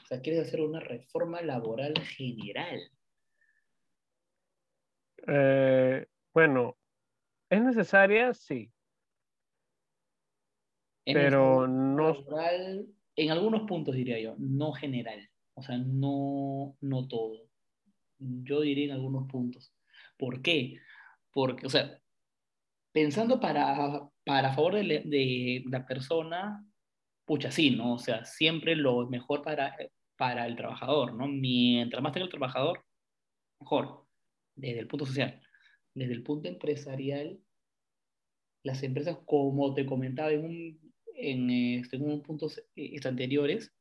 O 0.03 0.07
sea, 0.07 0.21
quieres 0.21 0.47
hacer 0.47 0.61
una 0.63 0.81
reforma 0.81 1.43
laboral 1.43 1.95
general. 1.99 2.81
Eh, 5.27 6.07
bueno, 6.33 6.79
¿es 7.51 7.63
necesaria? 7.63 8.33
Sí. 8.33 8.73
Es 11.05 11.15
Pero 11.15 11.67
no- 11.67 12.15
laboral, 12.15 12.87
en 13.19 13.31
algunos 13.31 13.63
puntos 13.63 13.95
diría 13.95 14.21
yo, 14.21 14.35
no 14.39 14.73
general. 14.73 15.29
O 15.55 15.63
sea, 15.63 15.77
no, 15.79 16.77
no 16.81 17.09
todo. 17.09 17.49
Yo 18.19 18.61
diría 18.61 18.87
en 18.87 18.93
algunos 18.93 19.29
puntos. 19.29 19.73
¿Por 20.17 20.41
qué? 20.43 20.77
Porque, 21.33 21.67
o 21.67 21.71
sea, 21.71 22.01
pensando 22.93 23.41
para, 23.41 24.09
para 24.25 24.55
favor 24.55 24.75
de, 24.75 24.83
de 24.83 25.65
la 25.69 25.85
persona, 25.87 26.65
pucha, 27.25 27.51
sí, 27.51 27.71
¿no? 27.71 27.95
O 27.95 27.99
sea, 27.99 28.25
siempre 28.25 28.77
lo 28.77 29.09
mejor 29.09 29.43
para, 29.43 29.77
para 30.17 30.47
el 30.47 30.57
trabajador, 30.57 31.15
¿no? 31.15 31.29
Mientras 31.29 32.03
más 32.03 32.13
tenga 32.13 32.25
el 32.25 32.31
trabajador, 32.31 32.85
mejor, 33.61 34.07
desde 34.55 34.81
el 34.81 34.89
punto 34.89 35.07
social. 35.07 35.41
Desde 35.95 36.13
el 36.13 36.23
punto 36.23 36.49
empresarial, 36.49 37.39
las 38.63 38.83
empresas, 38.83 39.19
como 39.27 39.75
te 39.75 39.87
comentaba 39.87 40.31
en, 40.31 40.45
un, 40.45 40.95
en, 41.19 41.51
este, 41.51 41.97
en 41.97 42.05
unos 42.05 42.21
puntos 42.23 42.63
eh, 42.77 42.99
anteriores, 43.05 43.75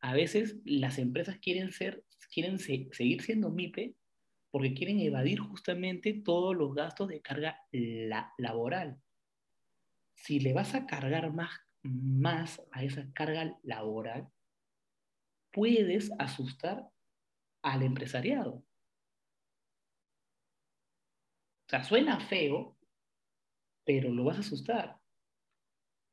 a 0.00 0.14
veces 0.14 0.56
las 0.64 0.98
empresas 0.98 1.38
quieren, 1.38 1.72
ser, 1.72 2.04
quieren 2.32 2.58
se- 2.58 2.88
seguir 2.92 3.22
siendo 3.22 3.50
MIPE 3.50 3.94
porque 4.50 4.74
quieren 4.74 5.00
evadir 5.00 5.40
justamente 5.40 6.12
todos 6.14 6.56
los 6.56 6.74
gastos 6.74 7.08
de 7.08 7.20
carga 7.20 7.60
la- 7.72 8.32
laboral. 8.38 9.00
Si 10.14 10.40
le 10.40 10.52
vas 10.52 10.74
a 10.74 10.86
cargar 10.86 11.32
más, 11.32 11.50
más 11.82 12.62
a 12.72 12.84
esa 12.84 13.10
carga 13.12 13.58
laboral, 13.62 14.28
puedes 15.52 16.10
asustar 16.18 16.90
al 17.62 17.82
empresariado. 17.82 18.54
O 21.66 21.70
sea, 21.70 21.84
suena 21.84 22.18
feo, 22.20 22.78
pero 23.84 24.10
lo 24.10 24.24
vas 24.24 24.38
a 24.38 24.40
asustar. 24.40 24.97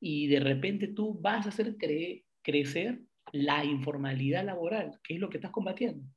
Y 0.08 0.28
de 0.28 0.40
repente 0.40 0.90
tú 0.90 1.20
vas 1.20 1.48
a 1.48 1.50
hacer 1.50 1.78
cre- 1.80 2.24
crecer 2.44 3.02
la 3.32 3.66
informalidad 3.66 4.46
laboral, 4.46 5.00
que 5.02 5.16
es 5.16 5.20
lo 5.20 5.30
que 5.30 5.38
estás 5.38 5.50
combatiendo. 5.50 6.08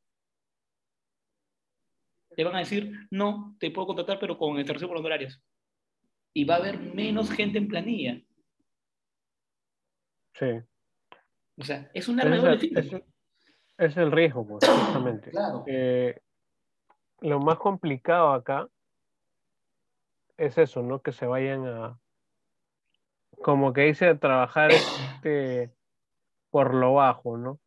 Te 2.36 2.44
van 2.44 2.56
a 2.56 2.58
decir, 2.58 2.92
no, 3.10 3.56
te 3.58 3.70
puedo 3.70 3.86
contratar, 3.86 4.18
pero 4.18 4.36
con 4.36 4.58
extracción 4.58 4.90
por 4.90 4.98
honorarios. 4.98 5.42
Y 6.34 6.44
va 6.44 6.56
a 6.56 6.58
haber 6.58 6.78
menos 6.78 7.30
gente 7.30 7.56
en 7.56 7.66
planilla. 7.66 8.20
Sí. 10.34 10.50
O 11.56 11.64
sea, 11.64 11.90
es 11.94 12.08
un 12.08 12.20
arma 12.20 12.56
de 12.56 12.70
es, 12.76 12.92
es 13.78 13.96
el 13.96 14.12
riesgo, 14.12 14.46
pues, 14.46 14.68
justamente. 14.68 15.30
Claro. 15.30 15.64
Eh, 15.66 16.20
lo 17.20 17.40
más 17.40 17.56
complicado 17.56 18.34
acá 18.34 18.68
es 20.36 20.58
eso, 20.58 20.82
¿no? 20.82 21.00
Que 21.00 21.12
se 21.12 21.24
vayan 21.24 21.66
a, 21.66 21.98
como 23.42 23.72
que 23.72 23.82
dice, 23.82 24.14
trabajar 24.14 24.70
este, 24.70 25.70
por 26.50 26.74
lo 26.74 26.94
bajo, 26.94 27.36
¿no? 27.36 27.60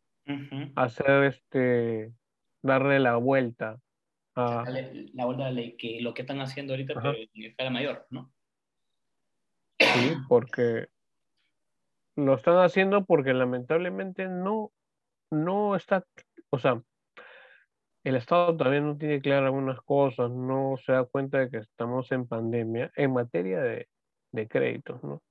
Hacer 0.76 1.24
este, 1.24 2.12
darle 2.62 3.00
la 3.00 3.16
vuelta 3.16 3.78
a, 4.34 4.64
La, 5.14 5.24
vuelta 5.26 5.46
de 5.46 5.52
la 5.52 5.76
que 5.76 6.00
lo 6.00 6.14
que 6.14 6.22
están 6.22 6.40
haciendo 6.40 6.72
ahorita, 6.72 6.94
Ajá. 6.94 7.12
pero 7.12 7.28
en 7.34 7.42
escala 7.44 7.70
mayor, 7.70 8.06
¿no? 8.10 8.32
sí, 9.78 10.14
porque 10.28 10.88
lo 12.16 12.34
están 12.34 12.58
haciendo 12.58 13.04
porque 13.04 13.34
lamentablemente 13.34 14.28
no, 14.28 14.72
no 15.30 15.76
está, 15.76 16.04
o 16.50 16.58
sea, 16.58 16.82
el 18.04 18.16
Estado 18.16 18.56
todavía 18.56 18.80
no 18.80 18.96
tiene 18.96 19.20
claras 19.20 19.46
algunas 19.46 19.80
cosas, 19.80 20.30
no 20.30 20.76
se 20.84 20.92
da 20.92 21.04
cuenta 21.04 21.38
de 21.38 21.50
que 21.50 21.58
estamos 21.58 22.10
en 22.12 22.26
pandemia 22.26 22.90
en 22.96 23.12
materia 23.12 23.60
de, 23.60 23.88
de 24.32 24.48
créditos, 24.48 25.02
¿no? 25.02 25.22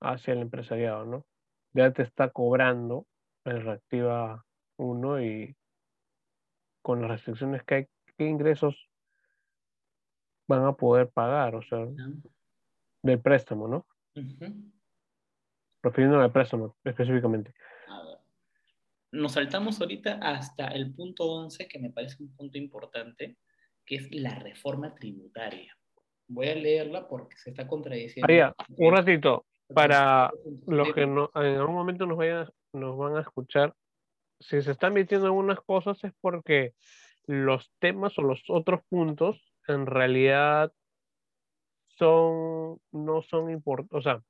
Hacia 0.00 0.32
el 0.32 0.40
empresariado, 0.40 1.04
¿no? 1.04 1.26
Ya 1.72 1.92
te 1.92 2.02
está 2.02 2.30
cobrando 2.30 3.06
el 3.44 3.62
Reactiva 3.62 4.44
1 4.76 5.22
y 5.22 5.56
con 6.82 7.02
las 7.02 7.10
restricciones 7.10 7.62
que 7.64 7.74
hay, 7.74 7.86
¿qué 8.16 8.24
ingresos 8.24 8.88
van 10.48 10.64
a 10.64 10.72
poder 10.72 11.10
pagar? 11.10 11.54
O 11.54 11.62
sea, 11.62 11.86
del 13.02 13.20
préstamo, 13.20 13.68
¿no? 13.68 13.86
Ujú. 14.16 14.72
Refiriéndome 15.82 16.24
al 16.24 16.32
préstamo 16.32 16.76
específicamente. 16.84 17.54
A 17.88 18.02
ver. 18.02 18.18
Nos 19.12 19.32
saltamos 19.32 19.80
ahorita 19.80 20.18
hasta 20.22 20.68
el 20.68 20.94
punto 20.94 21.24
11, 21.24 21.68
que 21.68 21.78
me 21.78 21.90
parece 21.90 22.22
un 22.22 22.34
punto 22.36 22.58
importante, 22.58 23.36
que 23.84 23.96
es 23.96 24.10
la 24.12 24.34
reforma 24.36 24.94
tributaria. 24.94 25.76
Voy 26.28 26.48
a 26.48 26.54
leerla 26.54 27.08
porque 27.08 27.36
se 27.36 27.50
está 27.50 27.66
contradiciendo. 27.66 28.32
Ya, 28.32 28.54
un 28.76 28.96
ratito, 28.96 29.46
para 29.74 30.30
los 30.66 30.92
que 30.92 31.06
no, 31.06 31.30
en 31.34 31.56
algún 31.56 31.74
momento 31.74 32.06
nos, 32.06 32.18
vayan, 32.18 32.48
nos 32.72 32.96
van 32.96 33.16
a 33.16 33.20
escuchar, 33.20 33.74
si 34.38 34.60
se 34.62 34.72
están 34.72 34.94
metiendo 34.94 35.26
algunas 35.26 35.60
cosas 35.60 36.02
es 36.04 36.12
porque 36.20 36.74
los 37.26 37.70
temas 37.78 38.18
o 38.18 38.22
los 38.22 38.42
otros 38.48 38.80
puntos 38.88 39.52
en 39.68 39.86
realidad 39.86 40.72
son, 41.98 42.80
no 42.92 43.22
son 43.22 43.50
importantes, 43.50 43.98
o 43.98 44.02
sea, 44.02 44.22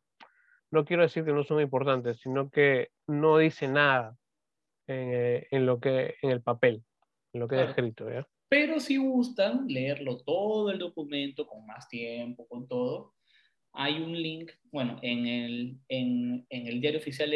no 0.70 0.84
quiero 0.84 1.03
decir 1.03 1.24
que 1.24 1.32
no 1.32 1.45
son 1.45 1.61
importantes, 1.61 2.18
sino 2.20 2.51
que 2.51 2.91
no 3.07 3.38
dice 3.38 3.68
nada 3.68 4.16
en, 4.86 5.11
eh, 5.12 5.47
en 5.51 5.66
lo 5.66 5.80
que, 5.80 6.16
en 6.22 6.30
el 6.30 6.43
papel, 6.43 6.84
en 7.32 7.41
lo 7.41 7.49
que 7.49 7.57
Claro. 7.57 7.70
está 7.70 7.80
escrito, 7.80 8.11
¿ya? 8.11 8.26
Pero 8.49 8.80
si 8.80 8.97
gustan 8.97 9.68
leerlo 9.68 10.18
todo 10.18 10.70
el 10.72 10.78
documento 10.80 11.47
con 11.47 11.64
más 11.66 11.88
tiempo, 11.88 12.49
con 12.49 12.66
todo, 12.66 13.14
hay 13.73 14.01
un 14.01 14.21
link, 14.21 14.51
bueno, 14.73 14.99
en 15.03 15.27
el, 15.27 15.79
en, 15.89 16.47
en 16.49 16.66
el 16.66 16.81
diario 16.81 17.01
oficial 17.01 17.33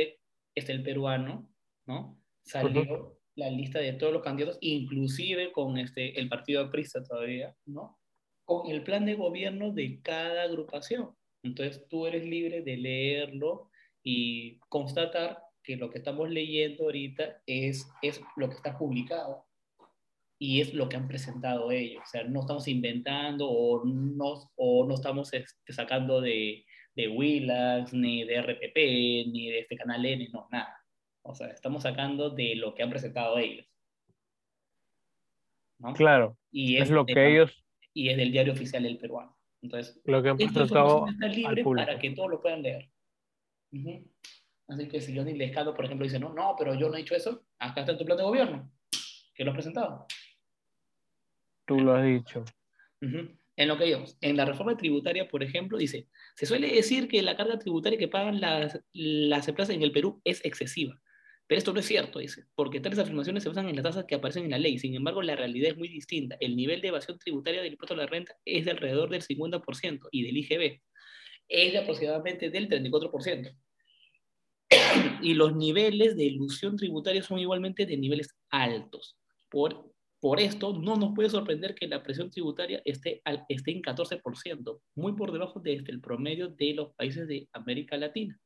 está 0.54 0.72
el 0.72 0.82
peruano, 0.82 1.50
¿no? 1.86 2.20
Salió 2.42 3.18
la 3.36 3.50
lista 3.50 3.78
de 3.78 3.94
todos 3.94 4.12
los 4.12 4.22
candidatos, 4.22 4.58
inclusive 4.60 5.52
con 5.52 5.78
este, 5.78 6.18
el 6.18 6.28
partido 6.28 6.62
aprista 6.62 7.02
todavía, 7.02 7.56
¿no? 7.66 7.98
Con 8.44 8.70
el 8.70 8.82
plan 8.82 9.06
de 9.06 9.14
gobierno 9.14 9.72
de 9.72 10.00
cada 10.02 10.42
agrupación. 10.42 11.16
Entonces 11.42 11.86
tú 11.88 12.06
eres 12.06 12.24
libre 12.24 12.62
de 12.62 12.76
leerlo 12.76 13.70
y 14.02 14.58
constatar 14.68 15.38
que 15.62 15.76
lo 15.76 15.90
que 15.90 15.98
estamos 15.98 16.30
leyendo 16.30 16.84
ahorita 16.84 17.42
es, 17.46 17.90
es 18.02 18.20
lo 18.36 18.48
que 18.48 18.56
está 18.56 18.76
publicado 18.76 19.46
y 20.38 20.60
es 20.60 20.74
lo 20.74 20.88
que 20.88 20.96
han 20.96 21.08
presentado 21.08 21.70
ellos. 21.70 22.02
O 22.02 22.06
sea, 22.06 22.24
no 22.24 22.40
estamos 22.40 22.66
inventando 22.68 23.48
o 23.48 23.84
no, 23.84 24.50
o 24.56 24.86
no 24.86 24.94
estamos 24.94 25.32
este, 25.32 25.72
sacando 25.72 26.20
de, 26.20 26.64
de 26.94 27.08
Willax, 27.08 27.92
ni 27.92 28.24
de 28.24 28.36
RPP, 28.42 28.76
ni 29.32 29.50
de 29.50 29.60
este 29.60 29.76
canal 29.76 30.04
N, 30.04 30.28
no, 30.32 30.48
nada. 30.50 30.76
O 31.22 31.34
sea, 31.34 31.48
estamos 31.48 31.82
sacando 31.84 32.30
de 32.30 32.56
lo 32.56 32.74
que 32.74 32.82
han 32.82 32.90
presentado 32.90 33.38
ellos. 33.38 33.66
¿no? 35.78 35.92
Claro, 35.94 36.38
Y 36.50 36.76
es 36.76 36.90
lo 36.90 37.04
de- 37.04 37.14
que 37.14 37.32
ellos, 37.32 37.64
Y 37.92 38.08
es 38.10 38.16
del 38.16 38.32
diario 38.32 38.52
oficial 38.52 38.82
del 38.82 38.98
peruano. 38.98 39.36
Entonces, 39.62 40.00
lo 40.04 40.22
que 40.22 40.28
han 40.30 40.36
presentado 40.36 41.06
está 41.08 41.26
al 41.26 41.32
libre 41.32 41.62
público. 41.62 41.86
para 41.86 41.98
que 41.98 42.10
todos 42.10 42.28
lo 42.30 42.40
puedan 42.42 42.62
leer. 42.62 42.90
Ujú. 43.72 44.10
Así 44.68 44.88
que 44.88 45.00
si 45.00 45.16
Johnny 45.16 45.34
Lescado, 45.34 45.74
por 45.74 45.84
ejemplo, 45.84 46.04
dice, 46.04 46.18
no, 46.18 46.32
no, 46.32 46.54
pero 46.58 46.74
yo 46.74 46.88
no 46.88 46.94
he 46.94 46.98
dicho 46.98 47.14
eso, 47.14 47.44
acá 47.58 47.80
está 47.82 47.96
tu 47.96 48.04
plan 48.04 48.16
de 48.18 48.24
gobierno, 48.24 48.70
que 49.34 49.44
lo 49.44 49.50
has 49.50 49.54
presentado. 49.56 50.06
Tú 51.66 51.80
lo 51.80 51.94
has 51.94 52.04
dicho. 52.04 52.44
En 53.00 53.68
lo 53.68 53.78
que 53.78 53.84
ellos, 53.84 54.16
en 54.20 54.36
la 54.36 54.44
reforma 54.44 54.76
tributaria, 54.76 55.28
por 55.28 55.42
ejemplo, 55.42 55.78
dice, 55.78 56.08
se 56.34 56.46
suele 56.46 56.72
decir 56.74 57.06
que 57.06 57.22
la 57.22 57.36
carga 57.36 57.58
tributaria 57.58 57.98
que 57.98 58.08
pagan 58.08 58.40
las, 58.40 58.80
las 58.92 59.46
empresas 59.46 59.74
en 59.74 59.82
el 59.82 59.92
Perú 59.92 60.20
es 60.24 60.44
excesiva. 60.44 61.00
Pero 61.46 61.58
esto 61.58 61.72
no 61.72 61.80
es 61.80 61.86
cierto, 61.86 62.18
dice, 62.18 62.46
porque 62.54 62.80
tales 62.80 62.98
afirmaciones 62.98 63.42
se 63.42 63.50
basan 63.50 63.68
en 63.68 63.76
las 63.76 63.84
tasas 63.84 64.06
que 64.06 64.14
aparecen 64.14 64.44
en 64.44 64.50
la 64.52 64.58
ley. 64.58 64.78
Sin 64.78 64.94
embargo, 64.94 65.22
la 65.22 65.36
realidad 65.36 65.72
es 65.72 65.76
muy 65.76 65.88
distinta. 65.88 66.36
El 66.40 66.56
nivel 66.56 66.80
de 66.80 66.88
evasión 66.88 67.18
tributaria 67.18 67.62
del 67.62 67.72
impuesto 67.72 67.94
a 67.94 67.98
la 67.98 68.06
renta 68.06 68.34
es 68.44 68.64
de 68.64 68.70
alrededor 68.70 69.10
del 69.10 69.22
50% 69.22 70.08
y 70.10 70.22
del 70.24 70.36
IGB. 70.38 70.80
es 71.48 71.72
de 71.72 71.78
aproximadamente 71.78 72.50
del 72.50 72.68
34%. 72.68 73.54
Y 75.22 75.34
los 75.34 75.54
niveles 75.54 76.16
de 76.16 76.24
ilusión 76.24 76.76
tributaria 76.76 77.22
son 77.22 77.38
igualmente 77.38 77.86
de 77.86 77.96
niveles 77.96 78.34
altos. 78.50 79.16
Por, 79.50 79.93
por 80.24 80.40
esto, 80.40 80.72
no 80.72 80.96
nos 80.96 81.14
puede 81.14 81.28
sorprender 81.28 81.74
que 81.74 81.86
la 81.86 82.02
presión 82.02 82.30
tributaria 82.30 82.80
esté, 82.86 83.20
en 83.26 83.82
14%, 83.82 84.80
muy 84.94 85.12
por 85.12 85.30
debajo 85.30 85.60
del 85.60 85.80
este, 85.80 85.92
el 85.92 86.00
promedio 86.00 86.48
de 86.48 86.72
los 86.72 86.94
países 86.94 87.28
de 87.28 87.46
América 87.52 87.98
Latina. 87.98 88.40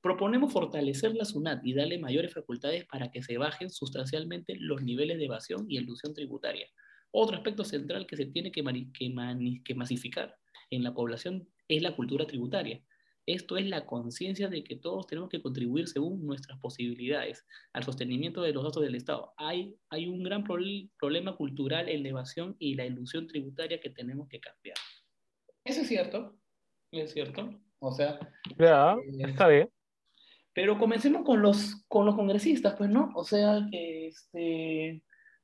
Proponemos 0.00 0.52
fortalecer 0.52 1.16
la 1.16 1.24
SUNAT 1.24 1.66
y 1.66 1.74
darle 1.74 1.98
mayores 1.98 2.32
facultades 2.32 2.86
para 2.86 3.10
que 3.10 3.24
se 3.24 3.38
bajen 3.38 3.70
sustancialmente 3.70 4.54
los 4.56 4.84
niveles 4.84 5.18
de 5.18 5.24
evasión 5.24 5.66
y 5.68 5.78
elusión 5.78 6.14
tributaria. 6.14 6.68
Otro 7.10 7.36
aspecto 7.36 7.64
central 7.64 8.06
que 8.06 8.16
se 8.16 8.26
tiene 8.26 8.52
que 8.52 9.74
masificar 9.74 10.36
en 10.70 10.84
la 10.84 10.94
población 10.94 11.48
es 11.66 11.82
la 11.82 11.96
cultura 11.96 12.24
tributaria. 12.24 12.80
Esto 13.26 13.56
es 13.56 13.66
la 13.66 13.86
conciencia 13.86 14.48
de 14.48 14.64
que 14.64 14.76
todos 14.76 15.06
tenemos 15.06 15.28
que 15.28 15.42
contribuir 15.42 15.88
según 15.88 16.26
nuestras 16.26 16.58
posibilidades 16.58 17.46
al 17.72 17.84
sostenimiento 17.84 18.42
de 18.42 18.52
los 18.52 18.64
datos 18.64 18.82
del 18.82 18.94
Estado. 18.94 19.32
Hay, 19.36 19.76
hay 19.88 20.06
un 20.06 20.22
gran 20.22 20.44
problema 20.44 21.36
cultural 21.36 21.88
en 21.88 22.02
la 22.02 22.08
evasión 22.08 22.56
y 22.58 22.74
la 22.74 22.86
ilusión 22.86 23.26
tributaria 23.26 23.80
que 23.80 23.90
tenemos 23.90 24.28
que 24.28 24.40
cambiar. 24.40 24.76
Eso 25.64 25.82
es 25.82 25.88
cierto, 25.88 26.36
es 26.90 27.12
cierto. 27.12 27.60
O 27.78 27.92
sea, 27.92 28.18
ya, 28.58 28.94
eh, 28.94 29.28
está 29.28 29.48
bien. 29.48 29.70
Pero 30.52 30.78
comencemos 30.78 31.24
con 31.24 31.40
los, 31.40 31.84
con 31.88 32.04
los 32.06 32.16
congresistas, 32.16 32.74
pues, 32.76 32.90
¿no? 32.90 33.10
O 33.14 33.24
sea, 33.24 33.66
que 33.70 34.08
este, 34.08 35.02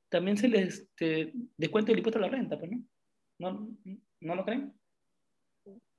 también 0.08 0.36
se 0.36 0.48
les 0.48 0.80
este, 0.80 1.32
descuenta 1.56 1.92
el 1.92 1.98
impuesto 1.98 2.18
a 2.18 2.22
la 2.22 2.28
renta, 2.28 2.58
pues, 2.58 2.70
¿no? 2.70 2.82
¿No, 3.38 3.68
¿no 4.20 4.34
lo 4.34 4.44
creen? 4.44 4.74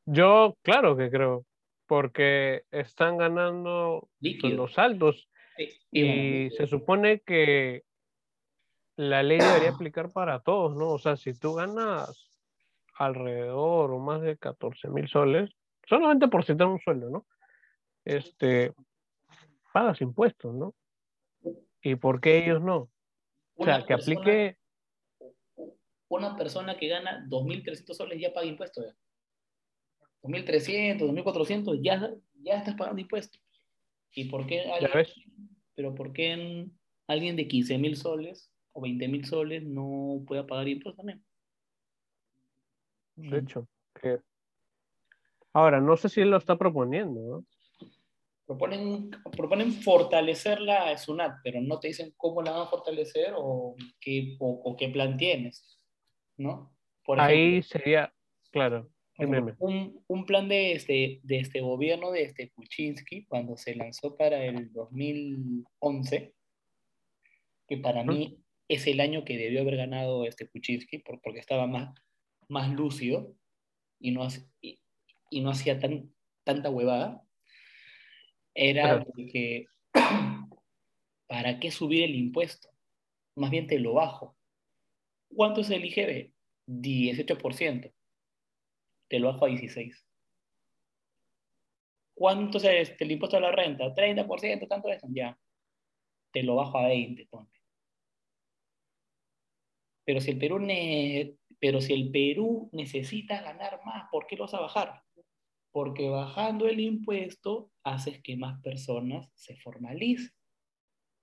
Yo, 0.05 0.55
claro 0.61 0.95
que 0.95 1.09
creo, 1.09 1.45
porque 1.87 2.65
están 2.71 3.17
ganando 3.17 4.09
los 4.19 4.73
saldos 4.73 5.29
y 5.91 6.49
se 6.51 6.67
supone 6.67 7.21
que 7.21 7.83
la 8.97 9.23
ley 9.23 9.39
debería 9.39 9.69
aplicar 9.69 10.11
para 10.11 10.39
todos, 10.41 10.75
¿no? 10.75 10.89
O 10.89 10.99
sea, 10.99 11.15
si 11.15 11.33
tú 11.33 11.53
ganas 11.53 12.29
alrededor 12.95 13.91
o 13.91 13.99
más 13.99 14.21
de 14.21 14.37
14 14.37 14.89
mil 14.89 15.07
soles, 15.07 15.51
solamente 15.87 16.27
por 16.27 16.43
citar 16.43 16.67
un 16.67 16.79
sueldo, 16.79 17.09
¿no? 17.09 17.27
Este, 18.03 18.73
pagas 19.71 20.01
impuestos, 20.01 20.53
¿no? 20.53 20.73
¿Y 21.81 21.95
por 21.95 22.19
qué 22.19 22.43
ellos 22.43 22.61
no? 22.61 22.89
O 23.55 23.63
sea, 23.63 23.85
que 23.85 23.93
aplique... 23.93 24.57
Una 26.09 26.35
persona 26.35 26.77
que 26.77 26.87
gana 26.87 27.25
2.300 27.27 27.93
soles 27.93 28.19
ya 28.19 28.33
paga 28.33 28.47
impuestos. 28.47 28.85
2.300, 30.23 30.99
2.400, 30.99 31.79
ya, 31.81 32.13
ya 32.41 32.57
estás 32.57 32.75
pagando 32.75 33.01
impuestos. 33.01 33.41
¿Y 34.13 34.25
por 34.25 34.47
qué? 34.47 34.63
Pero 35.75 35.93
¿por 35.93 36.11
qué 36.13 36.67
alguien 37.07 37.35
de 37.35 37.47
15.000 37.47 37.95
soles 37.95 38.51
o 38.73 38.81
20.000 38.81 39.25
soles 39.25 39.63
no 39.63 40.23
puede 40.25 40.43
pagar 40.43 40.67
impuestos 40.67 40.97
también? 40.97 41.23
De 43.15 43.39
hecho, 43.39 43.67
que... 43.99 44.19
Ahora, 45.53 45.81
no 45.81 45.97
sé 45.97 46.09
si 46.09 46.21
él 46.21 46.29
lo 46.29 46.37
está 46.37 46.57
proponiendo, 46.57 47.19
¿no? 47.19 47.45
Proponen, 48.45 49.09
proponen 49.35 49.73
fortalecer 49.73 50.61
la 50.61 50.97
SUNAT, 50.97 51.39
pero 51.43 51.59
no 51.61 51.79
te 51.79 51.89
dicen 51.89 52.13
cómo 52.15 52.41
la 52.41 52.51
van 52.51 52.61
a 52.61 52.67
fortalecer 52.67 53.33
o 53.35 53.75
qué, 53.99 54.37
o, 54.39 54.75
qué 54.77 54.87
plan 54.89 55.17
tienes, 55.17 55.83
¿no? 56.37 56.71
Ahí 57.17 57.61
sería, 57.61 58.13
claro, 58.51 58.89
un, 59.17 60.03
un, 60.07 60.25
plan 60.25 60.47
de 60.47 60.73
este, 60.73 61.19
de 61.23 61.39
este 61.39 61.61
gobierno 61.61 62.11
de 62.11 62.23
este 62.23 62.49
Kuczynski 62.51 63.25
cuando 63.25 63.57
se 63.57 63.75
lanzó 63.75 64.15
para 64.15 64.45
el 64.45 64.71
2011, 64.73 66.33
que 67.67 67.77
para 67.77 68.03
mí 68.03 68.37
es 68.67 68.85
el 68.87 68.99
año 68.99 69.25
que 69.25 69.37
debió 69.37 69.61
haber 69.61 69.77
ganado 69.77 70.25
este 70.25 70.47
Kuczynski 70.47 70.99
porque 70.99 71.39
estaba 71.39 71.67
más, 71.67 71.95
más 72.47 72.71
lúcido 72.71 73.33
y 73.99 74.11
no, 74.11 74.27
y, 74.61 74.79
y 75.31 75.41
no 75.41 75.49
hacía 75.49 75.79
tan, 75.79 76.13
tanta 76.43 76.69
huevada 76.69 77.23
era 78.57 79.05
que, 79.31 79.67
¿para 81.27 81.59
qué 81.59 81.69
subir 81.69 82.03
el 82.03 82.15
impuesto? 82.15 82.69
Más 83.35 83.51
bien 83.51 83.67
te 83.67 83.79
lo 83.79 83.93
bajo. 83.93 84.35
¿Cuánto 85.29 85.61
es 85.61 85.69
el 85.69 85.85
IGB? 85.85 86.31
18%. 86.67 87.93
Te 89.07 89.19
lo 89.19 89.27
bajo 89.31 89.45
a 89.45 89.49
16%. 89.49 90.03
¿Cuánto 92.13 92.57
es 92.57 92.65
este, 92.65 93.03
el 93.03 93.11
impuesto 93.11 93.37
a 93.37 93.41
la 93.41 93.51
renta? 93.51 93.93
30%, 93.93 94.67
tanto 94.67 94.89
es. 94.89 95.01
Ya. 95.09 95.37
Te 96.31 96.41
lo 96.41 96.55
bajo 96.55 96.79
a 96.79 96.87
20, 96.87 97.27
ponte. 97.27 97.59
Pero 100.03 100.19
si 100.19 100.31
el 100.31 100.39
Perú, 100.39 100.65
pero 101.59 101.81
si 101.81 101.93
el 101.93 102.09
Perú 102.11 102.69
necesita 102.71 103.41
ganar 103.41 103.81
más, 103.85 104.09
¿por 104.09 104.25
qué 104.25 104.35
lo 104.35 104.45
vas 104.45 104.53
a 104.55 104.61
bajar? 104.61 105.03
porque 105.77 106.09
bajando 106.09 106.67
el 106.67 106.79
impuesto 106.79 107.69
haces 107.83 108.19
que 108.23 108.35
más 108.35 108.59
personas 108.63 109.29
se 109.35 109.55
formalicen, 109.57 110.33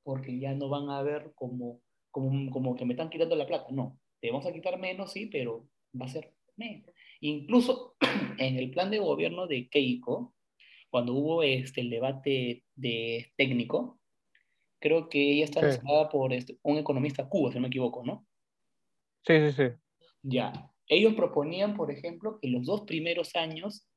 porque 0.04 0.38
ya 0.38 0.54
no 0.54 0.68
van 0.68 0.90
a 0.90 1.02
ver 1.02 1.32
como, 1.34 1.80
como, 2.12 2.52
como 2.52 2.76
que 2.76 2.84
me 2.84 2.92
están 2.92 3.10
quitando 3.10 3.34
la 3.34 3.48
plata. 3.48 3.72
No, 3.72 3.98
te 4.20 4.30
vamos 4.30 4.46
a 4.46 4.52
quitar 4.52 4.78
menos, 4.78 5.10
sí, 5.10 5.26
pero 5.26 5.68
va 6.00 6.06
a 6.06 6.08
ser 6.08 6.32
menos. 6.54 6.93
Incluso 7.24 7.96
en 8.38 8.58
el 8.58 8.70
plan 8.70 8.90
de 8.90 8.98
gobierno 8.98 9.46
de 9.46 9.66
Keiko, 9.70 10.34
cuando 10.90 11.14
hubo 11.14 11.42
este, 11.42 11.80
el 11.80 11.88
debate 11.88 12.64
de 12.74 13.32
técnico, 13.38 13.98
creo 14.78 15.08
que 15.08 15.32
ella 15.32 15.44
está 15.44 15.72
sí. 15.72 15.80
por 16.12 16.34
este, 16.34 16.58
un 16.62 16.76
economista 16.76 17.26
cuba, 17.26 17.50
si 17.50 17.54
no 17.54 17.62
me 17.62 17.68
equivoco, 17.68 18.04
¿no? 18.04 18.26
Sí, 19.26 19.38
sí, 19.40 19.52
sí. 19.52 19.74
Ya. 20.22 20.70
Ellos 20.86 21.14
proponían, 21.14 21.74
por 21.74 21.90
ejemplo, 21.90 22.38
que 22.38 22.48
los 22.48 22.66
dos 22.66 22.82
primeros 22.82 23.34
años 23.36 23.88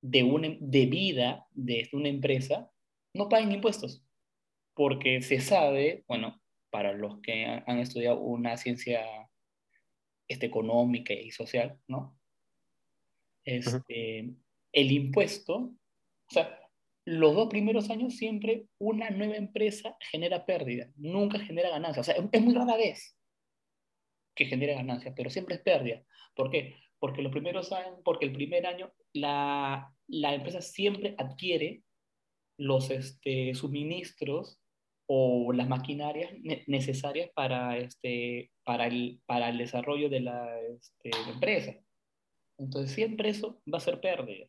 de, 0.00 0.22
una, 0.22 0.56
de 0.60 0.86
vida 0.86 1.44
de 1.50 1.88
una 1.92 2.08
empresa 2.08 2.70
no 3.14 3.28
paguen 3.28 3.50
impuestos, 3.50 4.04
porque 4.74 5.22
se 5.22 5.40
sabe, 5.40 6.04
bueno, 6.06 6.40
para 6.70 6.92
los 6.92 7.20
que 7.20 7.44
han 7.44 7.78
estudiado 7.80 8.20
una 8.20 8.56
ciencia 8.56 9.04
este, 10.28 10.46
económica 10.46 11.12
y 11.12 11.32
social, 11.32 11.80
¿no? 11.88 12.17
Este, 13.56 14.30
El 14.72 14.92
impuesto, 14.92 15.54
o 15.56 16.30
sea, 16.30 16.58
los 17.04 17.34
dos 17.34 17.48
primeros 17.48 17.88
años 17.88 18.16
siempre 18.16 18.66
una 18.78 19.10
nueva 19.10 19.36
empresa 19.36 19.96
genera 20.10 20.44
pérdida, 20.44 20.90
nunca 20.96 21.38
genera 21.38 21.70
ganancia. 21.70 22.00
O 22.00 22.04
sea, 22.04 22.16
es 22.30 22.42
muy 22.42 22.54
rara 22.54 22.76
vez 22.76 23.16
que 24.34 24.44
genera 24.44 24.74
ganancia, 24.74 25.14
pero 25.16 25.30
siempre 25.30 25.56
es 25.56 25.62
pérdida. 25.62 26.02
¿Por 26.34 26.50
qué? 26.50 26.76
porque 26.98 27.22
los 27.22 27.32
primeros 27.32 27.72
años, 27.72 28.00
porque 28.04 28.26
el 28.26 28.32
primer 28.32 28.66
año 28.66 28.92
la, 29.12 29.92
la 30.06 30.34
empresa 30.34 30.60
siempre 30.60 31.14
adquiere 31.18 31.82
los 32.58 32.90
este, 32.90 33.54
suministros 33.54 34.60
o 35.06 35.52
las 35.52 35.68
maquinarias 35.68 36.32
necesarias 36.66 37.30
para, 37.34 37.78
este, 37.78 38.50
para, 38.64 38.86
el, 38.86 39.20
para 39.26 39.48
el 39.48 39.58
desarrollo 39.58 40.10
de 40.10 40.20
la, 40.20 40.60
este, 40.60 41.10
empresa. 41.32 41.74
Entonces 42.58 42.92
siempre 42.92 43.30
eso 43.30 43.60
va 43.72 43.78
a 43.78 43.80
ser 43.80 44.00
pérdida. 44.00 44.46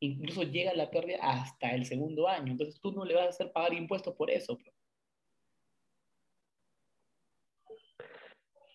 Incluso 0.00 0.42
llega 0.44 0.72
la 0.74 0.90
pérdida 0.90 1.18
hasta 1.20 1.74
el 1.74 1.84
segundo 1.84 2.28
año. 2.28 2.52
Entonces 2.52 2.80
tú 2.80 2.92
no 2.92 3.04
le 3.04 3.14
vas 3.14 3.26
a 3.26 3.28
hacer 3.30 3.52
pagar 3.52 3.74
impuestos 3.74 4.14
por 4.14 4.30
eso. 4.30 4.56
Pues. 4.56 4.74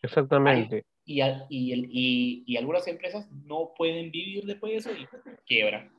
Exactamente 0.04 0.86
y, 1.06 1.22
y, 1.50 2.44
y, 2.48 2.58
algunas 2.58 2.88
empresas 2.88 3.30
no 3.32 3.74
pueden 3.78 4.12
vivir 4.12 4.44
después 4.46 4.72
de 4.72 4.78
eso 4.78 4.92
y 4.92 5.08
quiebran. 5.46 5.92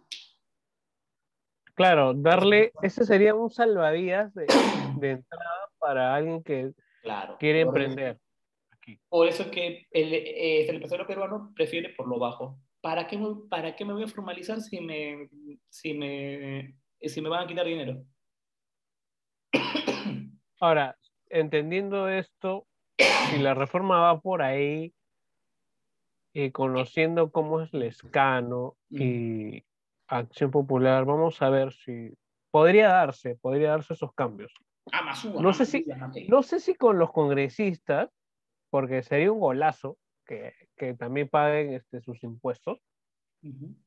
Claro, 1.75 2.15
darle, 2.15 2.73
ese 2.83 3.05
sería 3.05 3.35
un 3.35 3.51
salvavidas 3.51 4.35
de, 4.35 4.47
de 4.99 5.11
entrada 5.11 5.71
para 5.79 6.15
alguien 6.15 6.43
que 6.43 6.73
claro, 7.03 7.37
quiere 7.39 7.61
emprender. 7.61 8.19
Por 9.09 9.29
eso 9.29 9.43
es 9.45 9.49
que 9.49 9.87
el, 9.91 10.15
eh, 10.15 10.69
el 10.69 10.77
empresario 10.77 11.07
peruano 11.07 11.53
prefiere 11.55 11.91
por 11.91 12.09
lo 12.09 12.19
bajo. 12.19 12.59
¿Para 12.81 13.07
qué, 13.07 13.19
¿Para 13.51 13.75
qué 13.75 13.85
me 13.85 13.93
voy 13.93 14.05
a 14.05 14.09
formalizar 14.09 14.61
si 14.61 14.81
me, 14.81 15.29
si 15.69 15.95
me, 15.95 16.77
si 17.01 17.21
me 17.21 17.29
van 17.29 17.45
a 17.45 17.47
quitar 17.47 17.67
dinero? 17.67 18.05
Ahora, 20.61 20.97
entendiendo 21.29 22.09
esto, 22.09 22.67
si 22.99 23.39
la 23.39 23.55
reforma 23.55 24.01
va 24.01 24.21
por 24.21 24.43
ahí, 24.43 24.95
eh, 26.35 26.53
conociendo 26.53 27.31
cómo 27.31 27.63
es 27.63 27.73
Lescano 27.73 28.77
y 28.91 29.65
Acción 30.07 30.51
Popular, 30.51 31.05
vamos 31.05 31.41
a 31.43 31.49
ver 31.51 31.73
si 31.73 32.13
podría 32.51 32.89
darse, 32.89 33.37
podría 33.37 33.71
darse 33.71 33.95
esos 33.95 34.13
cambios. 34.13 34.53
no, 35.41 35.53
sé 35.53 35.67
si, 35.67 35.87
no 36.29 36.43
sé 36.43 36.61
si 36.61 36.75
con 36.75 36.99
los 36.99 37.11
congresistas, 37.13 38.11
porque 38.71 39.03
sería 39.03 39.33
un 39.33 39.41
golazo 39.41 39.99
que, 40.27 40.55
que 40.77 40.95
también 40.95 41.29
paguen 41.29 41.75
este, 41.75 42.01
sus 42.01 42.23
impuestos, 42.23 42.81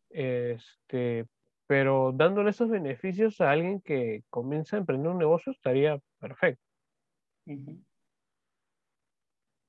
Este, 0.10 1.28
pero 1.68 2.12
dándole 2.14 2.50
esos 2.50 2.70
beneficios 2.70 3.42
a 3.42 3.52
alguien 3.52 3.82
que 3.82 4.24
comienza 4.30 4.76
a 4.76 4.80
emprender 4.80 5.12
un 5.12 5.20
negocio 5.20 5.52
estaría 5.52 6.00
perfecto. 6.20 6.64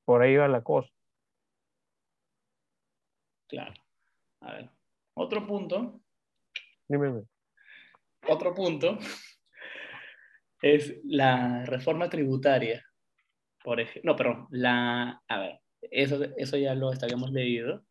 Por 0.05 0.23
ahí 0.23 0.37
va 0.37 0.49
la 0.49 0.63
cosa. 0.63 0.91
Claro. 3.49 3.75
A 4.41 4.55
ver, 4.55 4.71
otro 5.15 5.47
punto. 5.47 6.01
Dime. 6.89 7.25
Otro 8.29 8.55
punto 8.55 8.99
es 10.63 11.01
la 11.05 11.65
reforma 11.65 12.09
tributaria. 12.09 12.85
Por 13.63 13.81
ejemplo, 13.81 14.13
no, 14.13 14.17
perdón, 14.17 14.47
la, 14.51 15.23
a 15.29 15.39
ver, 15.39 15.61
eso, 15.83 16.23
eso 16.37 16.57
ya 16.57 16.75
lo 16.75 16.91
habíamos 16.91 17.31
leído. 17.33 17.85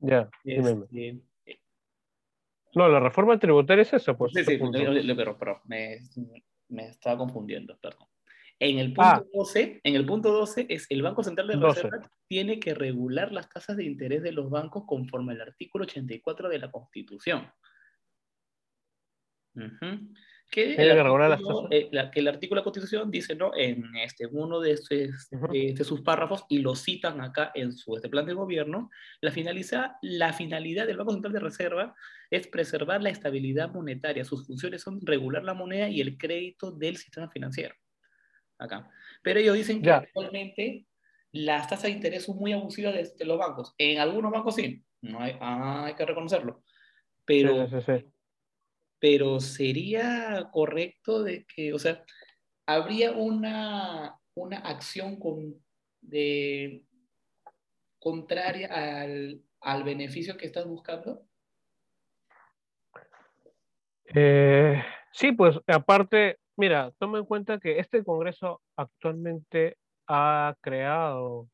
Ya, 0.00 0.28
este, 0.44 1.22
No, 2.74 2.88
la 2.88 3.00
reforma 3.00 3.38
tributaria 3.38 3.82
es 3.82 3.92
eso, 3.92 4.16
pues. 4.16 4.32
Sí, 4.34 4.44
sí, 4.44 4.58
pero, 5.16 5.38
pero 5.38 5.62
me, 5.64 6.00
me, 6.68 6.88
estaba 6.88 7.18
confundiendo, 7.18 7.78
perdón. 7.78 8.06
En 8.58 8.78
el 8.78 8.92
punto 8.92 9.26
12, 9.32 9.72
ah. 9.76 9.80
en 9.82 9.94
el 9.94 10.06
punto 10.06 10.32
12 10.32 10.66
es 10.68 10.86
el 10.90 11.02
Banco 11.02 11.22
Central 11.22 11.48
de 11.48 11.56
Reserva 11.56 12.10
tiene 12.28 12.60
que 12.60 12.74
regular 12.74 13.32
las 13.32 13.48
tasas 13.48 13.76
de 13.76 13.84
interés 13.84 14.22
de 14.22 14.32
los 14.32 14.50
bancos 14.50 14.84
conforme 14.86 15.32
al 15.32 15.40
artículo 15.42 15.84
84 15.84 16.48
de 16.48 16.58
la 16.58 16.70
Constitución. 16.70 17.50
Que, 20.54 20.74
el 20.76 20.90
artículo, 20.92 21.68
eh, 21.72 21.90
que, 22.12 22.20
el 22.20 22.28
artículo, 22.28 22.60
de 22.60 22.60
la 22.60 22.64
Constitución 22.64 23.10
dice, 23.10 23.34
¿no? 23.34 23.50
En 23.56 23.96
este, 23.96 24.26
uno 24.26 24.60
de, 24.60 24.76
sus 24.76 26.00
párrafos, 26.02 26.44
y 26.48 26.58
lo 26.58 26.76
citan 26.76 27.20
acá 27.20 27.50
en 27.56 27.72
su 27.72 27.96
este 27.96 28.08
plan 28.08 28.24
de 28.24 28.34
gobierno, 28.34 28.88
la, 29.20 29.32
finaliza, 29.32 29.98
la 30.00 30.32
finalidad 30.32 30.86
del 30.86 30.96
Banco 30.96 31.12
Central 31.12 31.32
de 31.32 31.40
Reserva 31.40 31.96
es 32.30 32.46
preservar 32.46 33.02
la 33.02 33.10
estabilidad 33.10 33.72
monetaria. 33.72 34.24
Sus 34.24 34.46
funciones 34.46 34.82
son 34.82 35.04
regular 35.04 35.42
la 35.42 35.54
moneda 35.54 35.88
y 35.88 36.00
el 36.00 36.16
crédito 36.16 36.70
del 36.70 36.98
sistema 36.98 37.28
financiero 37.28 37.74
acá. 38.56 38.88
Pero 39.22 39.40
ellos 39.40 39.56
dicen 39.56 39.82
que 39.82 39.90
actualmente 39.90 40.86
las 41.32 41.68
tasas 41.68 41.84
de 41.84 41.90
interés 41.90 42.22
son 42.22 42.36
muy 42.36 42.52
abusivas 42.52 42.94
de, 43.18 43.24
los 43.24 43.38
bancos. 43.38 43.74
En 43.76 43.98
algunos 43.98 44.30
bancos 44.30 44.54
sí, 44.54 44.84
no 45.02 45.18
hay, 45.18 45.36
ah, 45.40 45.86
hay 45.86 45.94
que 45.94 46.06
reconocerlo. 46.06 46.62
Pero, 47.24 47.66
pero 49.04 49.38
sería 49.38 50.48
correcto 50.50 51.22
de 51.22 51.44
que, 51.44 51.74
o 51.74 51.78
sea, 51.78 52.02
habría 52.64 53.12
una, 53.12 54.18
una 54.32 54.56
acción 54.60 55.20
con, 55.20 55.62
de, 56.00 56.86
contraria 57.98 58.68
al, 58.68 59.42
al 59.60 59.84
beneficio 59.84 60.38
que 60.38 60.46
estás 60.46 60.66
buscando. 60.66 61.22
Eh, 64.06 64.82
sí, 65.12 65.32
pues 65.32 65.60
aparte, 65.66 66.38
Mira, 66.56 66.90
toma 66.98 67.18
en 67.18 67.26
cuenta 67.26 67.60
que 67.60 67.80
este 67.80 68.02
Congreso 68.02 68.62
actualmente 68.74 69.76
ha 70.08 70.56
creado 70.62 71.50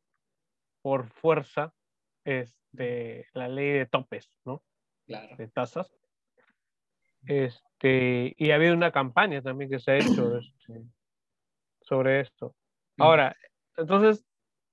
por 0.82 1.08
fuerza 1.08 1.74
este, 2.24 3.26
la 3.32 3.48
ley 3.48 3.70
de 3.72 3.86
topes, 3.86 4.38
¿no? 4.44 4.62
Claro. 5.04 5.36
De 5.36 5.48
tasas. 5.48 5.99
Este, 7.26 8.34
y 8.36 8.50
ha 8.50 8.54
habido 8.54 8.74
una 8.74 8.90
campaña 8.90 9.42
también 9.42 9.70
que 9.70 9.78
se 9.78 9.92
ha 9.92 9.96
hecho 9.96 10.38
este, 10.38 10.82
sobre 11.82 12.20
esto. 12.20 12.54
Ahora, 12.98 13.36
entonces 13.76 14.24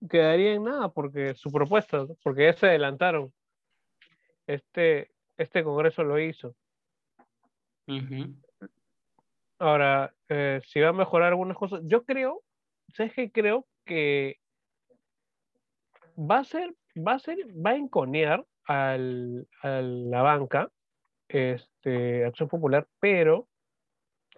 quedaría 0.09 0.53
en 0.53 0.63
nada 0.63 0.89
porque 0.89 1.33
su 1.35 1.51
propuesta, 1.51 2.05
porque 2.23 2.45
ya 2.45 2.53
se 2.53 2.67
adelantaron. 2.67 3.33
Este, 4.45 5.11
este 5.37 5.63
Congreso 5.63 6.03
lo 6.03 6.19
hizo. 6.19 6.55
Ahora, 9.59 10.13
eh, 10.29 10.61
si 10.65 10.79
va 10.79 10.89
a 10.89 10.93
mejorar 10.93 11.29
algunas 11.29 11.57
cosas, 11.57 11.81
yo 11.85 12.03
creo, 12.03 12.43
¿sabes 12.93 13.13
qué? 13.13 13.31
Creo 13.31 13.65
que 13.85 14.39
va 16.17 16.39
a 16.39 16.43
ser, 16.43 16.75
va 16.95 17.13
a 17.13 17.19
ser, 17.19 17.37
va 17.65 17.71
a 17.71 17.75
enconear 17.75 18.45
al, 18.65 19.47
a 19.61 19.81
la 19.81 20.21
banca, 20.21 20.69
este, 21.29 22.25
Acción 22.25 22.49
Popular, 22.49 22.87
pero 22.99 23.47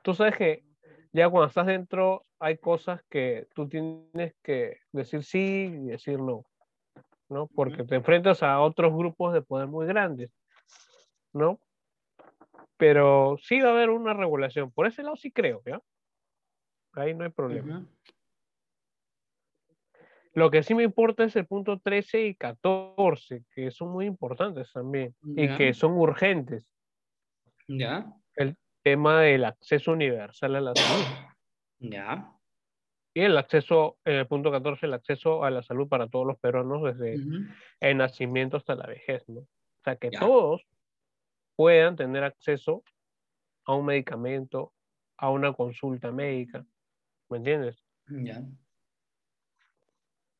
tú 0.03 0.13
sabes 0.13 0.35
que 0.35 0.63
ya 1.11 1.29
cuando 1.29 1.47
estás 1.47 1.67
dentro 1.67 2.25
hay 2.39 2.57
cosas 2.57 3.01
que 3.09 3.47
tú 3.53 3.67
tienes 3.67 4.33
que 4.43 4.77
decir 4.91 5.23
sí 5.23 5.71
y 5.73 5.87
decir 5.87 6.19
no, 6.19 6.45
¿no? 7.29 7.47
Porque 7.47 7.83
te 7.83 7.95
enfrentas 7.95 8.43
a 8.43 8.59
otros 8.61 8.93
grupos 8.93 9.33
de 9.33 9.41
poder 9.41 9.67
muy 9.67 9.85
grandes, 9.87 10.31
¿no? 11.33 11.59
Pero 12.77 13.37
sí 13.41 13.59
va 13.59 13.69
a 13.69 13.73
haber 13.73 13.89
una 13.89 14.13
regulación. 14.13 14.71
Por 14.71 14.87
ese 14.87 15.03
lado 15.03 15.17
sí 15.17 15.31
creo, 15.31 15.61
¿ya? 15.65 15.81
Ahí 16.93 17.13
no 17.13 17.25
hay 17.25 17.29
problema. 17.29 17.85
Lo 20.33 20.51
que 20.51 20.63
sí 20.63 20.75
me 20.75 20.83
importa 20.83 21.23
es 21.23 21.35
el 21.35 21.45
punto 21.45 21.79
13 21.79 22.27
y 22.27 22.35
14, 22.35 23.43
que 23.53 23.71
son 23.71 23.89
muy 23.89 24.05
importantes 24.05 24.71
también 24.71 25.13
y 25.35 25.49
que 25.55 25.73
son 25.73 25.93
urgentes. 25.93 26.65
Ya. 27.70 28.11
El 28.36 28.57
tema 28.84 29.22
del 29.22 29.45
acceso 29.45 29.91
universal 29.91 30.55
a 30.55 30.61
la 30.61 30.76
salud. 30.76 31.05
Ya. 31.80 32.34
Y 33.13 33.22
el 33.22 33.38
acceso, 33.38 33.97
en 34.05 34.15
el 34.15 34.28
punto 34.28 34.51
14, 34.51 34.88
el 34.88 34.93
acceso 34.93 35.43
a 35.43 35.51
la 35.51 35.61
salud 35.63 35.88
para 35.88 36.07
todos 36.07 36.26
los 36.26 36.39
peruanos 36.39 36.84
desde 36.84 37.15
el 37.80 37.97
nacimiento 37.97 38.57
hasta 38.57 38.76
la 38.76 38.88
vejez, 38.88 39.28
¿no? 39.28 39.41
O 39.41 39.84
sea, 39.84 39.95
que 39.95 40.09
todos 40.11 40.65
puedan 41.55 41.95
tener 41.95 42.24
acceso 42.24 42.84
a 43.65 43.76
un 43.76 43.86
medicamento, 43.86 44.74
a 45.17 45.30
una 45.30 45.53
consulta 45.53 46.11
médica. 46.11 46.65
¿Me 47.30 47.38
entiendes? 47.38 47.84
Ya. 48.07 48.43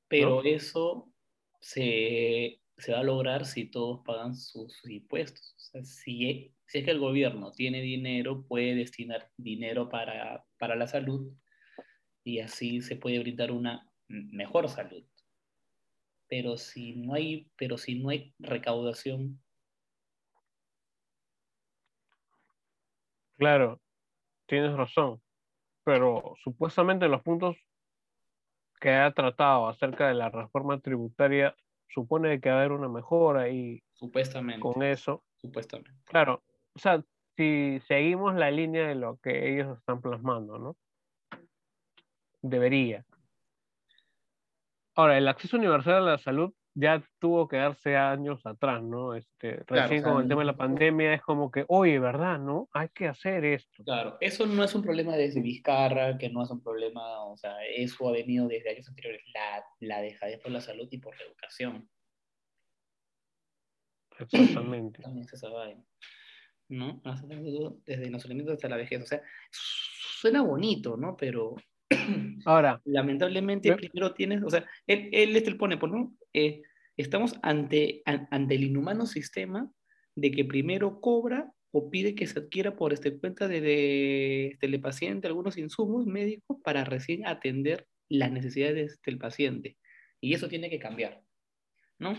Pero 0.08 0.44
eso 0.44 1.12
se, 1.60 2.60
va 2.92 3.00
a 3.00 3.04
lograr 3.04 3.46
si 3.46 3.66
todos 3.70 4.02
pagan 4.04 4.36
sus, 4.36 4.84
impuestos. 4.90 5.54
O 5.56 5.60
sea, 5.60 5.84
si, 5.84 6.54
si, 6.70 6.78
es 6.78 6.86
que 6.86 6.92
el 6.92 7.00
gobierno 7.00 7.52
tiene 7.52 7.82
dinero, 7.82 8.44
puede 8.48 8.76
destinar 8.76 9.32
dinero 9.38 9.90
para, 9.90 10.46
para 10.60 10.76
la 10.76 10.86
salud 10.88 11.34
y 12.24 12.40
así 12.40 12.82
se 12.82 12.96
puede 12.96 13.18
brindar 13.18 13.52
una 13.52 13.92
mejor 14.08 14.70
salud. 14.70 15.04
Pero 16.28 16.58
si 16.58 16.96
no 16.96 17.16
hay, 17.16 17.50
pero 17.58 17.78
si 17.80 18.00
no 18.00 18.10
hay 18.10 18.34
recaudación, 18.38 19.42
Claro, 23.38 23.80
tienes 24.48 24.74
razón, 24.74 25.22
pero 25.86 26.36
supuestamente 26.44 27.08
los 27.08 27.22
puntos 27.24 27.56
que 28.82 28.92
ha 28.92 29.14
tratado 29.14 29.70
acerca 29.70 30.10
de 30.10 30.14
la 30.14 30.30
reforma 30.30 30.82
tributaria 30.82 31.56
supone 31.88 32.42
que 32.42 32.50
va 32.50 32.56
a 32.56 32.60
haber 32.60 32.74
una 32.74 32.90
mejora 32.90 33.48
y 33.48 33.82
supuestamente. 33.94 34.60
con 34.60 34.84
eso. 34.84 35.24
Supuestamente. 35.38 35.90
Claro 36.04 36.44
o 36.80 36.82
sea 36.82 37.04
si 37.36 37.82
seguimos 37.88 38.36
la 38.36 38.52
línea 38.52 38.88
de 38.88 38.96
lo 38.96 39.18
que 39.18 39.54
ellos 39.54 39.78
están 39.78 40.02
plasmando 40.02 40.58
no 40.58 40.78
debería 42.42 43.06
ahora 44.96 45.18
el 45.18 45.28
acceso 45.28 45.58
universal 45.58 45.96
a 46.08 46.12
la 46.12 46.18
salud 46.18 46.54
ya 46.76 47.04
tuvo 47.20 47.48
que 47.48 47.58
darse 47.58 47.98
años 47.98 48.46
atrás, 48.46 48.82
¿no? 48.82 49.14
Este, 49.14 49.64
recién 49.68 50.02
con 50.02 50.22
el 50.22 50.30
tema 50.30 50.42
de 50.42 50.46
la 50.46 50.56
pandemia 50.56 51.14
es 51.14 51.22
como 51.22 51.52
que, 51.52 51.66
oye, 51.68 52.00
¿verdad? 52.00 52.40
¿No? 52.40 52.70
Hay 52.72 52.88
que 52.90 53.08
hacer 53.08 53.44
esto. 53.44 53.84
Claro, 53.84 54.18
eso 54.22 54.46
no 54.46 54.64
es 54.64 54.74
un 54.76 54.82
problema 54.82 55.16
desde 55.16 55.42
Vizcarra, 55.42 56.18
que 56.18 56.30
no 56.30 56.44
es 56.44 56.50
un 56.52 56.62
problema, 56.62 57.24
o 57.26 57.36
sea, 57.36 57.66
eso 57.66 58.08
ha 58.08 58.12
venido 58.14 58.48
desde 58.48 58.70
años 58.70 58.88
anteriores, 58.88 59.22
la, 59.34 59.64
la 59.80 60.02
dejadez 60.02 60.40
por 60.40 60.52
la 60.52 60.62
salud 60.62 60.88
y 60.90 61.00
por 61.00 61.18
la 61.18 61.26
educación. 61.26 61.90
Exactamente. 64.18 65.02
También 65.02 65.28
se 65.28 65.38
sabe, 65.38 65.78
¿no? 66.70 67.02
Desde 67.86 68.06
el 68.06 68.12
nacimiento 68.12 68.54
hasta 68.54 68.70
la 68.70 68.78
vejez, 68.78 69.04
o 69.04 69.06
sea, 69.06 69.22
suena 69.52 70.42
bonito, 70.42 70.96
¿no? 70.98 71.18
Pero 71.18 71.56
Ahora, 72.46 72.82
lamentablemente, 72.86 73.74
primero 73.76 74.14
tienes, 74.14 74.44
o 74.44 74.50
sea, 74.50 74.66
él, 74.86 75.10
él 75.12 75.36
este, 75.36 75.56
pone, 75.56 75.78
pues, 75.78 75.92
¿no? 75.92 76.16
Eh, 76.34 76.62
estamos 76.98 77.36
ante, 77.42 78.02
ante 78.06 78.56
el 78.56 78.64
inhumano 78.64 79.06
sistema 79.06 79.72
de 80.16 80.32
que 80.32 80.46
primero 80.46 81.02
cobra 81.02 81.52
o 81.72 81.90
pide 81.90 82.16
que 82.16 82.28
se 82.28 82.40
adquiera 82.40 82.76
por 82.76 82.94
este, 82.94 83.18
cuenta 83.18 83.48
de, 83.48 83.62
de 83.62 84.58
del 84.60 84.82
paciente 84.82 85.28
algunos 85.28 85.58
insumos 85.58 86.06
médicos 86.06 86.58
para 86.64 86.84
recién 86.84 87.26
atender 87.28 87.88
las 88.10 88.32
necesidades 88.32 89.00
del 89.06 89.18
paciente. 89.18 89.78
Y 90.20 90.34
eso 90.34 90.48
tiene 90.48 90.70
que 90.70 90.80
cambiar, 90.80 91.22
¿no? 92.00 92.14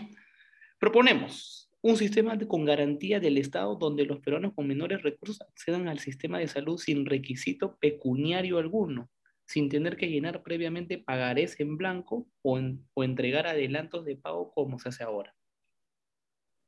Proponemos 0.79 1.69
un 1.83 1.97
sistema 1.97 2.37
con 2.47 2.65
garantía 2.65 3.19
del 3.19 3.37
Estado 3.37 3.75
donde 3.75 4.05
los 4.05 4.19
peruanos 4.19 4.53
con 4.53 4.67
menores 4.67 5.01
recursos 5.01 5.41
accedan 5.41 5.87
al 5.87 5.99
sistema 5.99 6.39
de 6.39 6.47
salud 6.47 6.77
sin 6.77 7.05
requisito 7.05 7.77
pecuniario 7.77 8.59
alguno, 8.59 9.09
sin 9.45 9.67
tener 9.67 9.97
que 9.97 10.09
llenar 10.09 10.43
previamente 10.43 10.99
pagarés 10.99 11.59
en 11.59 11.77
blanco 11.77 12.27
o, 12.43 12.59
o 12.93 13.03
entregar 13.03 13.47
adelantos 13.47 14.05
de 14.05 14.15
pago 14.15 14.51
como 14.51 14.77
se 14.77 14.89
hace 14.89 15.03
ahora. 15.03 15.35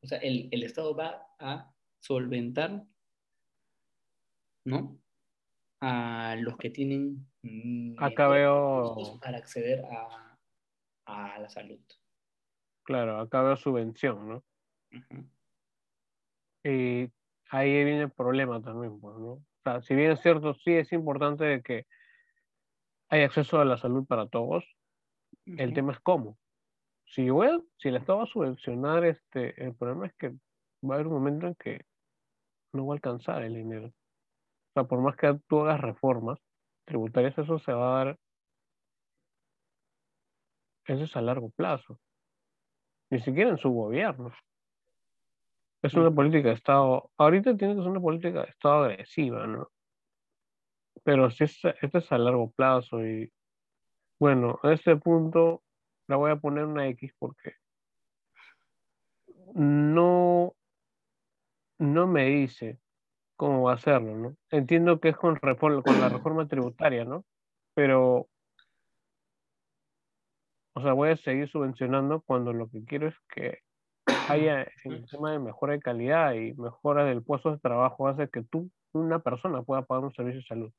o 0.01 0.07
sea, 0.07 0.17
el, 0.17 0.49
el 0.51 0.63
Estado 0.63 0.95
va 0.95 1.27
a 1.39 1.71
solventar, 1.99 2.83
¿no? 4.65 4.99
A 5.79 6.35
los 6.39 6.57
que 6.57 6.69
tienen 6.69 7.27
Acá 7.97 8.29
veo... 8.29 8.95
para 9.21 9.37
acceder 9.37 9.83
a, 9.85 10.37
a, 11.05 11.39
la 11.39 11.49
salud. 11.49 11.79
Claro, 12.83 13.19
acá 13.19 13.43
veo 13.43 13.57
subvención, 13.57 14.27
¿no? 14.27 14.43
Y 16.63 17.11
ahí 17.49 17.83
viene 17.83 18.03
el 18.03 18.11
problema 18.11 18.61
también, 18.61 18.99
pues, 18.99 19.17
¿no? 19.17 19.31
O 19.31 19.45
sea, 19.63 19.81
si 19.81 19.95
bien 19.95 20.11
es 20.11 20.21
cierto, 20.21 20.53
sí 20.55 20.73
es 20.73 20.91
importante 20.93 21.61
que 21.61 21.85
hay 23.09 23.23
acceso 23.23 23.59
a 23.59 23.65
la 23.65 23.77
salud 23.77 24.05
para 24.05 24.27
todos, 24.27 24.65
el 25.45 25.73
tema 25.73 25.93
es 25.93 25.99
cómo. 25.99 26.37
Si, 27.05 27.29
bueno, 27.29 27.63
si 27.77 27.89
el 27.89 27.97
Estado 27.97 28.19
va 28.19 28.23
a 28.23 28.27
subvencionar, 28.27 29.05
este, 29.05 29.63
el 29.63 29.75
problema 29.75 30.07
es 30.07 30.13
que 30.15 30.29
va 30.29 30.91
a 30.91 30.93
haber 30.95 31.07
un 31.07 31.13
momento 31.13 31.47
en 31.47 31.55
que 31.55 31.85
no 32.73 32.87
va 32.87 32.93
a 32.93 32.95
alcanzar 32.95 33.43
el 33.43 33.53
dinero. 33.53 33.87
O 33.87 34.73
sea, 34.73 34.83
por 34.85 34.99
más 35.01 35.15
que 35.15 35.39
tú 35.47 35.61
hagas 35.61 35.81
reformas 35.81 36.39
tributarias, 36.85 37.37
eso 37.37 37.59
se 37.59 37.71
va 37.71 38.01
a 38.01 38.05
dar, 38.05 38.19
eso 40.85 41.03
es 41.03 41.15
a 41.15 41.21
largo 41.21 41.49
plazo. 41.51 41.99
Ni 43.11 43.19
siquiera 43.19 43.51
en 43.51 43.57
su 43.57 43.69
gobierno. 43.69 44.33
Es 45.83 45.93
una 45.95 46.09
política 46.11 46.47
de 46.47 46.55
Estado, 46.55 47.11
ahorita 47.17 47.57
tiene 47.57 47.75
que 47.75 47.81
ser 47.81 47.89
una 47.89 47.99
política 47.99 48.43
de 48.43 48.49
Estado 48.49 48.85
agresiva, 48.85 49.45
¿no? 49.45 49.69
Pero 51.03 51.29
si 51.29 51.43
es, 51.43 51.59
esto 51.81 51.97
es 51.97 52.11
a 52.11 52.17
largo 52.17 52.51
plazo 52.51 53.05
y 53.05 53.29
bueno, 54.17 54.59
a 54.63 54.71
este 54.71 54.95
punto 54.95 55.61
la 56.07 56.15
voy 56.15 56.31
a 56.31 56.37
poner 56.37 56.63
una 56.65 56.87
X 56.87 57.13
porque 57.19 57.55
no, 59.55 60.55
no 61.79 62.07
me 62.07 62.25
dice 62.27 62.79
cómo 63.35 63.63
va 63.63 63.71
a 63.71 63.75
hacerlo, 63.75 64.15
¿no? 64.15 64.37
Entiendo 64.51 65.01
que 65.01 65.09
es 65.09 65.17
con, 65.17 65.37
con 65.37 66.01
la 66.01 66.07
reforma 66.07 66.47
tributaria, 66.47 67.03
¿no? 67.03 67.25
Pero, 67.73 68.29
o 70.75 70.81
sea, 70.81 70.93
voy 70.93 71.09
a 71.09 71.17
seguir 71.17 71.49
subvencionando 71.49 72.21
cuando 72.21 72.53
lo 72.53 72.69
que 72.69 72.85
quiero 72.85 73.09
es 73.09 73.15
que 73.27 73.59
haya 74.29 74.67
el 74.83 75.05
tema 75.09 75.31
de 75.31 75.39
mejora 75.39 75.73
de 75.73 75.79
calidad 75.79 76.33
y 76.33 76.53
mejora 76.53 77.05
del 77.05 77.23
puesto 77.23 77.51
de 77.51 77.59
trabajo 77.59 78.07
hace 78.07 78.29
que 78.29 78.43
tú, 78.43 78.69
una 78.93 79.19
persona, 79.19 79.63
pueda 79.63 79.83
pagar 79.83 80.05
un 80.05 80.13
servicio 80.13 80.41
de 80.41 80.47
salud. 80.47 80.71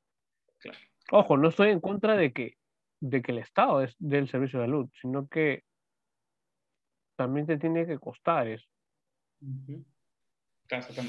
Ojo, 1.11 1.37
no 1.37 1.49
estoy 1.49 1.69
en 1.69 1.79
contra 1.79 2.15
de 2.15 2.33
que, 2.33 2.57
de 2.99 3.21
que 3.21 3.31
el 3.31 3.39
Estado 3.39 3.81
es 3.81 3.95
del 3.99 4.27
servicio 4.29 4.59
de 4.59 4.65
salud, 4.65 4.89
sino 5.01 5.27
que 5.27 5.63
también 7.15 7.45
te 7.45 7.57
tiene 7.57 7.85
que 7.85 7.99
costar 7.99 8.47
eso. 8.47 8.67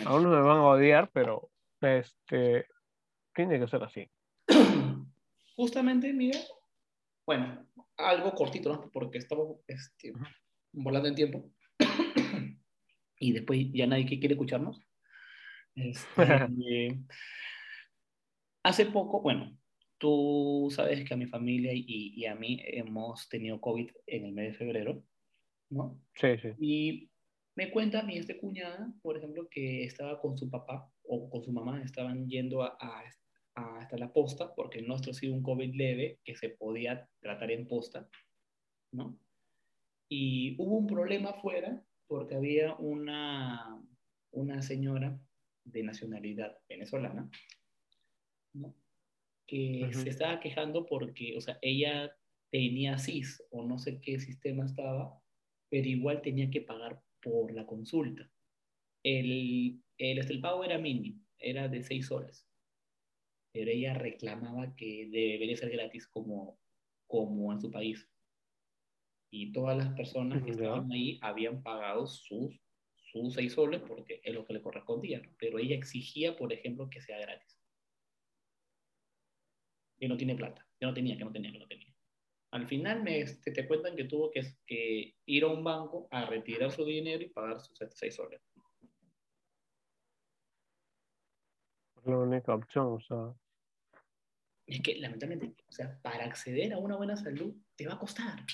A 0.05 0.15
unos 0.15 0.33
me 0.33 0.43
van 0.43 0.59
a 0.59 0.65
odiar, 0.67 1.11
pero 1.13 1.51
este 1.81 2.67
tiene 3.35 3.59
que 3.59 3.69
ser 3.69 3.83
así. 3.83 4.11
Justamente, 5.57 6.13
Miguel, 6.13 6.43
bueno, 7.25 7.67
algo 7.97 8.33
cortito, 8.35 8.73
¿no? 8.73 8.91
Porque 8.91 9.19
estamos 9.19 9.59
este, 9.67 10.13
volando 10.73 11.09
en 11.09 11.15
tiempo. 11.15 11.51
Y 13.19 13.33
después 13.33 13.73
ya 13.73 13.87
nadie 13.87 14.07
quiere 14.07 14.35
escucharnos. 14.35 14.81
Este, 15.75 16.07
hace 18.63 18.87
poco, 18.87 19.21
bueno, 19.21 19.57
tú 19.99 20.69
sabes 20.71 21.05
que 21.05 21.15
a 21.15 21.17
mi 21.17 21.27
familia 21.27 21.73
y, 21.75 21.85
y, 21.87 22.27
a 22.27 22.35
mí 22.35 22.61
hemos 22.65 23.29
tenido 23.29 23.61
COVID 23.61 23.91
en 24.07 24.25
el 24.27 24.33
mes 24.33 24.53
de 24.53 24.59
febrero, 24.59 25.03
¿no? 25.71 26.01
Sí, 26.15 26.39
sí. 26.39 26.49
Y 26.61 27.11
me 27.55 27.71
cuenta 27.71 28.03
mi 28.03 28.19
este 28.19 28.39
cuñada, 28.39 28.93
por 29.03 29.17
ejemplo, 29.17 29.49
que 29.51 29.85
estaba 29.85 30.21
con 30.21 30.37
su 30.37 30.51
papá 30.51 30.91
o 31.05 31.31
con 31.31 31.43
su 31.43 31.53
mamá, 31.53 31.83
estaban 31.83 32.29
yendo 32.29 32.63
a, 32.63 32.77
a, 32.81 33.03
hasta 33.79 33.97
la 33.97 34.13
posta, 34.13 34.55
porque 34.55 34.81
el 34.81 34.89
nuestro 34.89 35.13
ha 35.13 35.15
sido 35.15 35.35
un 35.35 35.43
COVID 35.43 35.75
leve 35.75 36.21
que 36.25 36.37
se 36.37 36.51
podía 36.51 37.09
tratar 37.21 37.51
en 37.51 37.67
posta, 37.67 38.09
¿no? 38.93 39.19
Y 40.09 40.55
hubo 40.59 40.77
un 40.77 40.87
problema 40.87 41.31
afuera 41.31 41.83
porque 42.07 42.35
había 42.35 42.75
una, 42.77 43.83
una 44.31 44.63
señora 44.63 45.19
de 45.65 45.83
nacionalidad 45.83 46.59
venezolana, 46.69 47.31
¿no? 48.55 48.75
que 49.47 49.89
se 49.93 50.11
estaba 50.11 50.41
quejando 50.41 50.87
porque, 50.87 51.37
o 51.37 51.41
sea, 51.41 51.59
ella 51.63 52.13
tenía 52.51 52.99
CIS 52.99 53.45
o 53.51 53.65
no 53.65 53.79
sé 53.79 54.01
qué 54.01 54.19
sistema 54.19 54.65
estaba, 54.65 55.21
pero 55.69 55.87
igual 55.89 56.23
tenía 56.23 56.51
que 56.51 56.63
pagar 56.63 57.01
por 57.23 57.53
la 57.53 57.67
consulta. 57.67 58.29
El, 59.05 59.81
el, 59.99 60.19
el 60.19 60.41
pago 60.41 60.65
era 60.65 60.79
mínimo, 60.79 61.21
era 61.39 61.69
de 61.69 61.83
6 61.83 62.07
soles, 62.07 62.49
pero 63.53 63.71
ella 63.71 63.95
reclamaba 63.95 64.75
que 64.75 65.09
debería 65.11 65.57
ser 65.57 65.71
gratis 65.71 66.09
como, 66.09 66.59
como 67.07 67.53
en 67.53 67.61
su 67.61 67.71
país. 67.71 68.09
Y 69.31 69.53
todas 69.53 69.77
las 69.77 69.93
personas 69.95 70.43
que 70.43 70.53
estaban 70.53 70.91
ahí 70.93 71.19
habían 71.23 71.63
pagado 71.63 72.07
sus, 72.07 72.59
sus 72.95 73.35
6 73.35 73.53
soles 73.53 73.83
porque 73.87 74.21
es 74.23 74.35
lo 74.35 74.45
que 74.45 74.55
le 74.55 74.63
correspondía, 74.63 75.21
pero 75.39 75.59
ella 75.59 75.77
exigía, 75.77 76.37
por 76.37 76.53
ejemplo, 76.53 76.89
que 76.89 77.01
sea 77.01 77.19
gratis. 77.19 77.59
Y 79.99 80.09
no 80.09 80.17
tiene 80.17 80.37
plata, 80.37 80.67
que 80.79 80.87
no 80.87 80.95
tenía, 80.95 81.17
que 81.17 81.25
no 81.25 81.33
tenía, 81.33 81.53
que 81.53 81.59
no 81.59 81.67
tenía. 81.67 81.95
Al 82.53 82.67
final 82.67 83.03
me, 83.03 83.21
este, 83.21 83.51
te, 83.51 83.67
cuentan 83.67 83.97
que 83.97 84.05
tuvo 84.05 84.31
que, 84.31 84.43
que, 84.67 85.15
ir 85.27 85.45
a 85.45 85.49
un 85.49 85.65
banco 85.65 86.09
a 86.11 86.25
retirar 86.27 86.71
su 86.71 86.85
dinero 86.85 87.23
y 87.23 87.29
pagar 87.29 87.61
sus 87.61 87.77
6 87.79 88.15
soles. 88.15 88.41
La 92.05 92.19
única 92.19 92.55
opción, 92.55 92.87
o 92.87 93.01
sea. 93.01 93.35
Es 94.67 94.81
que 94.81 94.97
lamentablemente, 94.97 95.65
o 95.69 95.73
sea, 95.73 95.99
para 96.03 96.25
acceder 96.25 96.73
a 96.73 96.79
una 96.79 96.97
buena 96.97 97.17
salud 97.17 97.55
te 97.75 97.87
va 97.87 97.95
a 97.95 97.99
costar. 97.99 98.45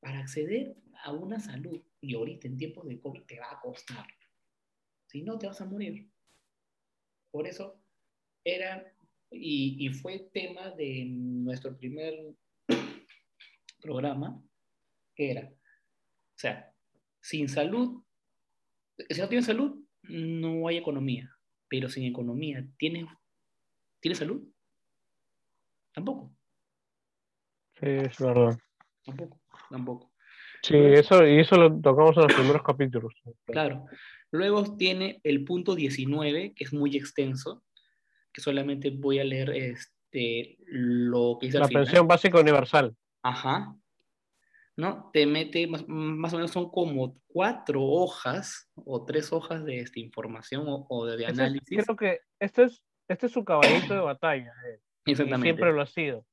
Para 0.00 0.20
acceder 0.20 0.76
a 1.04 1.12
una 1.12 1.40
salud, 1.40 1.80
y 2.00 2.14
ahorita 2.14 2.46
en 2.46 2.56
tiempos 2.56 2.86
de 2.86 3.00
COVID 3.00 3.22
te 3.22 3.40
va 3.40 3.52
a 3.52 3.60
costar. 3.60 4.06
Si 5.06 5.22
no, 5.22 5.38
te 5.38 5.46
vas 5.46 5.60
a 5.60 5.66
morir. 5.66 6.08
Por 7.30 7.46
eso 7.46 7.80
era 8.44 8.92
y, 9.30 9.88
fue 9.90 10.30
tema 10.32 10.70
de 10.70 11.04
nuestro 11.08 11.76
primer 11.76 12.14
programa, 13.80 14.42
que 15.14 15.30
era, 15.32 15.48
o 15.48 16.38
sea, 16.38 16.72
sin 17.20 17.48
salud, 17.48 18.02
si 19.10 19.20
no 19.20 19.28
tienes 19.28 19.46
salud, 19.46 19.84
no 20.02 20.66
hay 20.68 20.76
economía, 20.76 21.30
pero 21.68 21.88
sin 21.88 22.04
economía, 22.04 22.66
¿tienes, 22.78 23.06
¿tienes 24.00 24.18
salud? 24.18 24.48
Tampoco. 25.92 26.34
Sí, 27.80 27.86
es 27.86 28.18
verdad. 28.18 28.58
Tampoco, 29.04 29.37
tampoco. 29.70 30.12
Sí, 30.62 30.76
eso, 30.76 31.26
y 31.26 31.40
eso 31.40 31.56
lo 31.56 31.80
tocamos 31.80 32.16
en 32.16 32.24
los 32.24 32.34
primeros 32.34 32.62
capítulos. 32.62 33.14
Claro. 33.46 33.86
Luego 34.30 34.76
tiene 34.76 35.20
el 35.24 35.44
punto 35.44 35.74
19, 35.74 36.52
que 36.54 36.64
es 36.64 36.72
muy 36.72 36.96
extenso, 36.96 37.62
que 38.32 38.40
solamente 38.40 38.90
voy 38.90 39.20
a 39.20 39.24
leer 39.24 39.50
este, 39.50 40.58
lo 40.66 41.38
que 41.40 41.46
dice 41.46 41.58
La 41.58 41.68
pensión 41.68 42.06
básica 42.06 42.40
universal. 42.40 42.94
Ajá. 43.22 43.74
¿No? 44.76 45.10
Te 45.12 45.26
mete, 45.26 45.66
más, 45.66 45.84
más, 45.88 46.32
o 46.32 46.36
menos 46.36 46.52
son 46.52 46.70
como 46.70 47.16
cuatro 47.26 47.82
hojas 47.82 48.70
o 48.74 49.04
tres 49.04 49.32
hojas 49.32 49.64
de 49.64 49.80
esta 49.80 49.98
información 49.98 50.64
o, 50.66 51.06
de, 51.06 51.26
análisis. 51.26 51.84
creo 51.84 51.96
que 51.96 52.20
este 52.38 52.64
es, 52.64 52.82
este 53.08 53.26
es 53.26 53.32
su 53.32 53.44
caballito 53.44 53.94
de 53.94 54.00
batalla. 54.00 54.52
Eh. 54.66 54.80
Exactamente. 55.06 55.46
siempre 55.46 55.72
lo 55.72 55.82
ha 55.82 55.86
sido. 55.86 56.24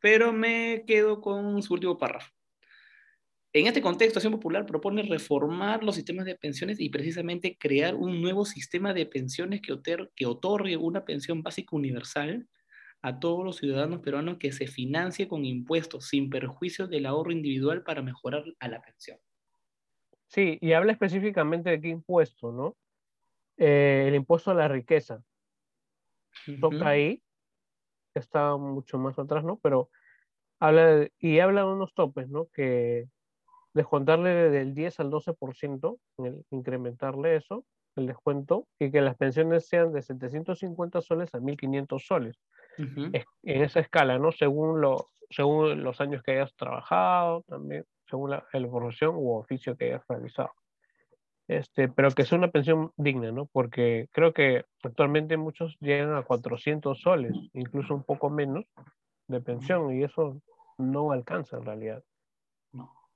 Pero 0.00 0.32
me 0.32 0.84
quedo 0.86 1.20
con 1.20 1.62
su 1.62 1.74
último 1.74 1.98
párrafo. 1.98 2.30
En 3.54 3.66
este 3.66 3.82
contexto, 3.82 4.18
Acción 4.18 4.32
Popular 4.32 4.64
propone 4.64 5.02
reformar 5.02 5.84
los 5.84 5.94
sistemas 5.94 6.24
de 6.24 6.36
pensiones 6.36 6.80
y 6.80 6.88
precisamente 6.88 7.58
crear 7.58 7.94
un 7.94 8.22
nuevo 8.22 8.46
sistema 8.46 8.94
de 8.94 9.04
pensiones 9.04 9.60
que, 9.60 9.76
que 10.16 10.26
otorgue 10.26 10.78
una 10.78 11.04
pensión 11.04 11.42
básica 11.42 11.76
universal 11.76 12.48
a 13.02 13.18
todos 13.20 13.44
los 13.44 13.56
ciudadanos 13.56 14.00
peruanos 14.00 14.38
que 14.38 14.52
se 14.52 14.68
financie 14.68 15.28
con 15.28 15.44
impuestos 15.44 16.08
sin 16.08 16.30
perjuicio 16.30 16.86
del 16.86 17.04
ahorro 17.04 17.32
individual 17.32 17.82
para 17.82 18.00
mejorar 18.00 18.44
a 18.58 18.68
la 18.68 18.80
pensión. 18.80 19.18
Sí, 20.28 20.56
y 20.62 20.72
habla 20.72 20.92
específicamente 20.92 21.68
de 21.68 21.80
qué 21.80 21.88
impuesto, 21.88 22.52
¿no? 22.52 22.76
Eh, 23.58 24.06
el 24.08 24.14
impuesto 24.14 24.50
a 24.50 24.54
la 24.54 24.68
riqueza. 24.68 25.22
Toca 26.58 26.88
ahí, 26.88 27.22
está 28.14 28.56
mucho 28.56 28.98
más 28.98 29.18
atrás, 29.18 29.44
¿no? 29.44 29.58
Pero 29.58 29.90
habla 30.58 31.06
y 31.18 31.38
habla 31.40 31.62
de 31.62 31.66
unos 31.66 31.92
topes, 31.92 32.30
¿no? 32.30 32.46
Que 32.46 33.08
descontarle 33.74 34.50
del 34.50 34.74
10 34.74 35.00
al 35.00 35.10
12%, 35.10 35.98
incrementarle 36.50 37.36
eso, 37.36 37.64
el 37.96 38.06
descuento, 38.06 38.66
y 38.78 38.90
que 38.90 39.00
las 39.00 39.16
pensiones 39.16 39.68
sean 39.68 39.92
de 39.92 40.02
750 40.02 41.00
soles 41.00 41.34
a 41.34 41.40
1500 41.40 42.06
soles. 42.06 42.40
En 42.78 43.62
esa 43.62 43.80
escala, 43.80 44.18
¿no? 44.18 44.32
Según, 44.32 44.80
lo, 44.80 45.10
según 45.30 45.82
los 45.82 46.00
años 46.00 46.22
que 46.22 46.32
hayas 46.32 46.54
trabajado, 46.54 47.42
también. 47.48 47.84
según 48.08 48.30
la, 48.30 48.46
la 48.52 48.68
profesión 48.68 49.14
u 49.16 49.32
oficio 49.32 49.76
que 49.76 49.86
hayas 49.86 50.06
realizado. 50.08 50.52
Este, 51.48 51.88
pero 51.88 52.10
que 52.12 52.24
sea 52.24 52.38
una 52.38 52.50
pensión 52.50 52.92
digna, 52.96 53.32
¿no? 53.32 53.46
Porque 53.46 54.08
creo 54.12 54.32
que 54.32 54.64
actualmente 54.82 55.36
muchos 55.36 55.76
llegan 55.80 56.14
a 56.14 56.22
400 56.22 56.98
soles, 57.00 57.36
incluso 57.52 57.94
un 57.94 58.04
poco 58.04 58.30
menos 58.30 58.64
de 59.28 59.40
pensión, 59.40 59.94
y 59.94 60.02
eso 60.02 60.40
no 60.78 61.12
alcanza 61.12 61.58
en 61.58 61.64
realidad. 61.64 62.02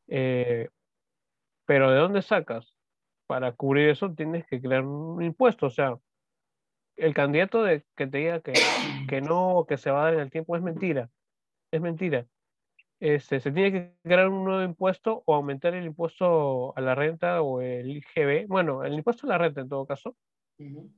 Eh, 0.08 0.68
pero 1.66 1.90
¿de 1.90 1.98
dónde 1.98 2.22
sacas? 2.22 2.76
Para 3.26 3.52
cubrir 3.52 3.88
eso 3.88 4.12
tienes 4.14 4.46
que 4.46 4.60
crear 4.60 4.84
un 4.84 5.22
impuesto, 5.22 5.66
o 5.66 5.70
sea, 5.70 5.98
el 6.96 7.14
candidato 7.14 7.62
de 7.62 7.84
que 7.96 8.06
te 8.06 8.18
diga 8.18 8.40
que, 8.40 8.52
que 9.08 9.20
no, 9.20 9.66
que 9.68 9.76
se 9.76 9.90
va 9.90 10.02
a 10.02 10.04
dar 10.04 10.14
en 10.14 10.20
el 10.20 10.30
tiempo 10.30 10.56
es 10.56 10.62
mentira, 10.62 11.10
es 11.70 11.80
mentira. 11.80 12.26
Este, 12.98 13.40
se 13.40 13.52
tiene 13.52 13.72
que 13.72 13.94
crear 14.02 14.28
un 14.28 14.44
nuevo 14.44 14.62
impuesto 14.62 15.22
o 15.26 15.34
aumentar 15.34 15.74
el 15.74 15.84
impuesto 15.84 16.76
a 16.76 16.80
la 16.80 16.94
renta 16.94 17.42
o 17.42 17.60
el 17.60 17.90
IGB, 17.90 18.46
bueno, 18.48 18.84
el 18.84 18.94
impuesto 18.94 19.26
a 19.26 19.30
la 19.30 19.38
renta 19.38 19.60
en 19.60 19.68
todo 19.68 19.86
caso, 19.86 20.16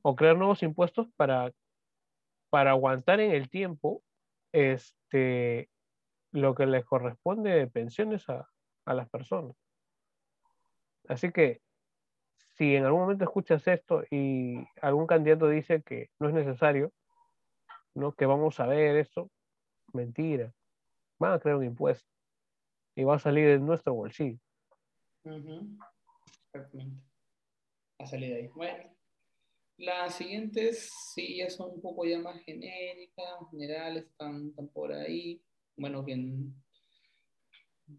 o 0.03 0.15
crear 0.15 0.37
nuevos 0.37 0.63
impuestos 0.63 1.09
para, 1.17 1.51
para 2.51 2.71
aguantar 2.71 3.19
en 3.19 3.33
el 3.33 3.49
tiempo 3.51 4.03
este, 4.53 5.69
lo 6.33 6.55
que 6.55 6.67
les 6.67 6.85
corresponde 6.85 7.51
de 7.51 7.67
pensiones 7.67 8.29
a, 8.29 8.49
a 8.89 8.95
las 8.95 9.09
personas. 9.09 9.55
Así 11.09 11.31
que 11.31 11.61
si 12.57 12.75
en 12.75 12.85
algún 12.85 13.03
momento 13.03 13.25
escuchas 13.25 13.67
esto 13.69 14.03
y 14.11 14.67
algún 14.81 15.07
candidato 15.07 15.49
dice 15.49 15.83
que 15.83 16.11
no 16.19 16.29
es 16.29 16.35
necesario, 16.35 16.93
¿no? 17.95 18.13
que 18.13 18.27
vamos 18.27 18.59
a 18.61 18.67
ver 18.67 18.97
esto, 18.97 19.31
mentira. 19.93 20.53
Van 21.19 21.35
a 21.35 21.39
crear 21.39 21.57
un 21.57 21.65
impuesto 21.65 22.09
y 22.97 23.05
va 23.05 23.17
a 23.17 23.19
salir 23.19 23.47
de 23.49 23.59
nuestro 23.59 23.95
bolsillo. 23.95 24.39
Ujú. 25.25 25.79
Exactamente. 26.53 27.03
Ha 27.99 28.07
salido 28.07 28.37
ahí. 28.37 28.49
Bueno, 28.55 28.97
las 29.77 30.15
siguientes 30.15 30.91
sí 31.15 31.39
ya 31.39 31.51
son 31.51 31.73
un 31.73 31.83
poco 31.83 32.05
ya 32.07 32.19
más 32.21 32.41
genéricas, 32.43 33.27
generales, 33.51 34.05
están, 34.05 34.49
están 34.49 34.69
por 34.69 34.93
ahí. 34.93 35.43
Bueno, 35.77 36.03
bien. 36.03 36.55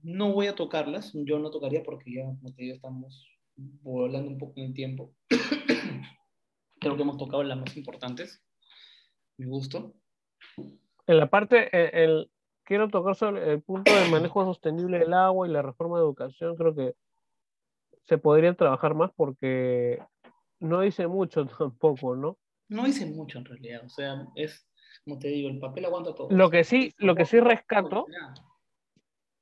No 0.03 0.33
voy 0.33 0.47
a 0.47 0.55
tocarlas, 0.55 1.11
yo 1.13 1.39
no 1.39 1.49
tocaría 1.49 1.83
porque 1.83 2.13
ya, 2.13 2.25
como 2.25 2.53
te 2.53 2.63
digo, 2.63 2.75
estamos 2.75 3.27
volando 3.55 4.29
un 4.29 4.37
poco 4.37 4.53
en 4.57 4.67
el 4.67 4.73
tiempo. 4.73 5.13
Creo 6.79 6.95
que 6.95 7.01
hemos 7.01 7.17
tocado 7.17 7.43
las 7.43 7.57
más 7.57 7.75
importantes. 7.75 8.43
Mi 9.37 9.45
gusto. 9.45 9.95
En 11.07 11.17
la 11.17 11.29
parte, 11.29 11.69
eh, 11.75 12.03
el, 12.03 12.29
quiero 12.63 12.87
tocar 12.89 13.15
sobre 13.15 13.51
el 13.51 13.61
punto 13.61 13.93
del 13.93 14.11
manejo 14.11 14.45
sostenible 14.45 14.99
del 14.99 15.13
agua 15.13 15.47
y 15.47 15.51
la 15.51 15.61
reforma 15.61 15.97
de 15.97 16.03
educación. 16.03 16.55
Creo 16.55 16.75
que 16.75 16.93
se 18.03 18.17
podría 18.17 18.53
trabajar 18.53 18.95
más 18.95 19.11
porque 19.15 19.99
no 20.59 20.81
dice 20.81 21.07
mucho 21.07 21.45
tampoco, 21.57 22.15
¿no? 22.15 22.37
No 22.67 22.87
hice 22.87 23.07
mucho 23.07 23.39
en 23.39 23.45
realidad, 23.45 23.83
o 23.83 23.89
sea, 23.89 24.27
es, 24.35 24.67
como 25.03 25.17
te 25.17 25.29
digo, 25.29 25.49
el 25.49 25.57
papel 25.57 25.85
aguanta 25.85 26.13
todo. 26.13 26.27
Lo 26.29 26.51
que 26.51 26.63
sí, 26.63 26.93
lo 26.97 27.15
que 27.15 27.25
sí 27.25 27.39
rescato, 27.39 28.05
Ya. 28.07 28.33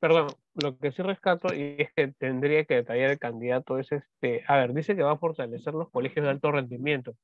Perdón, 0.08 0.28
lo 0.56 0.78
que 0.78 0.94
sí 0.94 1.02
rescato 1.02 1.54
y 1.54 1.76
es 1.80 1.92
que 1.94 2.08
tendría 2.14 2.64
que 2.64 2.76
detallar 2.76 3.12
el 3.12 3.20
candidato 3.20 3.78
es 3.78 3.92
este, 3.92 4.42
a 4.48 4.56
ver, 4.56 4.74
dice 4.74 4.96
que 4.96 5.04
va 5.04 5.12
a 5.12 5.18
fortalecer 5.18 5.74
los 5.74 5.90
colegios 5.90 6.24
de 6.24 6.32
alto 6.32 6.50
rendimiento, 6.50 7.18